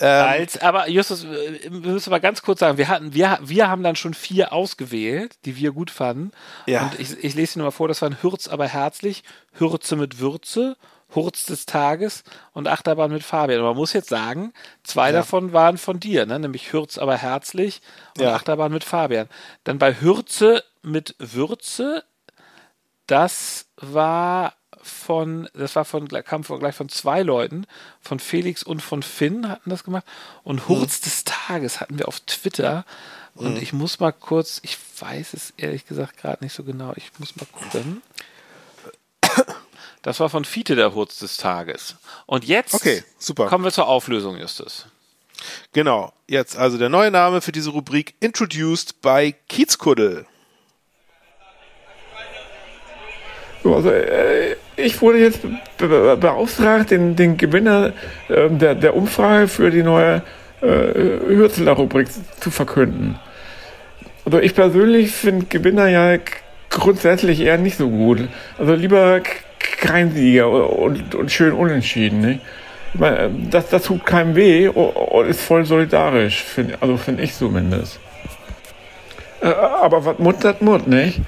Ähm, 0.00 0.26
als, 0.26 0.60
aber 0.60 0.88
Justus, 0.88 1.24
äh, 1.24 1.60
wir 1.70 1.92
müssen 1.92 2.10
mal 2.10 2.20
ganz 2.20 2.42
kurz 2.42 2.60
sagen, 2.60 2.78
wir 2.78 2.88
hatten, 2.88 3.12
wir, 3.14 3.38
wir 3.42 3.68
haben 3.68 3.82
dann 3.82 3.96
schon 3.96 4.14
vier 4.14 4.52
ausgewählt, 4.52 5.36
die 5.44 5.56
wir 5.56 5.72
gut 5.72 5.90
fanden. 5.90 6.32
Ja. 6.66 6.84
Und 6.84 6.98
ich, 6.98 7.22
ich 7.22 7.34
lese 7.34 7.52
sie 7.54 7.58
nochmal 7.58 7.72
vor, 7.72 7.88
das 7.88 8.00
waren 8.00 8.22
Hürz 8.22 8.48
aber 8.48 8.66
herzlich, 8.66 9.22
Hürze 9.52 9.96
mit 9.96 10.18
Würze, 10.18 10.76
Hurz 11.14 11.44
des 11.44 11.66
Tages 11.66 12.22
und 12.52 12.68
Achterbahn 12.68 13.12
mit 13.12 13.22
Fabian. 13.22 13.60
Und 13.60 13.66
man 13.66 13.76
muss 13.76 13.92
jetzt 13.92 14.08
sagen, 14.08 14.52
zwei 14.84 15.12
davon 15.12 15.52
waren 15.52 15.76
von 15.76 16.00
dir, 16.00 16.24
ne? 16.24 16.38
nämlich 16.38 16.72
Hürz 16.72 16.98
aber 16.98 17.16
herzlich 17.16 17.82
und 18.16 18.24
Ja. 18.24 18.34
Achterbahn 18.34 18.72
mit 18.72 18.84
Fabian. 18.84 19.28
Dann 19.64 19.78
bei 19.78 20.00
Hürze 20.00 20.64
mit 20.82 21.14
Würze, 21.18 22.04
das 23.06 23.66
war 23.76 24.54
von, 24.82 25.48
das 25.54 25.76
war 25.76 25.84
von, 25.84 26.08
kam 26.08 26.44
von, 26.44 26.58
gleich 26.58 26.74
von 26.74 26.88
zwei 26.88 27.22
Leuten, 27.22 27.66
von 28.00 28.18
Felix 28.18 28.62
und 28.62 28.80
von 28.80 29.02
Finn 29.02 29.48
hatten 29.48 29.70
das 29.70 29.84
gemacht. 29.84 30.04
Und 30.44 30.68
Hurz 30.68 31.00
des 31.00 31.24
Tages 31.24 31.80
hatten 31.80 31.98
wir 31.98 32.08
auf 32.08 32.20
Twitter. 32.20 32.84
Und 33.34 33.60
ich 33.62 33.72
muss 33.72 34.00
mal 34.00 34.12
kurz, 34.12 34.60
ich 34.62 34.76
weiß 34.98 35.34
es 35.34 35.52
ehrlich 35.56 35.86
gesagt 35.86 36.16
gerade 36.18 36.42
nicht 36.44 36.52
so 36.52 36.64
genau, 36.64 36.92
ich 36.96 37.10
muss 37.18 37.36
mal 37.36 37.46
gucken. 37.52 38.02
Das 40.02 40.18
war 40.18 40.30
von 40.30 40.44
Fiete 40.44 40.76
der 40.76 40.94
Hurz 40.94 41.18
des 41.18 41.36
Tages. 41.36 41.96
Und 42.26 42.44
jetzt 42.44 42.74
Okay, 42.74 43.04
super. 43.18 43.46
kommen 43.48 43.64
wir 43.64 43.72
zur 43.72 43.86
Auflösung, 43.86 44.36
Justus. 44.38 44.86
Genau, 45.72 46.12
jetzt 46.26 46.56
also 46.56 46.78
der 46.78 46.88
neue 46.88 47.10
Name 47.10 47.40
für 47.40 47.52
diese 47.52 47.70
Rubrik 47.70 48.14
Introduced 48.20 49.00
by 49.02 49.34
Kiezkuddel. 49.48 50.26
So, 53.62 53.74
also, 53.74 53.90
äh, 53.90 54.29
ich 54.80 55.00
wurde 55.00 55.18
jetzt 55.18 55.42
be 55.42 55.88
be 55.88 56.16
beauftragt, 56.16 56.90
den, 56.90 57.16
den 57.16 57.36
Gewinner 57.36 57.92
äh, 58.28 58.48
der, 58.50 58.74
der 58.74 58.96
Umfrage 58.96 59.48
für 59.48 59.70
die 59.70 59.82
neue 59.82 60.22
äh, 60.60 60.66
Hürzeler-Rubrik 60.66 62.08
zu 62.40 62.50
verkünden. 62.50 63.18
Also 64.24 64.38
ich 64.38 64.54
persönlich 64.54 65.12
finde 65.12 65.46
Gewinner 65.46 65.88
ja 65.88 66.18
grundsätzlich 66.68 67.40
eher 67.40 67.58
nicht 67.58 67.76
so 67.78 67.88
gut. 67.88 68.28
Also 68.58 68.74
lieber 68.74 69.20
kein 69.80 70.12
Sieger 70.12 70.50
und, 70.50 71.14
und 71.14 71.32
schön 71.32 71.52
unentschieden. 71.52 72.40
Ich 72.92 73.00
meine, 73.00 73.30
das, 73.50 73.68
das 73.68 73.84
tut 73.84 74.04
keinem 74.04 74.34
weh 74.34 74.68
und 74.68 75.26
ist 75.26 75.40
voll 75.40 75.64
solidarisch, 75.64 76.42
find, 76.42 76.82
also 76.82 76.96
finde 76.96 77.22
ich 77.22 77.34
zumindest. 77.34 78.00
Äh, 79.40 79.48
aber 79.48 80.04
was 80.04 80.18
Mut, 80.18 80.36
das 80.42 80.60
Mut, 80.60 80.86
nicht? 80.86 81.20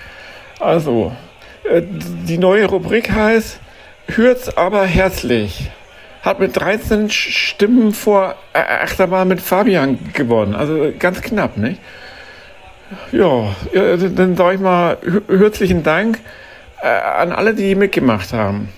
Also, 0.60 1.12
äh, 1.12 1.31
die 1.64 2.38
neue 2.38 2.66
Rubrik 2.66 3.10
heißt 3.10 3.58
Hürz 4.08 4.48
aber 4.50 4.84
herzlich. 4.84 5.70
Hat 6.22 6.38
mit 6.38 6.56
13 6.56 7.08
Sch- 7.08 7.30
Stimmen 7.32 7.92
vor 7.92 8.34
äh, 8.52 8.58
Achterbahn 8.58 9.26
mit 9.28 9.40
Fabian 9.40 9.98
gewonnen. 10.12 10.54
Also 10.54 10.92
ganz 10.98 11.20
knapp, 11.20 11.56
nicht? 11.56 11.80
Ja, 13.10 13.54
dann 13.72 14.36
sage 14.36 14.54
ich 14.56 14.60
mal 14.60 14.98
herzlichen 15.28 15.82
Dank 15.82 16.18
äh, 16.82 16.86
an 16.88 17.32
alle, 17.32 17.54
die 17.54 17.74
mitgemacht 17.74 18.32
haben. 18.32 18.68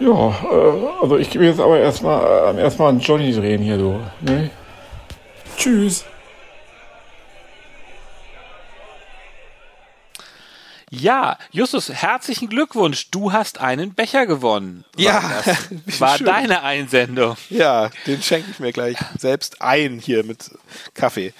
Ja, 0.00 0.08
äh, 0.30 1.02
also 1.02 1.16
ich 1.18 1.30
gebe 1.30 1.44
jetzt 1.44 1.60
aber 1.60 1.78
erstmal 1.78 2.56
äh, 2.56 2.60
erstmal 2.60 2.88
an 2.88 3.00
Johnny 3.00 3.32
drehen 3.32 3.60
hier 3.62 3.78
so. 3.78 4.00
Ne? 4.20 4.50
Tschüss. 5.56 6.04
Ja, 10.90 11.38
Justus, 11.50 11.90
herzlichen 11.90 12.48
Glückwunsch. 12.48 13.10
Du 13.10 13.32
hast 13.32 13.60
einen 13.60 13.94
Becher 13.94 14.26
gewonnen. 14.26 14.84
War 14.94 15.02
Ja, 15.02 15.42
das 15.86 16.00
war 16.00 16.16
schön. 16.16 16.26
deine 16.26 16.62
Einsendung. 16.62 17.36
Ja, 17.50 17.90
den 18.06 18.22
schenke 18.22 18.50
ich 18.50 18.58
mir 18.58 18.72
gleich 18.72 18.96
selbst 19.18 19.60
ein 19.60 19.98
hier 19.98 20.24
mit 20.24 20.50
Kaffee. 20.94 21.34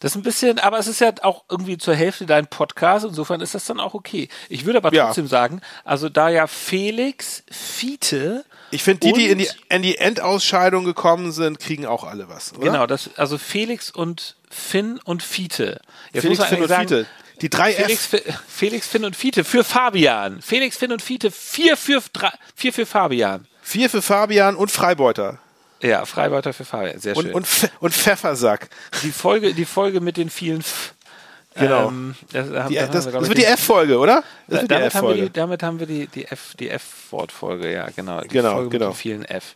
Das 0.00 0.12
ist 0.12 0.16
ein 0.16 0.22
bisschen, 0.22 0.60
aber 0.60 0.78
es 0.78 0.86
ist 0.86 1.00
ja 1.00 1.12
auch 1.22 1.42
irgendwie 1.50 1.76
zur 1.76 1.96
Hälfte 1.96 2.24
dein 2.24 2.46
Podcast, 2.46 3.04
insofern 3.04 3.40
ist 3.40 3.56
das 3.56 3.64
dann 3.64 3.80
auch 3.80 3.94
okay. 3.94 4.28
Ich 4.48 4.64
würde 4.64 4.78
aber 4.78 4.94
Ja. 4.94 5.06
trotzdem 5.06 5.26
sagen, 5.26 5.60
also 5.84 6.08
da 6.08 6.28
ja 6.28 6.46
Felix, 6.46 7.42
Fiete, 7.50 8.44
Ich 8.70 8.84
finde, 8.84 9.00
die, 9.08 9.12
die 9.12 9.26
in 9.28 9.38
die, 9.38 9.48
in 9.70 9.82
die 9.82 9.98
Endausscheidung 9.98 10.84
gekommen 10.84 11.32
sind, 11.32 11.58
kriegen 11.58 11.84
auch 11.84 12.04
alle 12.04 12.28
was, 12.28 12.52
oder? 12.54 12.64
genau, 12.70 12.86
das, 12.86 13.10
also 13.16 13.38
Felix 13.38 13.90
und 13.90 14.36
Finn 14.48 15.00
und 15.04 15.24
Fiete. 15.24 15.80
Jetzt 16.12 16.22
Felix, 16.22 16.44
Finn 16.44 16.62
und 16.62 16.68
sagen, 16.68 16.88
Fiete. 16.88 17.06
Die 17.40 17.48
drei 17.50 17.72
Felix, 17.72 18.12
F. 18.12 18.22
Felix, 18.48 18.86
Finn 18.88 19.04
und 19.04 19.14
Fiete 19.16 19.44
für 19.44 19.62
Fabian. 19.64 20.42
Felix, 20.42 20.76
Finn 20.76 20.92
und 20.92 21.02
Fiete, 21.02 21.30
vier 21.30 21.76
für, 21.76 22.02
drei, 22.12 22.30
vier 22.54 22.72
für 22.72 22.86
Fabian. 22.86 23.46
Vier 23.62 23.88
für 23.90 24.02
Fabian 24.02 24.56
und 24.56 24.70
Freibeuter. 24.70 25.38
Ja, 25.80 26.04
Freibeuter 26.04 26.52
für 26.52 26.64
Fabian. 26.64 26.98
Sehr 26.98 27.16
Und, 27.16 27.24
schön. 27.24 27.34
und, 27.34 27.46
Pf- 27.46 27.70
und 27.80 27.94
Pfeffersack. 27.94 28.68
die 29.02 29.12
Folge, 29.12 29.54
die 29.54 29.64
Folge 29.64 30.00
mit 30.00 30.16
den 30.16 30.30
vielen 30.30 30.60
F. 30.60 30.94
Genau. 31.54 31.88
Ähm, 31.88 32.14
das, 32.32 32.50
da 32.50 32.62
haben- 32.64 32.68
Die, 32.70 32.74
da 32.76 32.82
haben 32.82 32.92
das, 32.92 33.06
wir, 33.06 33.12
das 33.12 33.28
wird 33.28 33.38
die 33.38 33.44
F-Folge, 33.44 33.98
oder? 33.98 34.22
Das 34.46 34.60
wird 34.60 34.62
die 34.62 34.68
damit, 34.68 34.94
haben 34.94 35.06
wir 35.08 35.14
die, 35.14 35.20
F-Folge. 35.20 35.30
damit 35.30 35.62
haben 35.62 35.80
wir 35.80 35.86
die, 35.86 36.06
die 36.06 36.24
F, 36.26 36.54
die 36.58 36.70
F-Wortfolge, 36.70 37.72
ja, 37.72 37.88
genau. 37.94 38.20
Die 38.20 38.28
Genau, 38.28 38.54
Folge 38.54 38.70
genau. 38.70 38.86
mit 38.88 38.94
den 38.96 38.98
vielen 39.00 39.24
F. 39.24 39.54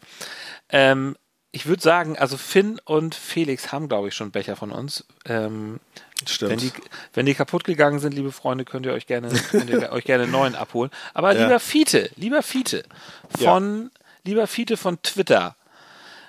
Ähm, 0.70 1.16
ich 1.52 1.66
würde 1.66 1.82
sagen, 1.82 2.16
also 2.18 2.36
Finn 2.38 2.80
und 2.84 3.14
Felix 3.14 3.72
haben, 3.72 3.88
glaube 3.88 4.08
ich, 4.08 4.14
schon 4.14 4.30
Becher 4.30 4.56
von 4.56 4.72
uns. 4.72 5.04
Ähm, 5.26 5.80
Stimmt. 6.28 6.50
wenn 6.52 6.58
die, 6.58 6.72
wenn 7.14 7.26
die 7.26 7.34
kaputt 7.34 7.64
gegangen 7.64 7.98
sind, 7.98 8.12
liebe 8.14 8.32
Freunde, 8.32 8.64
könnt 8.64 8.86
ihr 8.86 8.92
euch 8.92 9.06
gerne, 9.06 9.28
ihr 9.52 9.92
euch 9.92 10.04
gerne 10.04 10.24
einen 10.24 10.32
neuen 10.32 10.54
abholen. 10.54 10.90
Aber 11.14 11.34
Ja. 11.34 11.44
lieber 11.44 11.60
Fiete, 11.60 12.10
lieber 12.16 12.42
Fiete 12.42 12.84
von, 13.38 13.90
lieber 14.24 14.46
Fiete 14.46 14.76
von 14.76 15.00
Twitter, 15.02 15.56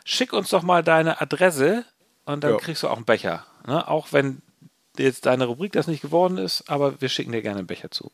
schick 0.06 0.34
uns 0.34 0.50
doch 0.50 0.64
mal 0.64 0.84
deine 0.84 1.22
Adresse 1.22 1.86
und 2.26 2.44
dann 2.44 2.52
Ja. 2.54 2.58
kriegst 2.58 2.84
du 2.84 2.88
auch 2.88 2.96
einen 2.98 3.06
Becher. 3.06 3.46
Ne? 3.68 3.88
Auch 3.88 4.08
wenn 4.12 4.42
jetzt 4.98 5.26
deine 5.26 5.46
Rubrik 5.46 5.72
das 5.72 5.88
nicht 5.88 6.02
geworden 6.02 6.38
ist, 6.38 6.70
aber 6.70 7.02
wir 7.02 7.10
schicken 7.10 7.32
dir 7.32 7.42
gerne 7.42 7.60
einen 7.60 7.68
Becher 7.68 7.90
zu. 7.92 8.12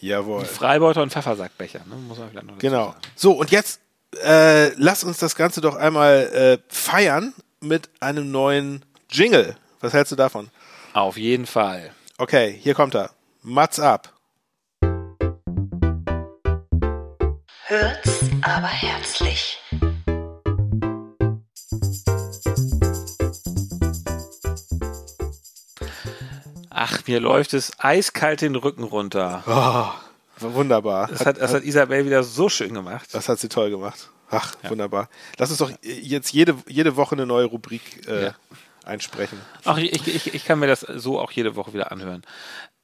Jawohl. 0.00 0.44
Freibeuter 0.46 1.02
und 1.02 1.12
Pfeffersackbecher, 1.12 1.80
ne? 1.80 1.94
muss 2.08 2.18
man 2.18 2.30
vielleicht 2.30 2.46
noch 2.46 2.58
Genau. 2.58 2.86
sagen. 2.92 2.98
So, 3.16 3.32
und 3.32 3.50
jetzt 3.50 3.80
äh, 4.24 4.70
lass 4.74 5.04
uns 5.04 5.18
das 5.18 5.36
Ganze 5.36 5.60
doch 5.60 5.76
einmal 5.76 6.30
äh, 6.32 6.58
feiern 6.74 7.32
mit 7.60 7.88
einem 8.00 8.30
neuen 8.30 8.84
Jingle. 9.10 9.56
Was 9.80 9.92
hältst 9.92 10.10
du 10.10 10.16
davon? 10.16 10.50
Auf 10.92 11.16
jeden 11.16 11.46
Fall. 11.46 11.92
Okay, 12.18 12.58
hier 12.60 12.74
kommt 12.74 12.94
er. 12.94 13.10
Mats 13.42 13.78
ab. 13.78 14.12
Hört's 17.66 18.20
aber 18.42 18.66
herzlich. 18.66 19.58
Ach, 26.70 27.06
mir 27.06 27.20
läuft 27.20 27.54
es 27.54 27.72
eiskalt 27.78 28.40
den 28.40 28.56
Rücken 28.56 28.82
runter. 28.82 29.44
Oh, 29.46 30.44
wunderbar. 30.54 31.08
Das 31.08 31.24
hat, 31.24 31.40
das 31.40 31.54
hat 31.54 31.62
Isabel 31.62 32.04
wieder 32.04 32.24
so 32.24 32.48
schön 32.48 32.74
gemacht. 32.74 33.08
Das 33.12 33.28
hat 33.28 33.38
sie 33.38 33.48
toll 33.48 33.70
gemacht. 33.70 34.10
Ach, 34.30 34.54
wunderbar. 34.68 35.08
Lass 35.38 35.50
uns 35.50 35.58
doch 35.58 35.70
jetzt 35.82 36.32
jede, 36.32 36.56
jede 36.66 36.96
Woche 36.96 37.14
eine 37.14 37.26
neue 37.26 37.44
Rubrik 37.46 38.06
äh, 38.08 38.24
Ja. 38.24 38.34
Einsprechen. 38.84 39.40
Ach, 39.64 39.78
ich, 39.78 40.06
ich, 40.06 40.34
ich 40.34 40.44
kann 40.44 40.58
mir 40.58 40.66
das 40.66 40.80
so 40.80 41.18
auch 41.20 41.32
jede 41.32 41.56
Woche 41.56 41.72
wieder 41.72 41.92
anhören. 41.92 42.22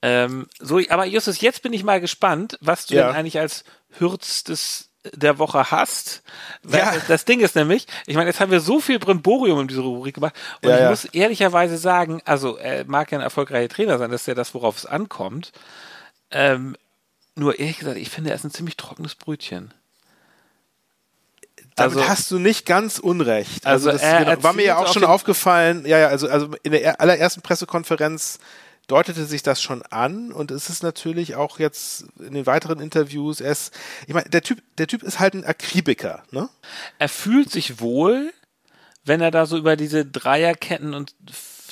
Ähm, 0.02 0.46
so, 0.60 0.80
aber 0.88 1.04
Justus, 1.06 1.40
jetzt 1.40 1.62
bin 1.62 1.72
ich 1.72 1.82
mal 1.84 2.00
gespannt, 2.00 2.58
was 2.60 2.86
du 2.86 2.94
Ja. 2.94 3.06
denn 3.08 3.16
eigentlich 3.16 3.38
als 3.38 3.64
Hürz 3.98 4.44
des 4.44 4.90
der 5.14 5.38
Woche 5.38 5.70
hast. 5.70 6.22
Ja. 6.68 6.96
Das 7.06 7.24
Ding 7.24 7.38
ist 7.38 7.54
nämlich, 7.54 7.86
ich 8.06 8.16
meine, 8.16 8.28
jetzt 8.28 8.40
haben 8.40 8.50
wir 8.50 8.58
so 8.60 8.80
viel 8.80 8.98
Brimborium 8.98 9.60
in 9.60 9.68
dieser 9.68 9.82
Rubrik 9.82 10.16
gemacht 10.16 10.34
und 10.62 10.68
Ja, 10.68 10.74
ich 10.76 10.82
ja. 10.82 10.90
muss 10.90 11.04
ehrlicherweise 11.04 11.78
sagen, 11.78 12.20
also 12.24 12.56
er 12.56 12.84
mag 12.86 13.12
ja 13.12 13.18
ein 13.18 13.22
erfolgreicher 13.22 13.68
Trainer 13.72 13.98
sein, 13.98 14.10
das 14.10 14.22
ist 14.22 14.26
ja 14.26 14.34
das, 14.34 14.52
worauf 14.54 14.76
es 14.76 14.84
ankommt. 14.84 15.52
Ähm, 16.32 16.76
nur 17.36 17.58
ehrlich 17.58 17.78
gesagt, 17.78 17.98
ich 17.98 18.10
finde, 18.10 18.30
er 18.30 18.36
ist 18.36 18.44
ein 18.44 18.50
ziemlich 18.50 18.76
trockenes 18.76 19.14
Brötchen. 19.14 19.72
Damit 21.76 21.98
Also- 21.98 22.08
hast 22.08 22.30
du 22.30 22.38
nicht 22.38 22.64
ganz 22.66 22.98
unrecht. 22.98 23.66
Also, 23.66 23.90
Also 23.90 24.02
das 24.04 24.18
genau, 24.24 24.42
war 24.42 24.52
mir 24.54 24.64
ja 24.64 24.76
auch 24.78 24.92
schon 24.92 25.04
aufgefallen. 25.04 25.84
Ja, 25.86 25.98
ja, 25.98 26.08
also, 26.08 26.28
also 26.28 26.48
in 26.62 26.72
der 26.72 26.82
er- 26.82 27.00
allerersten 27.00 27.42
Pressekonferenz 27.42 28.38
deutete 28.86 29.24
sich 29.26 29.42
das 29.42 29.60
schon 29.60 29.82
an 29.82 30.32
und 30.32 30.50
es 30.52 30.70
ist 30.70 30.82
natürlich 30.82 31.34
auch 31.34 31.58
jetzt 31.58 32.06
in 32.20 32.34
den 32.34 32.46
weiteren 32.46 32.80
Interviews, 32.80 33.40
er 33.40 33.50
ist, 33.52 33.74
ich 34.06 34.14
meine, 34.14 34.28
der 34.30 34.42
Typ, 34.42 34.62
der 34.78 34.86
Typ 34.86 35.02
ist 35.02 35.18
halt 35.18 35.34
ein 35.34 35.44
Akribiker, 35.44 36.22
ne? 36.30 36.48
er 36.98 37.08
fühlt 37.08 37.50
sich 37.50 37.80
wohl, 37.80 38.32
wenn 39.04 39.20
er 39.20 39.30
da 39.32 39.44
so 39.46 39.56
über 39.58 39.76
diese 39.76 40.04
Dreierketten 40.06 40.94
und 40.94 41.14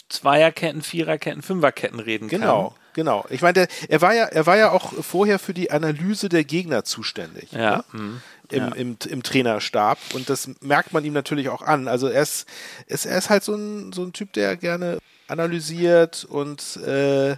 Zweierketten, 0.08 0.82
Viererketten, 0.82 1.42
Fünferketten 1.42 1.98
reden 2.00 2.28
Genau, 2.28 2.70
kann. 2.70 2.78
genau. 2.92 3.24
Ich 3.30 3.42
meine, 3.42 3.54
der, 3.54 3.68
er 3.88 4.00
war 4.00 4.12
ja, 4.14 4.24
er 4.24 4.46
war 4.46 4.56
ja 4.56 4.70
auch 4.70 4.92
vorher 5.02 5.38
für 5.38 5.54
die 5.54 5.70
Analyse 5.70 6.28
der 6.28 6.44
Gegner 6.44 6.84
zuständig. 6.84 7.52
Ja. 7.52 7.76
ne? 7.78 7.84
mhm. 7.92 8.22
Im, 8.50 8.72
im, 8.74 8.96
im 9.08 9.22
Trainerstab 9.22 9.98
und 10.12 10.28
das 10.28 10.50
merkt 10.60 10.92
man 10.92 11.02
ihm 11.04 11.14
natürlich 11.14 11.48
auch 11.48 11.62
an. 11.62 11.88
Also 11.88 12.08
er 12.08 12.22
ist, 12.22 12.46
ist, 12.86 13.06
er 13.06 13.16
ist 13.16 13.30
halt 13.30 13.42
so 13.42 13.54
ein, 13.54 13.92
so 13.92 14.02
ein 14.02 14.12
Typ, 14.12 14.34
der 14.34 14.56
gerne 14.56 14.98
analysiert 15.28 16.24
und 16.24 16.76
äh, 16.76 17.36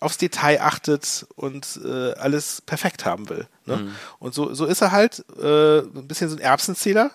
aufs 0.00 0.18
Detail 0.18 0.60
achtet 0.60 1.26
und 1.34 1.80
äh, 1.84 2.12
alles 2.12 2.62
perfekt 2.62 3.04
haben 3.04 3.28
will. 3.28 3.46
Ne? 3.66 3.76
Mhm. 3.76 3.94
Und 4.18 4.34
so, 4.34 4.54
so 4.54 4.66
ist 4.66 4.82
er 4.82 4.92
halt 4.92 5.24
äh, 5.40 5.78
ein 5.80 6.08
bisschen 6.08 6.28
so 6.28 6.36
ein 6.36 6.42
Erbsenzähler. 6.42 7.10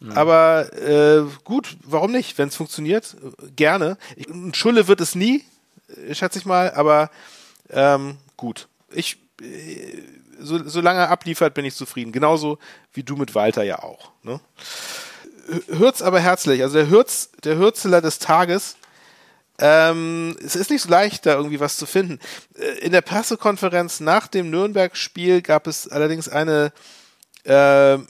Mhm. 0.00 0.12
Aber 0.12 0.72
äh, 0.74 1.22
gut, 1.44 1.76
warum 1.84 2.12
nicht? 2.12 2.38
Wenn 2.38 2.48
es 2.48 2.56
funktioniert, 2.56 3.16
gerne. 3.54 3.98
Ich, 4.16 4.28
ein 4.28 4.54
Schulle 4.54 4.88
wird 4.88 5.00
es 5.00 5.14
nie, 5.14 5.44
äh, 6.08 6.14
schätze 6.14 6.38
ich 6.38 6.46
mal, 6.46 6.72
aber 6.72 7.10
ähm, 7.70 8.16
gut. 8.36 8.68
Ich, 8.90 9.18
äh, 9.40 10.02
so, 10.42 10.60
solange 10.68 11.00
er 11.00 11.10
abliefert, 11.10 11.54
bin 11.54 11.64
ich 11.64 11.74
zufrieden. 11.74 12.12
Genauso 12.12 12.58
wie 12.92 13.02
du 13.02 13.16
mit 13.16 13.34
Walter 13.34 13.62
ja 13.62 13.82
auch. 13.82 14.10
Ne? 14.22 14.40
Hürz 15.68 16.02
aber 16.02 16.20
herzlich. 16.20 16.62
Also 16.62 16.76
der 16.78 16.88
Hürz, 16.90 17.30
der 17.44 17.58
Hürzeler 17.58 18.00
des 18.00 18.18
Tages. 18.18 18.76
Ähm, 19.58 20.36
es 20.44 20.56
ist 20.56 20.70
nicht 20.70 20.82
so 20.82 20.88
leicht, 20.88 21.26
da 21.26 21.34
irgendwie 21.34 21.60
was 21.60 21.76
zu 21.76 21.86
finden. 21.86 22.18
Äh, 22.58 22.78
In 22.86 22.92
der 22.92 23.02
Pressekonferenz 23.02 24.00
nach 24.00 24.26
dem 24.26 24.50
Nürnberg-Spiel 24.50 25.42
gab 25.42 25.66
es 25.66 25.88
allerdings 25.88 26.28
eine, 26.28 26.72
äh, 27.44 27.52
eine, 27.52 28.06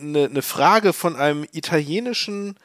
eine 0.00 0.42
Frage 0.42 0.92
von 0.92 1.16
einem 1.16 1.44
italienischen 1.52 2.56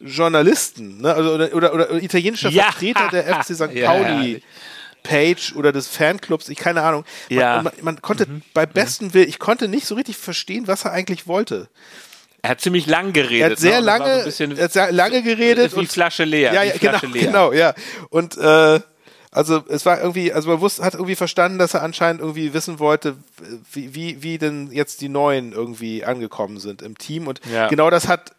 Journalisten, 0.00 1.02
ne? 1.02 1.12
also, 1.14 1.34
oder, 1.34 1.54
oder, 1.54 1.74
oder 1.74 1.90
italienischer 2.02 2.48
Ja. 2.48 2.64
Vertreter 2.72 3.08
der 3.12 3.24
FC 3.44 3.54
St. 3.54 3.72
Ja, 3.74 3.90
Pauli. 3.90 4.04
herrlich. 4.04 4.42
Page 5.02 5.54
oder 5.56 5.72
des 5.72 5.88
Fanclubs, 5.88 6.48
ich 6.48 6.58
keine 6.58 6.82
Ahnung. 6.82 7.04
Man, 7.28 7.38
Ja. 7.38 7.58
und 7.58 7.64
man, 7.64 7.72
man 7.82 8.02
konnte 8.02 8.26
bei 8.54 8.66
bestem 8.66 9.14
Willen, 9.14 9.28
ich 9.28 9.38
konnte 9.38 9.68
nicht 9.68 9.86
so 9.86 9.94
richtig 9.94 10.16
verstehen, 10.16 10.66
was 10.66 10.84
er 10.84 10.92
eigentlich 10.92 11.26
wollte. 11.26 11.68
Er 12.42 12.50
hat 12.50 12.60
ziemlich 12.60 12.86
lang 12.86 13.12
geredet. 13.12 13.40
Er 13.42 13.50
hat 13.50 13.58
sehr 13.58 13.70
ne? 13.72 13.78
Und 13.78 13.84
lange, 13.84 14.24
bisschen 14.24 14.56
er 14.56 14.64
hat 14.64 14.72
sehr 14.72 14.92
lange 14.92 15.22
geredet 15.22 15.76
wie 15.76 15.86
Flasche 15.86 16.24
leer. 16.24 16.52
Ja, 16.54 16.62
ja, 16.62 16.72
genau, 16.78 16.98
Flasche 16.98 17.06
leer. 17.12 17.22
genau, 17.26 17.52
ja. 17.52 17.74
Und 18.08 18.38
äh, 18.38 18.80
also 19.32 19.62
es 19.68 19.84
war 19.86 20.00
irgendwie, 20.00 20.32
also 20.32 20.48
man 20.48 20.60
wusste, 20.60 20.82
hat 20.82 20.94
irgendwie 20.94 21.14
verstanden, 21.16 21.58
dass 21.58 21.74
er 21.74 21.82
anscheinend 21.82 22.20
irgendwie 22.20 22.52
wissen 22.54 22.78
wollte, 22.78 23.16
wie, 23.72 23.94
wie, 23.94 24.22
wie 24.22 24.38
denn 24.38 24.70
jetzt 24.72 25.02
die 25.02 25.08
Neuen 25.08 25.52
irgendwie 25.52 26.04
angekommen 26.04 26.58
sind 26.58 26.82
im 26.82 26.96
Team. 26.98 27.26
Und 27.28 27.40
Ja. 27.52 27.68
genau 27.68 27.90
das 27.90 28.08
hat 28.08 28.32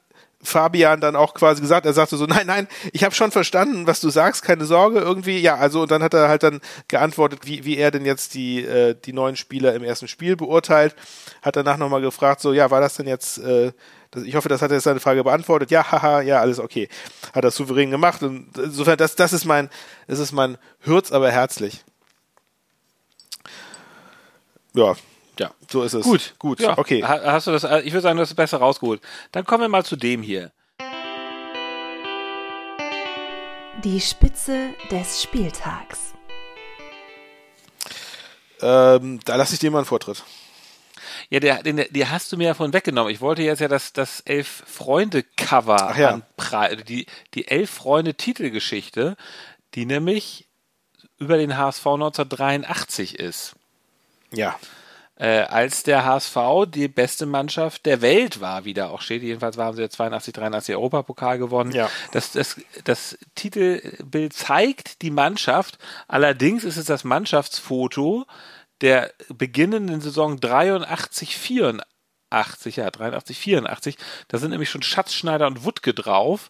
Fabian 0.44 1.02
dann 1.02 1.16
auch 1.16 1.34
quasi 1.34 1.62
gesagt. 1.62 1.86
Er 1.86 1.94
sagte 1.94 2.18
so, 2.18 2.26
nein, 2.26 2.48
nein, 2.48 2.68
ich 2.94 3.04
habe 3.04 3.16
schon 3.16 3.32
verstanden, 3.32 3.88
was 3.88 4.02
du 4.02 4.10
sagst, 4.10 4.44
keine 4.44 4.66
Sorge, 4.66 5.00
irgendwie. 5.00 5.40
Ja, 5.40 5.56
also 5.56 5.82
und 5.82 5.92
dann 5.92 6.04
hat 6.04 6.14
er 6.14 6.30
halt 6.30 6.44
dann 6.44 6.62
geantwortet, 6.88 7.42
wie, 7.46 7.66
wie 7.66 7.78
er 7.78 7.92
denn 7.92 8.06
jetzt 8.06 8.34
die, 8.34 8.64
äh, 8.64 8.96
die 8.96 9.14
neuen 9.14 9.36
Spieler 9.36 9.74
im 9.74 9.84
ersten 9.84 10.08
Spiel 10.08 10.36
beurteilt. 10.36 10.96
Hat 11.42 11.56
danach 11.56 11.78
nochmal 11.78 12.02
gefragt, 12.02 12.42
so, 12.42 12.54
ja, 12.54 12.72
war 12.72 12.82
das 12.82 12.96
denn 12.96 13.08
jetzt, 13.08 13.38
äh, 13.40 13.72
das, 14.12 14.24
ich 14.24 14.36
hoffe, 14.36 14.50
das 14.50 14.62
hat 14.62 14.72
er 14.72 14.76
jetzt 14.76 14.84
seine 14.84 15.00
Frage 15.00 15.24
beantwortet. 15.24 15.72
Ja, 15.72 15.92
haha, 15.92 16.22
ja, 16.22 16.40
alles 16.40 16.60
okay. 16.60 16.90
Hat 17.34 17.44
er 17.44 17.52
souverän 17.52 17.92
gemacht. 17.92 18.24
Und 18.24 18.58
insofern, 18.58 18.98
das, 18.98 19.16
das 19.16 19.34
ist 19.34 19.46
mein, 19.46 19.70
das 20.08 20.20
ist 20.20 20.32
mein 20.32 20.58
Hürz, 20.82 21.12
aber 21.12 21.32
herzlich. 21.32 21.84
Ja, 24.74 24.96
Ja. 25.40 25.52
so 25.70 25.84
ist 25.84 25.94
es. 25.94 26.04
Gut, 26.04 26.34
gut, 26.40 26.60
Ja. 26.60 26.78
okay. 26.78 27.04
Ha- 27.04 27.22
Hast 27.24 27.48
du 27.48 27.52
das? 27.52 27.64
Ich 27.64 27.94
würde 27.94 28.02
sagen, 28.02 28.18
du 28.18 28.22
hast 28.22 28.30
es 28.32 28.36
besser 28.36 28.58
rausgeholt. 28.58 29.02
Dann 29.32 29.46
kommen 29.46 29.62
wir 29.64 29.70
mal 29.70 29.84
zu 29.86 29.96
dem 29.96 30.22
hier. 30.22 30.52
Die 33.84 34.00
Spitze 34.02 34.70
des 34.92 35.24
Spieltags. 35.24 36.14
Ähm, 38.62 39.20
da 39.26 39.36
lasse 39.38 39.54
ich 39.54 39.60
dir 39.60 39.72
mal 39.72 39.80
einen 39.80 39.86
Vortritt. 39.86 40.24
Ja, 41.30 41.40
der, 41.40 41.64
den, 41.64 41.84
die 41.90 42.06
hast 42.08 42.32
du 42.32 42.38
mir 42.38 42.48
ja 42.50 42.54
von 42.54 42.74
weggenommen. 42.74 43.12
Ich 43.12 43.22
wollte 43.22 43.42
jetzt 43.42 43.60
ja 43.60 43.68
das, 43.68 43.94
das 43.94 44.20
Elf-Freunde-Cover 44.22 45.96
ja. 45.98 46.10
anpreisen. 46.10 46.84
Die, 46.86 47.08
die 47.34 47.48
Elf-Freunde-Titelgeschichte, 47.48 49.16
die 49.74 49.86
nämlich 49.86 50.48
über 51.18 51.38
den 51.38 51.58
HSV 51.58 51.86
1983 51.88 53.18
ist. 53.18 53.56
Ja. 54.32 54.60
Äh, 55.22 55.42
als 55.42 55.84
der 55.84 56.04
HSV 56.04 56.36
die 56.68 56.88
beste 56.88 57.28
Mannschaft 57.28 57.86
der 57.86 58.02
Welt 58.02 58.42
war, 58.42 58.66
wie 58.66 58.74
da 58.74 58.90
auch 58.90 59.02
steht. 59.02 59.22
Jedenfalls 59.22 59.56
haben 59.56 59.76
sie 59.76 59.84
ja 59.84 59.90
82, 59.90 60.34
83 60.34 60.76
Europapokal 60.76 61.38
gewonnen. 61.38 61.72
Ja. 61.74 61.92
Das, 62.12 62.32
das, 62.32 62.60
das 62.86 63.20
Titelbild 63.36 64.34
zeigt 64.34 65.04
die 65.04 65.12
Mannschaft. 65.12 65.78
Allerdings 66.08 66.64
ist 66.64 66.78
es 66.78 66.86
das 66.86 67.04
Mannschaftsfoto 67.04 68.26
der 68.82 69.14
beginnenden 69.30 70.02
Saison 70.02 70.40
83, 70.40 71.38
84, 71.38 71.91
ja, 72.78 72.90
83, 72.90 73.38
84. 73.38 73.98
Da 74.28 74.38
sind 74.38 74.52
nämlich 74.52 74.70
schon 74.70 74.82
Schatzschneider 74.82 75.48
und 75.48 75.64
Wuttke 75.64 75.94
drauf. 75.94 76.50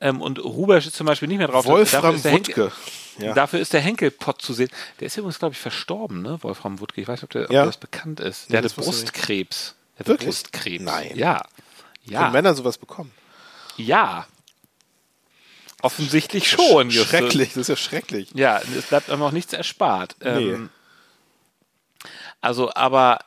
Ähm, 0.00 0.20
und 0.20 0.42
Rubesch 0.42 0.86
ist 0.86 0.96
zum 0.96 1.06
Beispiel 1.06 1.28
nicht 1.28 1.38
mehr 1.38 1.46
drauf. 1.48 1.64
Wolfram 1.64 2.02
Dafür 2.02 2.16
ist 2.16 2.24
der 2.24 2.32
Wuttke. 2.32 2.72
Ja. 3.18 3.34
Dafür 3.34 3.60
ist 3.60 3.72
der 3.72 3.80
Henkelpott 3.80 4.42
zu 4.42 4.52
sehen. 4.52 4.68
Der 4.98 5.06
ist 5.06 5.16
übrigens, 5.16 5.38
glaube 5.38 5.52
ich, 5.54 5.60
verstorben, 5.60 6.22
ne? 6.22 6.38
Wolfram 6.42 6.80
Wuttke. 6.80 7.00
Ich 7.00 7.06
weiß 7.08 7.18
nicht, 7.20 7.24
ob, 7.24 7.30
der, 7.30 7.44
ob 7.44 7.50
Ja. 7.52 7.64
das 7.64 7.76
bekannt 7.76 8.18
ist. 8.20 8.48
Nee, 8.48 8.54
Der 8.54 8.62
das 8.62 8.72
hatte 8.72 8.82
Brustkrebs. 8.84 9.74
Der 9.94 10.00
hatte 10.00 10.08
Wirklich? 10.08 10.26
Brustkrebs. 10.28 10.82
Nein. 10.84 11.12
Ja. 11.14 11.34
Können 12.04 12.14
Ja. 12.14 12.30
Männer 12.30 12.54
sowas 12.54 12.78
bekommen? 12.78 13.12
Ja. 13.76 14.26
Offensichtlich 15.82 16.48
schon, 16.48 16.90
Justus. 16.90 17.10
Schrecklich, 17.10 17.48
das 17.50 17.56
ist 17.58 17.68
ja 17.68 17.76
schrecklich. 17.76 18.30
Ja, 18.34 18.60
es 18.76 18.86
bleibt 18.86 19.10
einem 19.10 19.22
auch 19.22 19.32
nichts 19.32 19.52
erspart. 19.52 20.16
Nee. 20.20 20.28
Ähm, 20.52 20.70
also, 22.40 22.72
aber, 22.74 23.18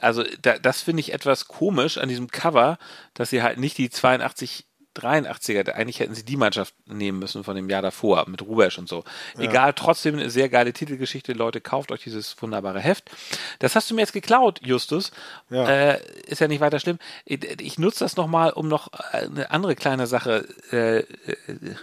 also, 0.00 0.24
da, 0.42 0.58
das 0.58 0.82
finde 0.82 1.00
ich 1.00 1.12
etwas 1.12 1.48
komisch 1.48 1.98
an 1.98 2.08
diesem 2.08 2.28
Cover, 2.28 2.78
dass 3.14 3.30
sie 3.30 3.42
halt 3.42 3.58
nicht 3.58 3.78
die 3.78 3.90
82, 3.90 4.66
83er, 4.98 5.72
eigentlich 5.72 6.00
hätten 6.00 6.14
sie 6.14 6.24
die 6.24 6.36
Mannschaft 6.36 6.74
nehmen 6.86 7.18
müssen 7.18 7.44
von 7.44 7.54
dem 7.56 7.68
Jahr 7.68 7.82
davor 7.82 8.28
mit 8.28 8.42
Rubesch 8.42 8.78
und 8.78 8.88
so. 8.88 9.04
Egal, 9.38 9.72
trotzdem 9.72 10.16
eine 10.16 10.30
sehr 10.30 10.48
geile 10.48 10.72
Titelgeschichte. 10.72 11.32
Leute, 11.32 11.60
kauft 11.60 11.92
euch 11.92 12.02
dieses 12.02 12.40
wunderbare 12.40 12.80
Heft. 12.80 13.10
Das 13.58 13.76
hast 13.76 13.90
du 13.90 13.94
mir 13.94 14.02
jetzt 14.02 14.12
geklaut, 14.12 14.60
Justus. 14.64 15.12
Ja. 15.50 15.68
Äh, 15.68 16.00
ist 16.26 16.40
ja 16.40 16.48
nicht 16.48 16.60
weiter 16.60 16.80
schlimm. 16.80 16.98
Ich, 17.24 17.44
ich 17.60 17.78
nutze 17.78 18.04
das 18.04 18.16
nochmal, 18.16 18.50
um 18.50 18.68
noch 18.68 18.88
eine 19.12 19.50
andere 19.50 19.76
kleine 19.76 20.06
Sache 20.06 20.46
äh, 20.72 20.98
äh, 20.98 21.04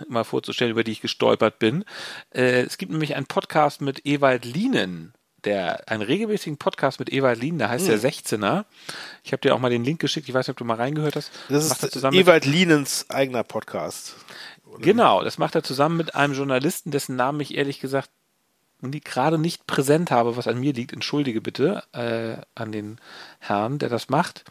mal 0.07 0.23
vorzustellen, 0.23 0.71
über 0.71 0.83
die 0.83 0.91
ich 0.91 1.01
gestolpert 1.01 1.59
bin. 1.59 1.85
Äh, 2.31 2.63
es 2.63 2.77
gibt 2.77 2.91
nämlich 2.91 3.15
einen 3.15 3.27
Podcast 3.27 3.81
mit 3.81 4.05
Ewald 4.05 4.45
Lienen. 4.45 5.13
Der, 5.45 5.87
einen 5.89 6.01
regelmäßigen 6.01 6.57
Podcast 6.57 6.99
mit 6.99 7.13
Ewald 7.13 7.39
Lienen, 7.39 7.59
der 7.59 7.69
heißt 7.69 7.87
der 7.87 7.99
16er. 7.99 8.65
Ich 9.23 9.31
habe 9.31 9.41
dir 9.41 9.53
auch 9.53 9.59
mal 9.59 9.69
den 9.69 9.83
Link 9.83 9.99
geschickt, 10.01 10.27
ich 10.27 10.33
weiß 10.33 10.47
nicht, 10.47 10.53
ob 10.53 10.57
du 10.57 10.65
mal 10.65 10.77
reingehört 10.77 11.15
hast. 11.15 11.31
Das 11.49 11.69
Macht 11.69 11.83
ist 11.83 12.03
Ewald 12.03 12.45
Lienens 12.45 13.05
eigener 13.09 13.43
Podcast. 13.43 14.15
Genau, 14.79 15.23
das 15.23 15.37
macht 15.37 15.55
er 15.55 15.63
zusammen 15.63 15.97
mit 15.97 16.15
einem 16.15 16.33
Journalisten, 16.33 16.91
dessen 16.91 17.15
Namen 17.15 17.39
ich 17.39 17.55
ehrlich 17.55 17.79
gesagt 17.79 18.09
gerade 19.03 19.37
nicht 19.37 19.65
präsent 19.67 20.11
habe, 20.11 20.37
was 20.37 20.47
an 20.47 20.59
mir 20.59 20.73
liegt. 20.73 20.93
Entschuldige 20.93 21.41
bitte 21.41 21.83
äh, 21.93 22.37
an 22.53 22.71
den 22.71 22.99
Herrn, 23.39 23.79
der 23.79 23.89
das 23.89 24.09
macht. 24.09 24.43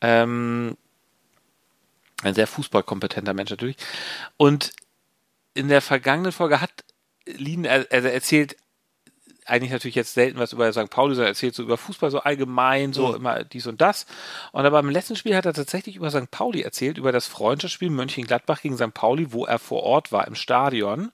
Ähm, 0.00 0.76
ein 2.22 2.34
sehr 2.34 2.46
fußballkompetenter 2.46 3.34
Mensch 3.34 3.50
natürlich. 3.50 3.76
Und 4.36 4.72
in 5.54 5.68
der 5.68 5.82
vergangenen 5.82 6.32
Folge 6.32 6.60
hat 6.60 6.84
Lien, 7.24 7.66
also 7.66 7.86
er 7.88 8.12
erzählt 8.12 8.56
eigentlich 9.46 9.70
natürlich 9.72 9.94
jetzt 9.94 10.14
selten 10.14 10.38
was 10.38 10.52
über 10.52 10.72
St. 10.72 10.90
Pauli, 10.90 11.14
sondern 11.14 11.30
erzählt 11.32 11.54
so 11.54 11.62
über 11.62 11.76
Fußball 11.76 12.10
so 12.10 12.20
allgemein, 12.20 12.92
so 12.92 13.14
immer 13.14 13.44
dies 13.44 13.66
und 13.66 13.80
das. 13.80 14.06
Und 14.52 14.64
aber 14.66 14.78
im 14.80 14.90
letzten 14.90 15.16
Spiel 15.16 15.36
hat 15.36 15.46
er 15.46 15.54
tatsächlich 15.54 15.96
über 15.96 16.10
St. 16.10 16.30
Pauli 16.30 16.62
erzählt, 16.62 16.98
über 16.98 17.12
das 17.12 17.26
Freundschaftsspiel 17.26 17.90
Mönchengladbach 17.90 18.60
gegen 18.62 18.76
St. 18.76 18.92
Pauli, 18.94 19.32
wo 19.32 19.44
er 19.46 19.58
vor 19.58 19.82
Ort 19.82 20.12
war 20.12 20.26
im 20.26 20.34
Stadion. 20.34 21.10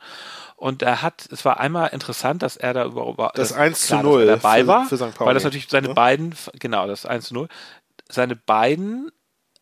Und 0.56 0.82
er 0.82 1.02
hat, 1.02 1.28
es 1.32 1.44
war 1.44 1.58
einmal 1.60 1.88
interessant, 1.88 2.42
dass 2.42 2.56
er 2.56 2.72
da 2.74 2.84
über, 2.86 3.32
Das 3.34 3.50
dass- 3.50 3.58
1 3.58 3.80
zu 3.82 3.86
klar, 3.88 4.02
dass 4.02 4.12
0 4.12 4.20
er 4.22 4.36
dabei 4.36 4.60
für- 4.60 4.66
war, 4.66 4.84
für 4.86 4.96
St. 4.96 5.14
Pauli, 5.14 5.26
weil 5.28 5.34
das 5.34 5.44
natürlich 5.44 5.68
seine 5.68 5.88
ne? 5.88 5.94
beiden, 5.94 6.34
genau, 6.58 6.86
das 6.86 7.04
1 7.06 7.26
zu 7.26 7.34
0, 7.34 7.48
seine 8.08 8.36
beiden 8.36 9.10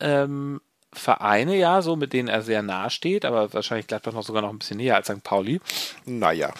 ähm, 0.00 0.60
Vereine, 0.92 1.56
ja, 1.56 1.82
so 1.82 1.94
mit 1.94 2.12
denen 2.12 2.28
er 2.28 2.42
sehr 2.42 2.62
nahe 2.62 2.90
steht, 2.90 3.24
aber 3.24 3.52
wahrscheinlich 3.54 3.86
Gladbach 3.86 4.12
noch 4.12 4.24
sogar 4.24 4.42
noch 4.42 4.50
ein 4.50 4.58
bisschen 4.58 4.76
näher 4.78 4.96
als 4.96 5.06
St. 5.06 5.22
Pauli 5.22 5.60
Naja. 6.04 6.52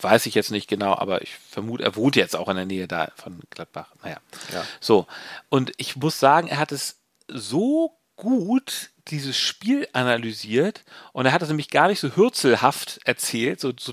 Weiß 0.00 0.26
ich 0.26 0.34
jetzt 0.34 0.50
nicht 0.50 0.68
genau, 0.68 0.94
aber 0.94 1.22
ich 1.22 1.34
vermute, 1.34 1.84
er 1.84 1.96
wohnt 1.96 2.16
jetzt 2.16 2.36
auch 2.36 2.48
in 2.48 2.56
der 2.56 2.66
Nähe 2.66 2.88
da 2.88 3.10
von 3.16 3.40
Gladbach. 3.50 3.92
Naja. 4.02 4.18
Ja. 4.52 4.64
So. 4.80 5.06
Und 5.48 5.72
ich 5.76 5.96
muss 5.96 6.18
sagen, 6.18 6.48
er 6.48 6.58
hat 6.58 6.72
es 6.72 6.96
so 7.28 7.96
gut 8.16 8.90
dieses 9.08 9.36
Spiel 9.36 9.88
analysiert 9.92 10.84
und 11.12 11.26
er 11.26 11.32
hat 11.32 11.42
es 11.42 11.48
nämlich 11.48 11.70
gar 11.70 11.88
nicht 11.88 12.00
so 12.00 12.16
hürzelhaft 12.16 13.00
erzählt, 13.04 13.60
so, 13.60 13.72
so, 13.78 13.92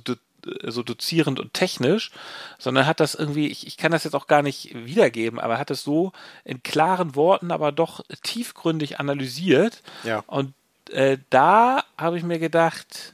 so 0.63 0.83
dozierend 0.83 1.39
und 1.39 1.53
technisch, 1.53 2.11
sondern 2.57 2.85
hat 2.87 2.99
das 2.99 3.15
irgendwie, 3.15 3.47
ich, 3.47 3.67
ich 3.67 3.77
kann 3.77 3.91
das 3.91 4.03
jetzt 4.03 4.15
auch 4.15 4.27
gar 4.27 4.41
nicht 4.41 4.73
wiedergeben, 4.73 5.39
aber 5.39 5.55
er 5.55 5.59
hat 5.59 5.71
es 5.71 5.83
so 5.83 6.13
in 6.43 6.63
klaren 6.63 7.15
Worten, 7.15 7.51
aber 7.51 7.71
doch 7.71 8.03
tiefgründig 8.23 8.99
analysiert. 8.99 9.83
Ja. 10.03 10.23
Und 10.27 10.53
äh, 10.89 11.17
da 11.29 11.83
habe 11.97 12.17
ich 12.17 12.23
mir 12.23 12.39
gedacht, 12.39 13.13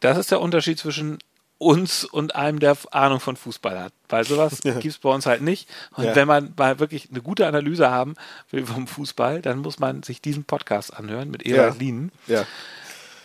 das 0.00 0.18
ist 0.18 0.30
der 0.30 0.40
Unterschied 0.40 0.78
zwischen 0.78 1.18
uns 1.62 2.04
und 2.04 2.34
einem, 2.34 2.58
der 2.58 2.76
Ahnung 2.90 3.20
von 3.20 3.36
Fußball 3.36 3.78
hat. 3.80 3.92
Weil 4.08 4.24
sowas 4.24 4.60
gibt's 4.80 4.98
bei 4.98 5.08
uns 5.10 5.26
halt 5.26 5.42
nicht. 5.42 5.68
Und 5.96 6.04
Ja. 6.04 6.16
wenn 6.16 6.28
man 6.28 6.52
mal 6.56 6.78
wirklich 6.78 7.08
eine 7.10 7.22
gute 7.22 7.46
Analyse 7.46 7.90
haben 7.90 8.14
will 8.50 8.66
vom 8.66 8.86
Fußball, 8.86 9.40
dann 9.42 9.58
muss 9.58 9.78
man 9.78 10.02
sich 10.02 10.20
diesen 10.20 10.44
Podcast 10.44 10.92
anhören 10.94 11.30
mit 11.30 11.46
Ewald 11.46 11.74
Ja. 11.74 11.78
Lienen. 11.78 12.12
Ja. 12.26 12.44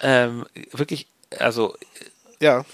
Ähm, 0.01 0.45
wirklich, 0.71 1.07
also 1.39 1.75
Ja. 2.39 2.65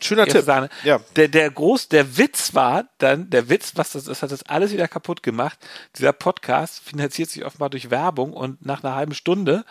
Schöner 0.00 0.26
Tipp. 0.26 0.42
Sahne. 0.44 0.68
Ja. 0.82 1.00
Der, 1.16 1.28
der 1.28 1.48
groß, 1.50 1.88
der 1.88 2.16
Witz 2.16 2.54
war 2.54 2.84
dann, 2.98 3.30
der 3.30 3.48
Witz, 3.48 3.72
was 3.76 3.92
das, 3.92 4.04
das 4.04 4.22
hat 4.22 4.32
das 4.32 4.42
alles 4.44 4.72
wieder 4.72 4.88
kaputt 4.88 5.22
gemacht. 5.22 5.58
Dieser 5.96 6.12
Podcast 6.12 6.80
finanziert 6.80 7.30
sich 7.30 7.44
offenbar 7.44 7.70
durch 7.70 7.90
Werbung 7.90 8.32
und 8.32 8.64
nach 8.66 8.82
einer 8.82 8.94
halben 8.96 9.14
Stunde 9.14 9.64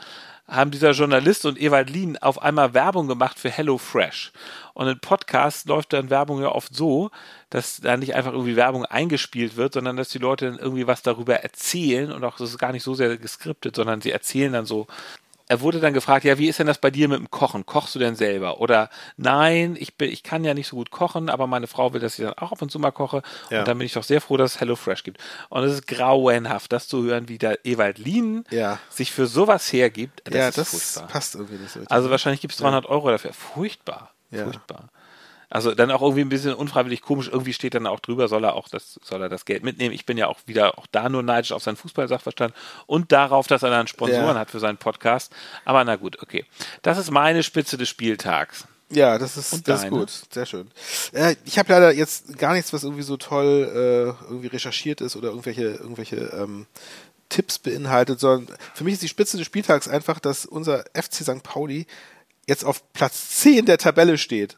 haben 0.47 0.71
dieser 0.71 0.91
Journalist 0.91 1.45
und 1.45 1.59
Ewald 1.59 1.89
Lien 1.89 2.17
auf 2.17 2.41
einmal 2.41 2.73
Werbung 2.73 3.07
gemacht 3.07 3.39
für 3.39 3.49
HelloFresh. 3.49 4.31
Und 4.73 4.87
in 4.87 4.99
Podcasts 4.99 5.65
läuft 5.65 5.93
dann 5.93 6.09
Werbung 6.09 6.41
ja 6.41 6.49
oft 6.49 6.75
so, 6.75 7.11
dass 7.49 7.79
da 7.81 7.95
nicht 7.95 8.15
einfach 8.15 8.33
irgendwie 8.33 8.55
Werbung 8.55 8.85
eingespielt 8.85 9.55
wird, 9.55 9.73
sondern 9.73 9.95
dass 9.95 10.09
die 10.09 10.17
Leute 10.17 10.49
dann 10.49 10.59
irgendwie 10.59 10.87
was 10.87 11.01
darüber 11.01 11.35
erzählen 11.35 12.11
und 12.11 12.23
auch 12.23 12.37
das 12.37 12.49
ist 12.49 12.57
gar 12.57 12.71
nicht 12.73 12.83
so 12.83 12.93
sehr 12.93 13.17
geskriptet, 13.17 13.75
sondern 13.75 14.01
sie 14.01 14.11
erzählen 14.11 14.51
dann 14.51 14.65
so 14.65 14.87
er 15.53 15.61
wurde 15.61 15.79
dann 15.79 15.93
gefragt, 15.93 16.25
ja, 16.25 16.39
wie 16.39 16.47
ist 16.47 16.57
denn 16.57 16.65
das 16.65 16.79
bei 16.79 16.89
dir 16.89 17.07
mit 17.07 17.19
dem 17.19 17.29
Kochen? 17.29 17.63
Kochst 17.67 17.93
du 17.93 17.99
denn 17.99 18.15
selber? 18.15 18.59
Oder 18.59 18.89
nein, 19.17 19.75
ich 19.79 19.95
bin, 19.97 20.09
ich 20.11 20.23
kann 20.23 20.43
ja 20.43 20.55
nicht 20.55 20.67
so 20.67 20.75
gut 20.75 20.89
kochen, 20.89 21.29
aber 21.29 21.45
meine 21.45 21.67
Frau 21.67 21.93
will, 21.93 22.01
dass 22.01 22.17
ich 22.17 22.25
dann 22.25 22.33
auch 22.39 22.51
ab 22.51 22.61
und 22.63 22.71
zu 22.71 22.79
mal 22.79 22.89
koche. 22.89 23.21
Ja. 23.51 23.59
Und 23.59 23.67
dann 23.67 23.77
bin 23.77 23.85
ich 23.85 23.93
doch 23.93 24.01
sehr 24.03 24.19
froh, 24.19 24.35
dass 24.35 24.55
es 24.55 24.61
HelloFresh 24.61 25.03
gibt. 25.03 25.19
Und 25.49 25.63
es 25.63 25.73
ist 25.73 25.85
grauenhaft, 25.87 26.71
das 26.71 26.87
zu 26.87 27.03
hören, 27.03 27.29
wie 27.29 27.37
der 27.37 27.63
Ewald 27.65 27.99
Lien 27.99 28.45
Ja. 28.49 28.79
sich 28.89 29.11
für 29.11 29.27
sowas 29.27 29.71
hergibt. 29.71 30.21
Das 30.23 30.33
ja, 30.33 30.47
ist 30.49 30.57
das 30.57 30.69
furchtbar. 30.71 31.07
passt 31.13 31.35
irgendwie 31.35 31.57
nicht 31.61 31.71
so. 31.71 31.81
Also 31.87 32.09
wahrscheinlich 32.09 32.41
gibt 32.41 32.53
es 32.53 32.59
300 32.59 32.87
Euro 32.87 33.11
dafür. 33.11 33.31
Furchtbar. 33.33 34.11
Furchtbar. 34.31 34.89
Also 35.53 35.75
dann 35.75 35.91
auch 35.91 36.01
irgendwie 36.01 36.21
ein 36.21 36.29
bisschen 36.29 36.55
unfreiwillig 36.55 37.03
komisch. 37.03 37.27
Irgendwie 37.27 37.53
steht 37.53 37.75
dann 37.75 37.85
auch 37.85 37.99
drüber, 37.99 38.27
soll 38.27 38.43
er 38.43 38.55
auch 38.55 38.67
das, 38.69 38.99
soll 39.03 39.21
er 39.21 39.29
das 39.29 39.45
Geld 39.45 39.63
mitnehmen. 39.63 39.93
Ich 39.93 40.07
bin 40.07 40.17
ja 40.17 40.25
auch 40.27 40.39
wieder 40.47 40.79
auch 40.79 40.87
da 40.91 41.09
nur 41.09 41.21
neidisch 41.21 41.51
auf 41.51 41.61
seinen 41.61 41.75
Fußballsachverstand 41.75 42.55
und 42.87 43.11
darauf, 43.11 43.45
dass 43.45 43.61
er 43.61 43.69
dann 43.69 43.85
Sponsoren 43.85 44.33
Ja. 44.33 44.39
hat 44.39 44.49
für 44.49 44.59
seinen 44.59 44.77
Podcast. 44.77 45.31
Aber 45.63 45.83
na 45.83 45.95
gut, 45.95 46.19
okay. 46.23 46.43
Das 46.81 46.97
ist 46.97 47.11
meine 47.11 47.43
Spitze 47.43 47.77
des 47.77 47.87
Spieltags. 47.87 48.65
Ja, 48.89 49.19
das 49.19 49.37
ist, 49.37 49.67
das 49.67 49.83
ist 49.83 49.89
gut. 49.91 50.11
Sehr 50.31 50.47
schön. 50.47 50.71
Äh, 51.11 51.35
ich 51.45 51.59
habe 51.59 51.71
leider 51.71 51.93
jetzt 51.93 52.35
gar 52.39 52.53
nichts, 52.53 52.73
was 52.73 52.83
irgendwie 52.83 53.03
so 53.03 53.17
toll 53.17 54.15
äh, 54.19 54.23
irgendwie 54.27 54.47
recherchiert 54.47 55.01
ist 55.01 55.15
oder 55.15 55.29
irgendwelche, 55.29 55.65
irgendwelche 55.65 56.15
ähm, 56.15 56.65
Tipps 57.29 57.59
beinhaltet, 57.59 58.19
sondern 58.19 58.55
für 58.73 58.83
mich 58.85 58.93
ist 58.93 59.03
die 59.03 59.07
Spitze 59.07 59.37
des 59.37 59.45
Spieltags 59.45 59.87
einfach, 59.87 60.19
dass 60.19 60.47
unser 60.47 60.83
FC 60.95 61.17
St. 61.23 61.43
Pauli 61.43 61.85
jetzt 62.47 62.65
auf 62.65 62.91
Platz 62.93 63.29
10 63.41 63.67
der 63.67 63.77
Tabelle 63.77 64.17
steht. 64.17 64.57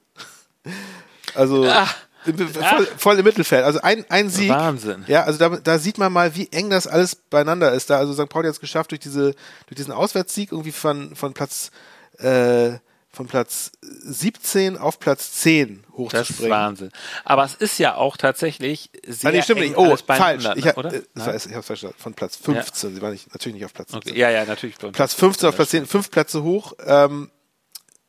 Also 1.33 1.65
Ach. 1.67 1.95
voll, 2.23 2.87
voll 2.97 3.19
im 3.19 3.25
Mittelfeld. 3.25 3.63
Also 3.63 3.81
ein, 3.81 4.05
ein 4.09 4.29
Sieg. 4.29 4.49
Wahnsinn. 4.49 5.03
Ja, 5.07 5.23
also 5.23 5.37
da, 5.37 5.49
da 5.57 5.79
sieht 5.79 5.97
man 5.97 6.11
mal, 6.13 6.35
wie 6.35 6.47
eng 6.51 6.69
das 6.69 6.87
alles 6.87 7.15
beieinander 7.15 7.71
ist. 7.73 7.89
Da 7.89 7.97
also 7.97 8.13
St. 8.13 8.29
Pauli 8.29 8.47
hat 8.47 8.53
es 8.53 8.59
geschafft, 8.59 8.91
durch 8.91 9.01
diese, 9.01 9.35
durch 9.67 9.75
diesen 9.75 9.93
Auswärtssieg 9.93 10.51
irgendwie 10.51 10.71
von, 10.71 11.15
von 11.15 11.33
Platz 11.33 11.71
äh, 12.19 12.79
von 13.15 13.27
Platz 13.27 13.71
17 13.81 14.77
auf 14.77 14.99
Platz 14.99 15.31
10 15.31 15.67
Das 15.67 15.87
ist 15.89 15.97
hochzuspringen. 15.97 16.51
Wahnsinn. 16.51 16.91
Aber 17.23 17.45
es 17.45 17.55
ist 17.55 17.79
ja 17.79 17.95
auch 17.95 18.17
tatsächlich 18.17 18.91
sehr 19.07 19.29
Ah, 19.29 19.33
nee, 19.33 19.41
stimmt 19.41 19.61
nicht. 19.61 19.77
Oh, 19.77 19.95
falsch. 19.95 20.45
Ich, 20.55 20.77
oder? 20.77 20.93
äh, 20.93 21.01
Nein? 21.13 21.27
war, 21.27 21.35
ich 21.35 21.53
hab's 21.53 21.67
falsch 21.67 21.81
gesagt. 21.81 21.99
Von 21.99 22.13
Platz 22.13 22.35
15. 22.35 22.95
Sie 22.95 23.01
waren 23.01 23.13
nicht, 23.13 23.33
natürlich 23.33 23.55
nicht 23.55 23.65
auf 23.65 23.73
Platz 23.73 23.91
17. 23.93 24.11
Okay. 24.11 24.19
Ja, 24.19 24.29
ja, 24.29 24.45
natürlich. 24.45 24.77
Platz 24.77 25.13
15 25.13 25.49
auf 25.49 25.55
Platz 25.55 25.69
10, 25.69 25.85
fünf 25.85 26.11
Plätze 26.11 26.43
hoch, 26.43 26.73
ähm, 26.85 27.31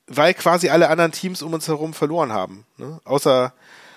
weil 0.06 0.34
quasi 0.34 0.68
alle 0.68 0.88
anderen 0.88 1.12
Teams 1.12 1.42
um 1.42 1.52
uns 1.54 1.68
herum 1.68 1.94
verloren 1.94 2.32
haben. 2.32 2.64
Ne? 2.76 3.00
Außer, 3.04 3.52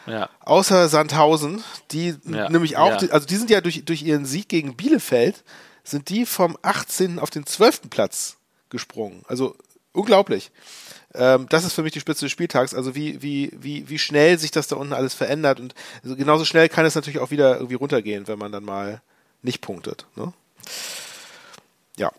Ja. 0.05 0.29
außer 0.41 0.89
Sandhausen, 0.89 1.63
die 1.91 2.15
Ja, 2.25 2.49
nämlich 2.49 2.77
auch, 2.77 3.01
ja. 3.01 3.09
also 3.09 3.27
die 3.27 3.35
sind 3.35 3.49
ja 3.49 3.61
durch, 3.61 3.85
durch 3.85 4.01
ihren 4.01 4.25
Sieg 4.25 4.49
gegen 4.49 4.75
Bielefeld, 4.75 5.43
sind 5.83 6.09
die 6.09 6.25
vom 6.25 6.57
18. 6.61 7.19
auf 7.19 7.29
den 7.29 7.45
12. 7.45 7.89
Platz 7.89 8.37
gesprungen. 8.69 9.23
Also 9.27 9.55
unglaublich. 9.93 10.51
Ähm, 11.15 11.47
das 11.49 11.63
ist 11.63 11.73
für 11.73 11.81
mich 11.81 11.93
die 11.93 11.99
Spitze 11.99 12.25
des 12.25 12.31
Spieltags. 12.31 12.73
Also 12.75 12.93
wie, 12.95 13.21
wie, 13.23 13.51
wie, 13.59 13.89
wie 13.89 13.97
schnell 13.99 14.37
sich 14.37 14.51
das 14.51 14.67
da 14.67 14.75
unten 14.75 14.93
alles 14.93 15.13
verändert. 15.15 15.59
Und 15.59 15.73
also 16.03 16.15
genauso 16.15 16.45
schnell 16.45 16.69
kann 16.69 16.85
es 16.85 16.93
natürlich 16.95 17.19
auch 17.19 17.31
wieder 17.31 17.55
irgendwie 17.55 17.75
runtergehen, 17.75 18.27
wenn 18.27 18.37
man 18.37 18.51
dann 18.51 18.63
mal 18.63 19.01
nicht 19.41 19.61
punktet. 19.61 20.05
Ne? 20.15 20.33
Ja. 21.97 22.11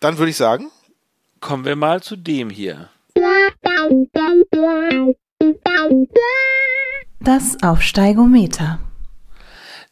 Dann 0.00 0.16
würde 0.18 0.30
ich 0.30 0.36
sagen, 0.36 0.70
Kommen 1.40 1.64
wir 1.64 1.76
mal 1.76 2.02
zu 2.02 2.16
dem 2.16 2.50
hier. 2.50 2.88
Das 7.20 7.62
Aufsteigometer. 7.62 8.80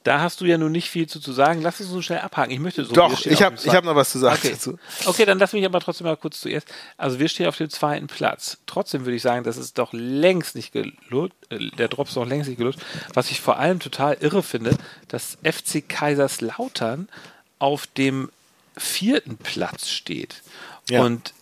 Da 0.03 0.21
hast 0.21 0.41
du 0.41 0.45
ja 0.45 0.57
nun 0.57 0.71
nicht 0.71 0.89
viel 0.89 1.09
zu, 1.09 1.19
zu 1.19 1.33
sagen. 1.33 1.63
Lass 1.63 1.81
uns 1.81 1.91
so 1.91 2.01
schnell 2.01 2.21
abhaken. 2.21 2.53
Ich 2.53 2.61
möchte 2.61 2.85
so. 2.85 2.93
Doch, 2.93 3.19
stehen 3.19 3.33
ich 3.33 3.43
habe 3.43 3.57
hab 3.57 3.85
noch 3.85 3.97
was 3.97 4.11
zu 4.13 4.19
sagen 4.21 4.39
Okay. 4.39 4.51
dazu. 4.53 4.79
okay, 5.07 5.25
dann 5.25 5.39
lass 5.41 5.53
mich 5.53 5.65
aber 5.65 5.81
trotzdem 5.81 6.07
mal 6.07 6.17
kurz 6.17 6.41
zuerst. 6.41 6.69
Also 6.97 7.19
wir 7.19 7.29
stehen 7.29 7.49
auf 7.49 7.57
dem 7.57 7.71
zweiten 7.71 8.07
Platz. 8.07 8.59
Trotzdem 8.67 9.05
würde 9.05 9.17
ich 9.17 9.23
sagen, 9.23 9.43
das 9.43 9.57
ist 9.57 9.79
doch 9.79 9.93
längst 9.93 10.55
nicht 10.55 10.73
gelutscht. 10.73 11.35
Äh, 11.49 11.71
der 11.77 11.89
Drop 11.89 12.07
ist 12.07 12.17
doch 12.17 12.25
längst 12.25 12.49
nicht 12.49 12.59
gelutscht. 12.59 12.79
Was 13.15 13.33
ich 13.33 13.41
vor 13.41 13.59
allem 13.59 13.81
total 13.81 14.17
irre 14.21 14.45
finde, 14.45 14.77
dass 15.09 15.39
FC 15.43 15.89
Kaiserslautern 15.89 17.09
auf 17.59 17.89
dem 17.89 18.31
vierten 18.77 19.39
Platz 19.39 19.89
steht. 19.89 20.43
Ja. 20.89 21.03
Und 21.03 21.35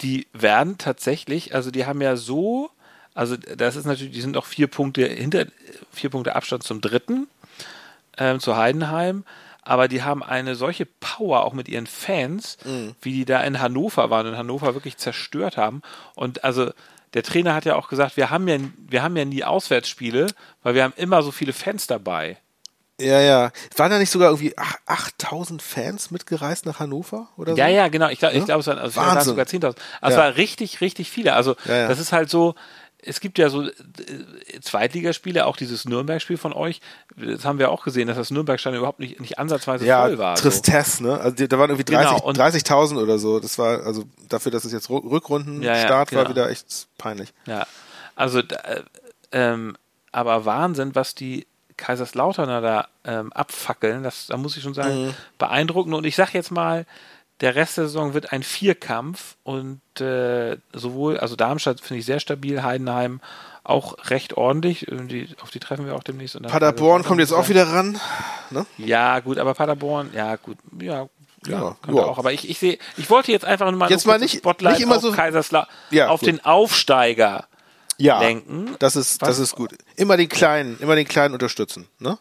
die 0.00 0.26
werden 0.32 0.78
tatsächlich, 0.78 1.54
also 1.54 1.70
die 1.70 1.86
haben 1.86 2.00
ja 2.00 2.16
so, 2.16 2.70
also 3.14 3.36
das 3.36 3.76
ist 3.76 3.84
natürlich, 3.84 4.12
die 4.12 4.20
sind 4.20 4.36
auch 4.36 4.46
vier 4.46 4.66
Punkte 4.66 5.06
hinter, 5.06 5.46
vier 5.92 6.10
Punkte 6.10 6.34
Abstand 6.34 6.62
zum 6.62 6.80
dritten, 6.80 7.28
ähm, 8.18 8.40
zu 8.40 8.56
Heidenheim, 8.56 9.24
aber 9.62 9.86
die 9.86 10.02
haben 10.02 10.22
eine 10.22 10.56
solche 10.56 10.86
Power 10.86 11.44
auch 11.44 11.52
mit 11.52 11.68
ihren 11.68 11.86
Fans, 11.86 12.58
wie 13.00 13.12
die 13.12 13.24
da 13.24 13.42
in 13.42 13.60
Hannover 13.60 14.10
waren 14.10 14.26
und 14.26 14.36
Hannover 14.36 14.74
wirklich 14.74 14.96
zerstört 14.96 15.56
haben. 15.56 15.82
Und 16.16 16.42
also 16.42 16.72
der 17.14 17.22
Trainer 17.22 17.54
hat 17.54 17.64
ja 17.64 17.76
auch 17.76 17.88
gesagt, 17.88 18.16
wir 18.16 18.30
haben 18.30 18.48
ja, 18.48 18.58
wir 18.88 19.02
haben 19.04 19.16
ja 19.16 19.24
nie 19.24 19.44
Auswärtsspiele, 19.44 20.26
weil 20.64 20.74
wir 20.74 20.82
haben 20.82 20.94
immer 20.96 21.22
so 21.22 21.30
viele 21.30 21.52
Fans 21.52 21.86
dabei. 21.86 22.38
Ja, 23.00 23.20
ja. 23.20 23.50
Waren 23.76 23.90
da 23.90 23.98
nicht 23.98 24.10
sogar 24.10 24.28
irgendwie 24.30 24.52
ach- 24.56 24.76
8000 24.86 25.60
Fans 25.62 26.10
mitgereist 26.10 26.66
nach 26.66 26.78
Hannover 26.78 27.28
oder 27.36 27.52
so? 27.52 27.58
Ja, 27.58 27.66
ja, 27.68 27.88
genau. 27.88 28.08
Ich 28.08 28.18
glaube, 28.18 28.34
Ja? 28.34 28.40
ich 28.40 28.44
glaube, 28.46 28.60
es 28.60 28.66
waren 28.96 29.16
also 29.16 29.30
sogar 29.30 29.46
10.000. 29.46 29.64
Also 29.64 29.76
Ja. 30.02 30.08
es 30.10 30.16
war 30.30 30.36
richtig, 30.36 30.80
richtig 30.80 31.10
viele. 31.10 31.34
Also 31.34 31.56
Ja, 31.64 31.76
ja. 31.76 31.88
das 31.88 31.98
ist 31.98 32.12
halt 32.12 32.30
so. 32.30 32.54
Es 33.04 33.18
gibt 33.18 33.36
ja 33.38 33.48
so 33.48 33.64
äh, 33.66 33.72
Zweitligaspiele, 34.60 35.44
auch 35.46 35.56
dieses 35.56 35.84
Nürnberg-Spiel 35.86 36.36
von 36.36 36.52
euch. 36.52 36.80
Das 37.16 37.44
haben 37.44 37.58
wir 37.58 37.70
auch 37.72 37.82
gesehen, 37.82 38.06
dass 38.06 38.16
das 38.16 38.30
Nürnberg-Stadion 38.30 38.78
überhaupt 38.78 39.00
nicht, 39.00 39.18
nicht 39.20 39.40
ansatzweise 39.40 39.84
Ja, 39.84 40.02
voll 40.06 40.18
war. 40.18 40.36
so. 40.36 40.44
Tristesse, 40.44 41.02
ne? 41.02 41.18
Also 41.20 41.46
da 41.46 41.58
waren 41.58 41.70
irgendwie 41.70 41.90
Genau, 41.92 42.02
30 42.20 42.22
und- 42.24 42.38
30.000 42.38 42.98
oder 43.02 43.18
so. 43.18 43.40
Das 43.40 43.58
war 43.58 43.84
also 43.84 44.04
dafür, 44.28 44.52
dass 44.52 44.64
es 44.64 44.72
jetzt 44.72 44.88
Rück- 44.88 45.10
Rückrundenstart 45.10 45.80
Ja, 45.82 45.88
ja, 45.88 45.90
war, 45.90 46.06
genau. 46.06 46.28
wieder 46.28 46.50
echt 46.50 46.86
peinlich. 46.96 47.32
Ja, 47.46 47.66
also 48.14 48.38
äh, 48.38 48.82
ähm, 49.32 49.76
aber 50.12 50.44
Wahnsinn, 50.44 50.94
was 50.94 51.16
die 51.16 51.46
Kaiserslauterner 51.76 52.60
da 52.60 52.88
ähm, 53.04 53.32
abfackeln, 53.32 54.02
das, 54.02 54.26
da 54.26 54.36
muss 54.36 54.56
ich 54.56 54.62
schon 54.62 54.74
sagen, 54.74 55.06
Mhm. 55.06 55.14
beeindruckend. 55.38 55.94
Und 55.94 56.04
ich 56.04 56.16
sag 56.16 56.32
jetzt 56.34 56.50
mal, 56.50 56.86
der 57.40 57.54
Rest 57.56 57.76
der 57.76 57.84
Saison 57.84 58.14
wird 58.14 58.32
ein 58.32 58.42
Vierkampf 58.42 59.36
und 59.42 59.80
äh, 60.00 60.56
sowohl, 60.72 61.18
also 61.18 61.34
Darmstadt 61.36 61.80
finde 61.80 62.00
ich 62.00 62.06
sehr 62.06 62.20
stabil, 62.20 62.62
Heidenheim 62.62 63.20
auch 63.64 63.96
recht 64.10 64.36
ordentlich. 64.36 64.86
Die, 64.90 65.28
auf 65.42 65.50
die 65.50 65.58
treffen 65.60 65.86
wir 65.86 65.94
auch 65.96 66.02
demnächst. 66.04 66.36
Und 66.36 66.44
dann- 66.44 66.52
Paderborn 66.52 67.02
kommt 67.04 67.20
jetzt 67.20 67.32
auch 67.32 67.48
wieder 67.48 67.68
ran. 67.68 67.98
Ne? 68.50 68.66
Ja, 68.78 69.18
gut, 69.20 69.38
aber 69.38 69.54
Paderborn, 69.54 70.10
ja, 70.14 70.36
gut, 70.36 70.58
ja. 70.80 71.08
Ja, 71.46 71.74
Ja, 71.88 71.92
ja. 71.92 72.02
auch. 72.04 72.18
Aber 72.18 72.32
ich, 72.32 72.48
ich 72.48 72.60
sehe, 72.60 72.78
ich 72.96 73.10
wollte 73.10 73.32
jetzt 73.32 73.44
einfach 73.44 73.68
nur 73.70 73.78
mal, 73.78 73.90
Jetzt 73.90 74.06
mal 74.06 74.16
nicht- 74.20 74.36
Spotlight 74.38 74.74
nicht 74.74 74.82
immer 74.82 74.96
auf 74.96 75.02
so- 75.02 75.10
Kaisersla 75.10 75.66
Ja, 75.90 76.08
auf 76.10 76.20
gut. 76.20 76.28
den 76.28 76.44
Aufsteiger 76.44 77.46
Ja, 78.02 78.20
lenken. 78.20 78.74
das 78.78 78.96
ist, 78.96 79.22
das 79.22 79.38
ist 79.38 79.54
gut. 79.54 79.74
Immer 79.96 80.16
den 80.16 80.28
Kleinen, 80.28 80.78
immer 80.80 80.96
den 80.96 81.06
Kleinen 81.06 81.34
unterstützen. 81.34 81.86
Ne? 81.98 82.18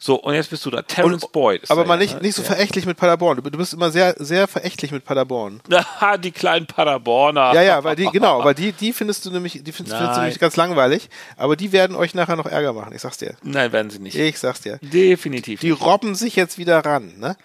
Ja. 0.00 0.04
So, 0.04 0.14
und 0.14 0.34
jetzt 0.34 0.48
bist 0.48 0.64
du 0.64 0.70
da. 0.70 0.80
Terence 0.80 1.26
Boyd. 1.26 1.62
ist 1.62 1.70
aber 1.70 1.84
mal 1.84 1.94
ja, 1.94 2.00
nicht, 2.00 2.14
ne? 2.14 2.22
nicht 2.22 2.34
so 2.34 2.42
verächtlich 2.42 2.86
mit 2.86 2.96
Paderborn. 2.96 3.36
Du, 3.36 3.50
du 3.50 3.58
bist 3.58 3.74
immer 3.74 3.90
sehr, 3.90 4.14
sehr 4.18 4.48
verächtlich 4.48 4.92
mit 4.92 5.04
Paderborn. 5.04 5.60
Aha, 5.70 6.16
die 6.16 6.30
kleinen 6.30 6.66
Paderborner. 6.66 7.52
Ja, 7.52 7.60
ja, 7.60 7.84
weil 7.84 7.96
die, 7.96 8.06
genau, 8.06 8.42
weil 8.42 8.54
die, 8.54 8.72
die 8.72 8.94
findest 8.94 9.26
du 9.26 9.30
nämlich, 9.30 9.62
die 9.62 9.72
findest, 9.72 9.96
findest 9.96 10.16
du 10.16 10.20
nämlich 10.20 10.38
ganz 10.38 10.56
langweilig. 10.56 11.10
Aber 11.36 11.54
die 11.54 11.72
werden 11.72 11.96
euch 11.96 12.14
nachher 12.14 12.36
noch 12.36 12.46
Ärger 12.46 12.72
machen. 12.72 12.94
Ich 12.94 13.02
sag's 13.02 13.18
dir. 13.18 13.34
Nein, 13.42 13.72
werden 13.72 13.90
sie 13.90 13.98
nicht. 13.98 14.16
Ich 14.16 14.38
sag's 14.38 14.62
dir. 14.62 14.78
Definitiv. 14.80 15.60
Die 15.60 15.70
robben 15.70 16.14
sich 16.14 16.34
jetzt 16.34 16.56
wieder 16.56 16.82
ran. 16.84 17.12
Ne? 17.18 17.36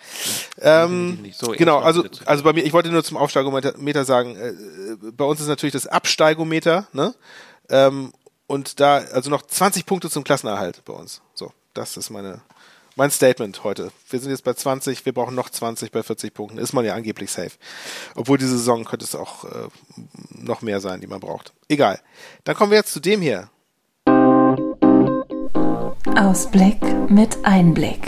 Ähm, 0.61 1.21
nicht. 1.23 1.37
So, 1.37 1.51
genau, 1.51 1.79
also, 1.79 2.05
also 2.25 2.43
bei 2.43 2.53
mir, 2.53 2.63
ich 2.63 2.71
wollte 2.71 2.89
nur 2.89 3.03
zum 3.03 3.17
Aufsteigometer 3.17 4.05
sagen, 4.05 4.37
äh, 4.37 5.11
bei 5.11 5.25
uns 5.25 5.41
ist 5.41 5.47
natürlich 5.47 5.73
das 5.73 5.87
Absteigometer, 5.87 6.87
ne? 6.93 7.13
Ähm, 7.69 8.13
und 8.47 8.79
da, 8.79 8.97
also 8.97 9.29
noch 9.29 9.41
20 9.41 9.85
Punkte 9.85 10.09
zum 10.09 10.23
Klassenerhalt 10.23 10.85
bei 10.85 10.93
uns. 10.93 11.21
So, 11.33 11.51
das 11.75 11.97
ist 11.97 12.09
meine, 12.09 12.41
mein 12.95 13.11
Statement 13.11 13.63
heute. 13.63 13.91
Wir 14.09 14.19
sind 14.19 14.31
jetzt 14.31 14.43
bei 14.43 14.53
20, 14.53 15.05
wir 15.05 15.13
brauchen 15.13 15.35
noch 15.35 15.49
20 15.49 15.91
bei 15.91 16.01
40 16.01 16.33
Punkten. 16.33 16.57
Ist 16.57 16.73
man 16.73 16.85
ja 16.85 16.95
angeblich 16.95 17.31
safe. 17.31 17.51
Obwohl 18.15 18.37
diese 18.37 18.57
Saison 18.57 18.85
könnte 18.85 19.05
es 19.05 19.13
auch 19.13 19.43
äh, 19.43 19.67
noch 20.29 20.61
mehr 20.61 20.79
sein, 20.79 21.01
die 21.01 21.07
man 21.07 21.19
braucht. 21.19 21.53
Egal. 21.67 21.99
Dann 22.45 22.55
kommen 22.55 22.71
wir 22.71 22.77
jetzt 22.77 22.93
zu 22.93 22.99
dem 22.99 23.21
hier. 23.21 23.49
Ausblick 26.17 26.81
mit 27.09 27.37
Einblick. 27.43 28.07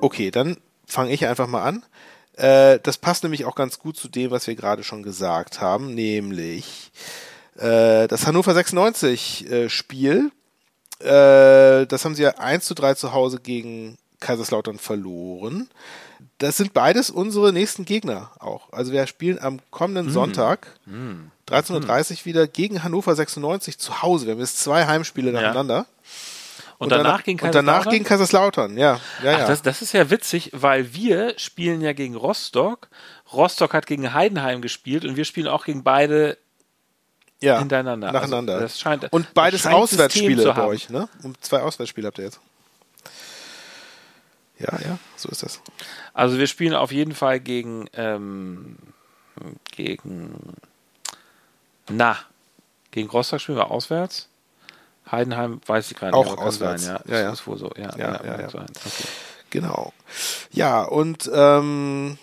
Okay, 0.00 0.30
dann 0.30 0.58
fange 0.86 1.12
ich 1.12 1.26
einfach 1.26 1.46
mal 1.46 1.62
an. 1.62 1.84
Äh, 2.34 2.80
das 2.82 2.98
passt 2.98 3.22
nämlich 3.22 3.46
auch 3.46 3.54
ganz 3.54 3.78
gut 3.78 3.96
zu 3.96 4.08
dem, 4.08 4.30
was 4.30 4.46
wir 4.46 4.54
gerade 4.54 4.84
schon 4.84 5.02
gesagt 5.02 5.62
haben, 5.62 5.94
nämlich 5.94 6.92
äh, 7.56 8.06
das 8.08 8.26
Hannover 8.26 8.52
96 8.52 9.50
äh, 9.50 9.68
Spiel. 9.70 10.30
Äh, 11.00 11.86
das 11.86 12.04
haben 12.04 12.14
sie 12.14 12.22
ja 12.22 12.30
1 12.38 12.64
zu 12.64 12.74
3 12.74 12.94
zu 12.94 13.12
Hause 13.12 13.38
gegen 13.40 13.98
Kaiserslautern 14.20 14.78
verloren. 14.78 15.68
Das 16.38 16.56
sind 16.56 16.74
beides 16.74 17.10
unsere 17.10 17.52
nächsten 17.52 17.84
Gegner 17.84 18.30
auch. 18.38 18.72
Also 18.72 18.92
wir 18.92 19.06
spielen 19.06 19.38
am 19.38 19.60
kommenden 19.70 20.10
Sonntag 20.10 20.66
13.30 21.48 22.20
Uhr 22.20 22.24
wieder 22.26 22.46
gegen 22.46 22.82
Hannover 22.82 23.14
96 23.14 23.78
zu 23.78 24.02
Hause. 24.02 24.26
Wir 24.26 24.32
haben 24.32 24.40
jetzt 24.40 24.58
zwei 24.60 24.86
Heimspiele 24.86 25.32
nacheinander. 25.32 25.86
und, 26.78 26.92
danach 26.92 27.24
gegen 27.24 27.40
und 27.40 27.54
danach 27.54 27.84
Kaiserslautern? 27.84 27.92
gegen 27.92 28.04
Kaiserslautern, 28.04 28.78
ja. 28.78 29.00
ja, 29.22 29.34
Ach, 29.34 29.38
ja. 29.40 29.46
das, 29.46 29.62
das 29.62 29.82
ist 29.82 29.92
ja 29.92 30.10
witzig, 30.10 30.50
weil 30.52 30.94
wir 30.94 31.38
spielen 31.38 31.80
ja 31.80 31.92
gegen 31.92 32.16
Rostock. 32.16 32.88
Rostock 33.32 33.72
hat 33.72 33.86
gegen 33.86 34.12
Heidenheim 34.12 34.60
gespielt 34.60 35.04
und 35.04 35.16
wir 35.16 35.24
spielen 35.24 35.48
auch 35.48 35.64
gegen 35.64 35.84
beide 35.84 36.36
ja, 37.46 37.58
hintereinander. 37.58 38.12
Nacheinander. 38.12 38.54
Also 38.54 38.64
das 38.64 38.80
scheint- 38.80 39.12
und 39.12 39.32
beides 39.34 39.62
scheint 39.62 39.74
Auswärtsspiele 39.74 40.44
bei 40.44 40.54
haben. 40.54 40.68
euch, 40.68 40.90
ne? 40.90 41.08
Und 41.22 41.42
zwei 41.44 41.60
Auswärtsspiele 41.62 42.06
habt 42.08 42.18
ihr 42.18 42.24
jetzt. 42.26 42.40
Ja, 44.58 44.72
ja, 44.84 44.98
so 45.16 45.28
ist 45.28 45.42
das. 45.42 45.60
Also 46.14 46.38
wir 46.38 46.46
spielen 46.46 46.74
auf 46.74 46.90
jeden 46.92 47.14
Fall 47.14 47.40
gegen 47.40 47.88
ähm, 47.94 48.76
gegen 49.70 50.54
na 51.88 52.16
gegen 52.90 53.10
Rostock 53.10 53.40
spielen 53.40 53.58
wir 53.58 53.70
auswärts. 53.70 54.28
Heidenheim 55.10 55.60
weiß 55.66 55.90
ich 55.90 55.96
gerade 55.96 56.14
Auch 56.14 56.24
nicht, 56.24 56.36
kann 56.36 56.46
auswärts. 56.46 56.84
Sein, 56.84 56.98
ja. 57.06 57.14
Ja, 57.14 57.22
ja. 57.22 57.30
Das 57.30 57.40
ist 57.40 57.46
wohl 57.46 57.58
so. 57.58 57.70
Ja, 57.76 57.96
Ja, 57.96 58.24
ja, 58.24 58.40
ja. 58.40 58.46
Okay. 58.48 58.64
Genau. 59.50 59.92
Ja, 60.50 60.82
und 60.82 61.30
ähm, 61.32 62.18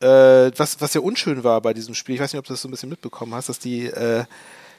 äh, 0.00 0.50
was, 0.56 0.80
was 0.80 0.94
ja 0.94 1.00
unschön 1.00 1.44
war 1.44 1.60
bei 1.60 1.72
diesem 1.72 1.94
Spiel, 1.94 2.16
ich 2.16 2.20
weiß 2.20 2.32
nicht, 2.32 2.38
ob 2.38 2.46
du 2.46 2.52
das 2.52 2.62
so 2.62 2.68
ein 2.68 2.70
bisschen 2.70 2.90
mitbekommen 2.90 3.34
hast, 3.34 3.48
dass 3.48 3.58
die, 3.58 3.86
äh, 3.86 4.24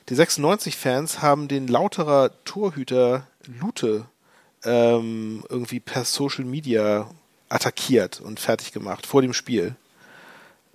die 0.10 0.16
96-Fans 0.16 1.22
haben 1.22 1.48
den 1.48 1.68
Lauterer 1.68 2.32
Torhüter 2.46 3.28
Lute 3.60 4.06
ähm, 4.64 5.44
irgendwie 5.50 5.80
per 5.80 6.06
Social 6.06 6.46
Media 6.46 7.10
attackiert 7.50 8.20
und 8.22 8.40
fertig 8.40 8.72
gemacht 8.72 9.06
vor 9.06 9.22
dem 9.22 9.34
Spiel. 9.34 9.76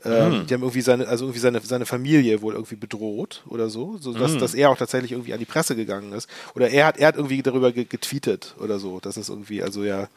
Ähm, 0.05 0.47
Die 0.47 0.55
haben 0.55 0.62
irgendwie 0.62 0.80
seine, 0.80 1.07
also 1.07 1.26
irgendwie 1.26 1.38
seine, 1.38 1.61
seine 1.61 1.86
Familie 1.86 2.43
wohl 2.43 2.55
irgendwie 2.55 2.76
bedroht 2.76 3.43
oder 3.47 3.70
so, 3.70 3.99
so 3.99 4.12
dass, 4.12 4.36
dass 4.36 4.55
er 4.55 4.70
auch 4.70 4.76
tatsächlich 4.76 5.12
irgendwie 5.12 5.32
an 5.32 5.38
die 5.38 5.45
Presse 5.45 5.76
gegangen 5.76 6.12
ist. 6.12 6.28
Oder 6.55 6.70
er 6.70 6.86
hat, 6.86 6.97
er 6.97 7.09
hat 7.09 7.16
irgendwie 7.16 7.43
darüber 7.43 7.70
ge 7.72 7.84
getweetet 7.84 8.55
oder 8.59 8.78
so, 8.80 8.99
dass 8.99 9.16
es 9.16 9.28
irgendwie, 9.28 9.62
also 9.62 9.84
ja, 9.84 10.09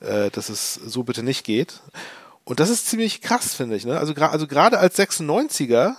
äh, 0.00 0.30
dass 0.30 0.48
es 0.48 0.74
so 0.74 1.04
bitte 1.04 1.22
nicht 1.22 1.44
geht. 1.44 1.80
Und 2.44 2.60
das 2.60 2.70
ist 2.70 2.86
ziemlich 2.88 3.20
krass, 3.20 3.54
finde 3.54 3.76
ich. 3.76 3.84
Ne? 3.84 3.98
Also, 3.98 4.14
also 4.14 4.46
gerade 4.46 4.78
als 4.78 4.98
96er 4.98 5.94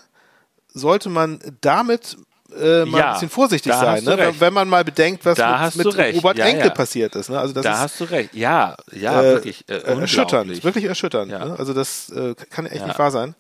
sollte 0.67 1.09
man 1.09 1.39
damit 1.61 2.17
äh, 2.55 2.85
mal 2.85 2.99
Ja, 2.99 3.07
ein 3.07 3.13
bisschen 3.13 3.29
vorsichtig 3.29 3.71
sein, 3.73 4.03
ne? 4.03 4.11
wenn, 4.11 4.19
recht. 4.19 4.39
wenn 4.41 4.53
man 4.53 4.67
mal 4.67 4.83
bedenkt, 4.83 5.25
was 5.25 5.37
Da 5.37 5.71
mit, 5.75 5.85
mit. 5.85 6.15
Robert 6.15 6.37
Ja, 6.37 6.45
Enke 6.45 6.65
ja. 6.67 6.69
passiert 6.73 7.15
ist. 7.15 7.29
Ne? 7.29 7.39
Also 7.39 7.53
das 7.53 7.63
Da 7.63 7.73
ist 7.73 7.79
hast 7.79 7.99
du 7.99 8.03
recht. 8.05 8.33
Ja, 8.33 8.75
ja, 8.91 9.21
äh, 9.21 9.23
wirklich 9.35 9.65
äh, 9.69 9.75
äh, 9.77 9.99
erschütternd, 9.99 10.63
wirklich 10.63 10.85
erschütternd. 10.85 11.31
Ja. 11.31 11.45
Ne? 11.45 11.55
Also 11.57 11.73
das 11.73 12.09
äh, 12.09 12.35
kann 12.49 12.65
echt 12.65 12.81
Ja. 12.81 12.87
nicht 12.87 12.99
wahr 12.99 13.11
sein. 13.11 13.35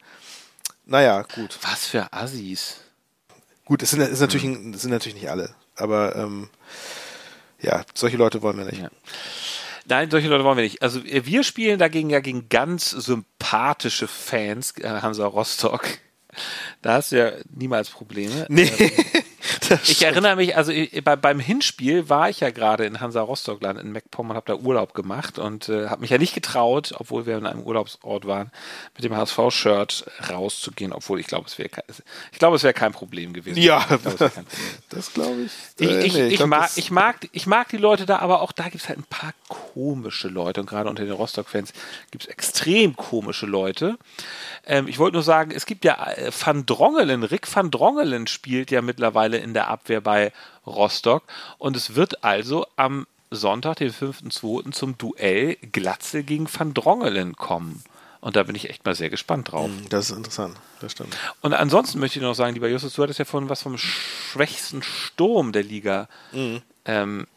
Naja, 0.85 1.21
gut. 1.35 1.57
Was 1.61 1.85
für 1.87 2.11
Assis. 2.11 2.77
Gut, 3.65 3.81
es 3.83 3.91
sind, 3.91 4.01
ist 4.01 4.19
natürlich, 4.19 4.45
es 4.75 4.81
sind 4.81 4.91
natürlich 4.91 5.15
nicht 5.15 5.29
alle, 5.29 5.49
aber 5.77 6.15
ähm, 6.15 6.49
ja, 7.61 7.83
solche 7.93 8.17
Leute 8.17 8.41
wollen 8.41 8.57
wir 8.57 8.65
nicht. 8.65 8.83
Nein, 9.85 10.09
solche 10.09 10.27
Leute 10.27 10.43
wollen 10.43 10.57
wir 10.57 10.63
nicht. 10.63 10.81
Also 10.81 10.99
äh, 10.99 11.25
wir 11.25 11.43
spielen 11.43 11.79
dagegen 11.79 12.09
ja 12.09 12.19
gegen 12.19 12.49
ganz 12.49 12.89
sympathische 12.89 14.07
Fans, 14.07 14.73
äh, 14.77 14.87
Hansa 15.01 15.25
Rostock. 15.25 15.87
Da 16.81 16.93
hast 16.93 17.11
du 17.11 17.17
ja 17.17 17.31
niemals 17.49 17.89
Probleme. 17.89 18.45
Nee, 18.49 18.71
ich 19.83 20.03
erinnere 20.03 20.35
mich, 20.35 20.55
also 20.55 20.71
ich, 20.71 21.03
bei, 21.03 21.15
beim 21.15 21.39
Hinspiel 21.39 22.09
war 22.09 22.29
ich 22.29 22.39
ja 22.39 22.49
gerade 22.51 22.85
in 22.85 23.01
Hansa 23.01 23.21
Rostockland 23.21 23.79
in 23.79 23.91
MacPom 23.91 24.29
und 24.29 24.35
habe 24.35 24.45
da 24.47 24.55
Urlaub 24.55 24.93
gemacht 24.93 25.39
und 25.39 25.69
äh, 25.69 25.87
habe 25.87 26.01
mich 26.01 26.09
ja 26.09 26.17
nicht 26.17 26.33
getraut, 26.33 26.93
obwohl 26.97 27.25
wir 27.25 27.37
in 27.37 27.45
einem 27.45 27.61
Urlaubsort 27.61 28.25
waren, 28.25 28.51
mit 28.95 29.03
dem 29.03 29.15
HSV-Shirt 29.15 30.05
rauszugehen, 30.29 30.93
obwohl 30.93 31.19
ich 31.19 31.27
glaube, 31.27 31.47
es 31.47 31.57
wäre 31.57 31.69
ich 32.31 32.39
glaube, 32.39 32.55
es 32.55 32.63
wäre 32.63 32.73
kein 32.73 32.91
Problem 32.91 33.33
gewesen. 33.33 33.61
Ja, 33.61 33.85
glaub, 33.85 34.17
das 34.89 35.13
glaube 35.13 35.41
ich. 35.43 35.51
Ich, 35.79 35.89
äh, 35.89 36.05
ich, 36.05 36.13
nee, 36.13 36.27
ich, 36.27 36.33
ich, 36.33 36.45
mag, 36.45 36.69
ich, 36.75 36.91
mag, 36.91 37.15
ich 37.31 37.47
mag 37.47 37.69
die 37.69 37.77
Leute 37.77 38.05
da, 38.05 38.19
aber 38.19 38.41
auch 38.41 38.51
da 38.51 38.65
gibt 38.65 38.83
es 38.83 38.89
halt 38.89 38.99
ein 38.99 39.05
paar 39.09 39.33
komische 39.47 40.27
Leute 40.27 40.61
und 40.61 40.69
gerade 40.69 40.89
unter 40.89 41.03
den 41.03 41.13
Rostock-Fans 41.13 41.73
gibt 42.11 42.25
es 42.25 42.29
extrem 42.29 42.95
komische 42.95 43.45
Leute. 43.45 43.97
Ähm, 44.65 44.87
ich 44.87 44.99
wollte 44.99 45.15
nur 45.15 45.23
sagen, 45.23 45.51
es 45.51 45.65
gibt 45.65 45.85
ja 45.85 46.11
äh, 46.11 46.31
Van 46.31 46.65
Drongelen, 46.65 47.23
Rick 47.23 47.53
van 47.53 47.71
Drongelen 47.71 48.27
spielt 48.27 48.71
ja 48.71 48.81
mittlerweile 48.81 49.37
in 49.43 49.53
der 49.53 49.67
Abwehr 49.67 50.01
bei 50.01 50.31
Rostock 50.65 51.23
und 51.57 51.75
es 51.75 51.95
wird 51.95 52.23
also 52.23 52.65
am 52.75 53.05
Sonntag, 53.29 53.77
den 53.77 53.91
5.2. 53.91 54.71
zum 54.71 54.97
Duell 54.97 55.57
Glatze 55.71 56.23
gegen 56.23 56.47
Van 56.51 56.73
Drongelen 56.73 57.35
kommen. 57.35 57.83
Und 58.21 58.37
da 58.37 58.43
bin 58.43 58.55
ich 58.55 58.69
echt 58.69 58.85
mal 58.85 58.95
sehr 58.95 59.09
gespannt 59.09 59.51
drauf. 59.51 59.65
Hm, 59.65 59.89
das 59.89 60.09
ist 60.09 60.15
interessant, 60.15 60.55
das 60.79 60.93
stimmt. 60.93 61.17
Und 61.41 61.53
ansonsten 61.53 61.99
möchte 61.99 62.19
ich 62.19 62.23
noch 62.23 62.35
sagen, 62.35 62.53
lieber 62.53 62.69
Justus, 62.69 62.93
du 62.93 63.03
hattest 63.03 63.19
ja 63.19 63.25
vorhin 63.25 63.49
was 63.49 63.63
vom 63.63 63.77
schwächsten 63.77 64.81
Sturm 64.81 65.51
der 65.51 65.63
Liga 65.63 66.07
mhm. 66.31 66.61
ähm, 66.85 67.27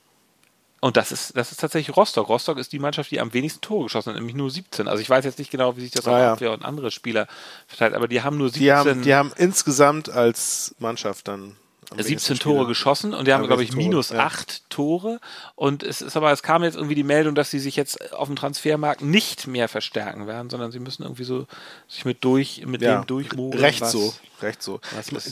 und 0.80 0.96
das 0.96 1.10
ist, 1.10 1.36
das 1.36 1.50
ist 1.50 1.58
tatsächlich 1.58 1.96
Rostock. 1.96 2.28
Rostock 2.28 2.58
ist 2.58 2.72
die 2.72 2.78
Mannschaft, 2.78 3.10
die 3.10 3.18
am 3.18 3.32
wenigsten 3.32 3.60
Tore 3.60 3.84
geschossen 3.84 4.10
hat, 4.10 4.16
nämlich 4.16 4.36
nur 4.36 4.50
17. 4.50 4.86
Also 4.86 5.00
ich 5.00 5.10
weiß 5.10 5.24
jetzt 5.24 5.38
nicht 5.38 5.50
genau, 5.50 5.76
wie 5.76 5.80
sich 5.80 5.90
das 5.90 6.06
ah, 6.06 6.12
auf 6.12 6.18
ja. 6.18 6.32
Abwehr 6.34 6.52
und 6.52 6.64
andere 6.64 6.92
Spieler 6.92 7.26
verteilt, 7.66 7.94
aber 7.94 8.06
die 8.06 8.22
haben 8.22 8.36
nur 8.36 8.50
17. 8.50 8.62
Die 8.62 8.72
haben, 8.72 9.02
die 9.02 9.14
haben 9.14 9.32
insgesamt 9.36 10.08
als 10.08 10.76
Mannschaft 10.78 11.26
dann 11.28 11.56
17 11.96 12.38
Tore 12.38 12.66
geschossen 12.66 13.14
und 13.14 13.26
die 13.26 13.32
haben, 13.32 13.46
glaube 13.46 13.62
ich, 13.62 13.74
minus 13.74 14.08
Tore, 14.08 14.22
8 14.22 14.52
ja. 14.52 14.58
Tore. 14.68 15.20
Und 15.54 15.82
es 15.82 16.02
ist 16.02 16.16
aber, 16.16 16.32
es 16.32 16.42
kam 16.42 16.64
jetzt 16.64 16.76
irgendwie 16.76 16.94
die 16.94 17.04
Meldung, 17.04 17.34
dass 17.34 17.50
sie 17.50 17.58
sich 17.58 17.76
jetzt 17.76 18.12
auf 18.12 18.28
dem 18.28 18.36
Transfermarkt 18.36 19.02
nicht 19.02 19.46
mehr 19.46 19.68
verstärken 19.68 20.26
werden, 20.26 20.50
sondern 20.50 20.72
sie 20.72 20.80
müssen 20.80 21.02
irgendwie 21.02 21.24
so 21.24 21.46
sich 21.88 22.04
mit 22.04 22.24
durch, 22.24 22.64
mit 22.66 22.82
ja. 22.82 23.00
dem 23.00 23.06
durchmogeln. 23.06 23.62
Recht 23.62 23.80
was, 23.80 23.92
so, 23.92 24.14
recht 24.42 24.62
so. 24.62 24.80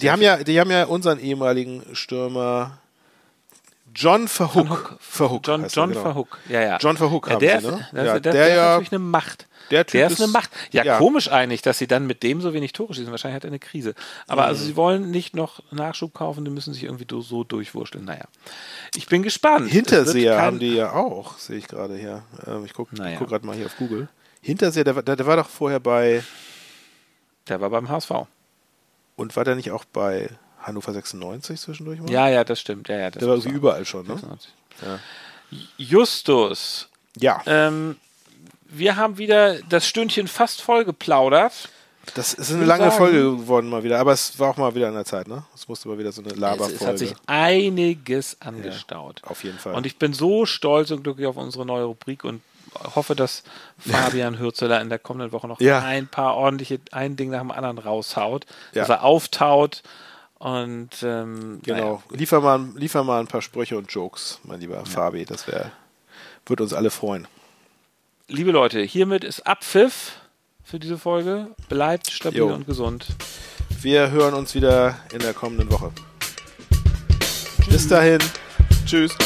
Die 0.00 0.10
haben 0.10 0.22
ja, 0.22 0.42
die 0.42 0.60
haben 0.60 0.70
ja 0.70 0.84
unseren 0.84 1.18
ehemaligen 1.18 1.82
Stürmer 1.92 2.78
John 3.94 4.28
Verhook. 4.28 4.96
Verhook 5.00 5.46
John, 5.46 5.66
John 5.68 5.90
genau. 5.90 6.02
Verhook. 6.02 6.38
Ja, 6.48 6.60
ja. 6.60 6.78
John 6.78 6.96
Verhook 6.96 7.28
ja, 7.28 7.36
der, 7.36 7.60
sie, 7.60 7.66
ne? 7.68 7.88
der, 7.92 8.04
ja, 8.04 8.20
der, 8.20 8.32
der, 8.32 8.46
ist 8.48 8.56
natürlich 8.56 8.92
eine 8.92 8.98
Macht. 8.98 9.46
Der, 9.70 9.86
typ 9.86 9.92
der 9.92 10.10
ist, 10.10 10.20
eine 10.20 10.32
Macht. 10.32 10.50
Ja, 10.72 10.84
ja, 10.84 10.98
komisch 10.98 11.30
eigentlich, 11.30 11.62
dass 11.62 11.78
sie 11.78 11.86
dann 11.86 12.06
mit 12.06 12.22
dem 12.22 12.40
so 12.40 12.52
wenig 12.52 12.72
Tore 12.72 12.94
schießen. 12.94 13.10
Wahrscheinlich 13.10 13.36
hat 13.36 13.44
er 13.44 13.48
eine 13.48 13.58
Krise. 13.58 13.94
Aber 14.26 14.42
mhm. 14.42 14.48
also 14.48 14.64
sie 14.64 14.76
wollen 14.76 15.10
nicht 15.10 15.36
noch 15.36 15.62
Nachschub 15.70 16.12
kaufen, 16.12 16.44
die 16.44 16.50
müssen 16.50 16.74
sich 16.74 16.84
irgendwie 16.84 17.06
so 17.22 17.44
durchwurschteln. 17.44 18.04
Naja, 18.04 18.24
ich 18.94 19.06
bin 19.06 19.22
gespannt. 19.22 19.70
Hinterseher 19.70 20.40
haben 20.40 20.58
die 20.58 20.74
ja 20.74 20.92
auch, 20.92 21.38
sehe 21.38 21.58
ich 21.58 21.68
gerade 21.68 21.96
hier. 21.96 22.24
Ähm, 22.46 22.64
ich 22.64 22.74
gucke 22.74 22.94
naja. 22.96 23.16
guck 23.18 23.28
gerade 23.28 23.46
mal 23.46 23.56
hier 23.56 23.66
auf 23.66 23.76
Google. 23.76 24.08
Hinterseher, 24.42 24.84
der, 24.84 25.02
der, 25.02 25.16
der 25.16 25.26
war 25.26 25.36
doch 25.36 25.48
vorher 25.48 25.80
bei... 25.80 26.22
Der 27.48 27.60
war 27.60 27.70
beim 27.70 27.88
HSV. 27.88 28.10
Und 29.16 29.36
war 29.36 29.44
der 29.44 29.54
nicht 29.54 29.70
auch 29.70 29.84
bei 29.84 30.30
Hannover 30.66 30.92
96 30.92 31.60
zwischendurch 31.60 32.00
mal? 32.00 32.10
Ja, 32.10 32.28
ja, 32.28 32.44
das 32.44 32.60
stimmt. 32.60 32.88
Ja, 32.88 32.96
ja, 32.96 33.10
das 33.10 33.20
der 33.20 33.28
war 33.28 33.36
irgendwie 33.36 33.56
überall 33.56 33.84
schon, 33.84 34.06
ne? 34.06 34.20
Ja. 34.82 34.98
Justus. 35.76 36.88
Ja. 37.16 37.42
Ähm, 37.46 37.96
wir 38.66 38.96
haben 38.96 39.18
wieder 39.18 39.60
das 39.62 39.86
Stündchen 39.86 40.26
fast 40.26 40.62
voll 40.62 40.84
geplaudert. 40.84 41.68
Das 42.14 42.34
ist 42.34 42.52
eine 42.52 42.64
lange 42.64 42.84
sagen, 42.84 42.96
Folge 42.96 43.18
geworden 43.18 43.70
mal 43.70 43.82
wieder, 43.82 43.98
aber 43.98 44.12
es 44.12 44.38
war 44.38 44.50
auch 44.50 44.56
mal 44.56 44.74
wieder 44.74 44.88
an 44.88 44.94
der 44.94 45.06
Zeit, 45.06 45.26
ne? 45.26 45.44
Es 45.54 45.68
musste 45.68 45.88
mal 45.88 45.98
wieder 45.98 46.12
so 46.12 46.22
eine 46.22 46.34
Laberfolge. 46.34 46.74
Es, 46.74 46.80
es 46.82 46.86
hat 46.86 46.98
sich 46.98 47.14
einiges 47.26 48.36
angestaut. 48.40 49.22
Ja, 49.24 49.30
auf 49.30 49.42
jeden 49.42 49.58
Fall. 49.58 49.74
Und 49.74 49.86
ich 49.86 49.96
bin 49.96 50.12
so 50.12 50.44
stolz 50.44 50.90
und 50.90 51.02
glücklich 51.02 51.26
auf 51.26 51.36
unsere 51.36 51.64
neue 51.64 51.84
Rubrik 51.84 52.24
und 52.24 52.42
hoffe, 52.94 53.14
dass 53.14 53.42
Fabian 53.78 54.38
Hürzeler 54.38 54.80
in 54.80 54.88
der 54.88 54.98
kommenden 54.98 55.32
Woche 55.32 55.48
noch 55.48 55.60
ja. 55.60 55.80
ein 55.80 56.08
paar 56.08 56.34
ordentliche, 56.36 56.80
ein 56.90 57.16
Ding 57.16 57.30
nach 57.30 57.40
dem 57.40 57.50
anderen 57.50 57.78
raushaut, 57.78 58.44
ja. 58.72 58.82
dass 58.82 58.88
er 58.88 59.02
auftaut 59.02 59.82
und 60.44 60.90
ähm, 61.02 61.60
genau, 61.62 62.02
naja. 62.10 62.18
liefer, 62.18 62.40
mal, 62.42 62.68
liefer 62.74 63.02
mal 63.02 63.18
ein 63.18 63.26
paar 63.26 63.40
Sprüche 63.40 63.78
und 63.78 63.90
Jokes, 63.90 64.40
mein 64.44 64.60
lieber 64.60 64.76
ja. 64.76 64.84
Fabi. 64.84 65.24
Das 65.24 65.48
wäre, 65.48 65.72
würde 66.44 66.64
uns 66.64 66.74
alle 66.74 66.90
freuen. 66.90 67.26
Liebe 68.28 68.50
Leute, 68.50 68.82
hiermit 68.82 69.24
ist 69.24 69.46
Abpfiff 69.46 70.20
für 70.62 70.78
diese 70.78 70.98
Folge. 70.98 71.48
Bleibt 71.70 72.10
stabil 72.10 72.40
jo. 72.40 72.52
und 72.52 72.66
gesund. 72.66 73.06
Wir 73.80 74.10
hören 74.10 74.34
uns 74.34 74.54
wieder 74.54 74.98
in 75.14 75.20
der 75.20 75.32
kommenden 75.32 75.72
Woche. 75.72 75.90
Tschüss. 77.62 77.68
Bis 77.68 77.88
dahin. 77.88 78.18
Tschüss. 78.84 79.16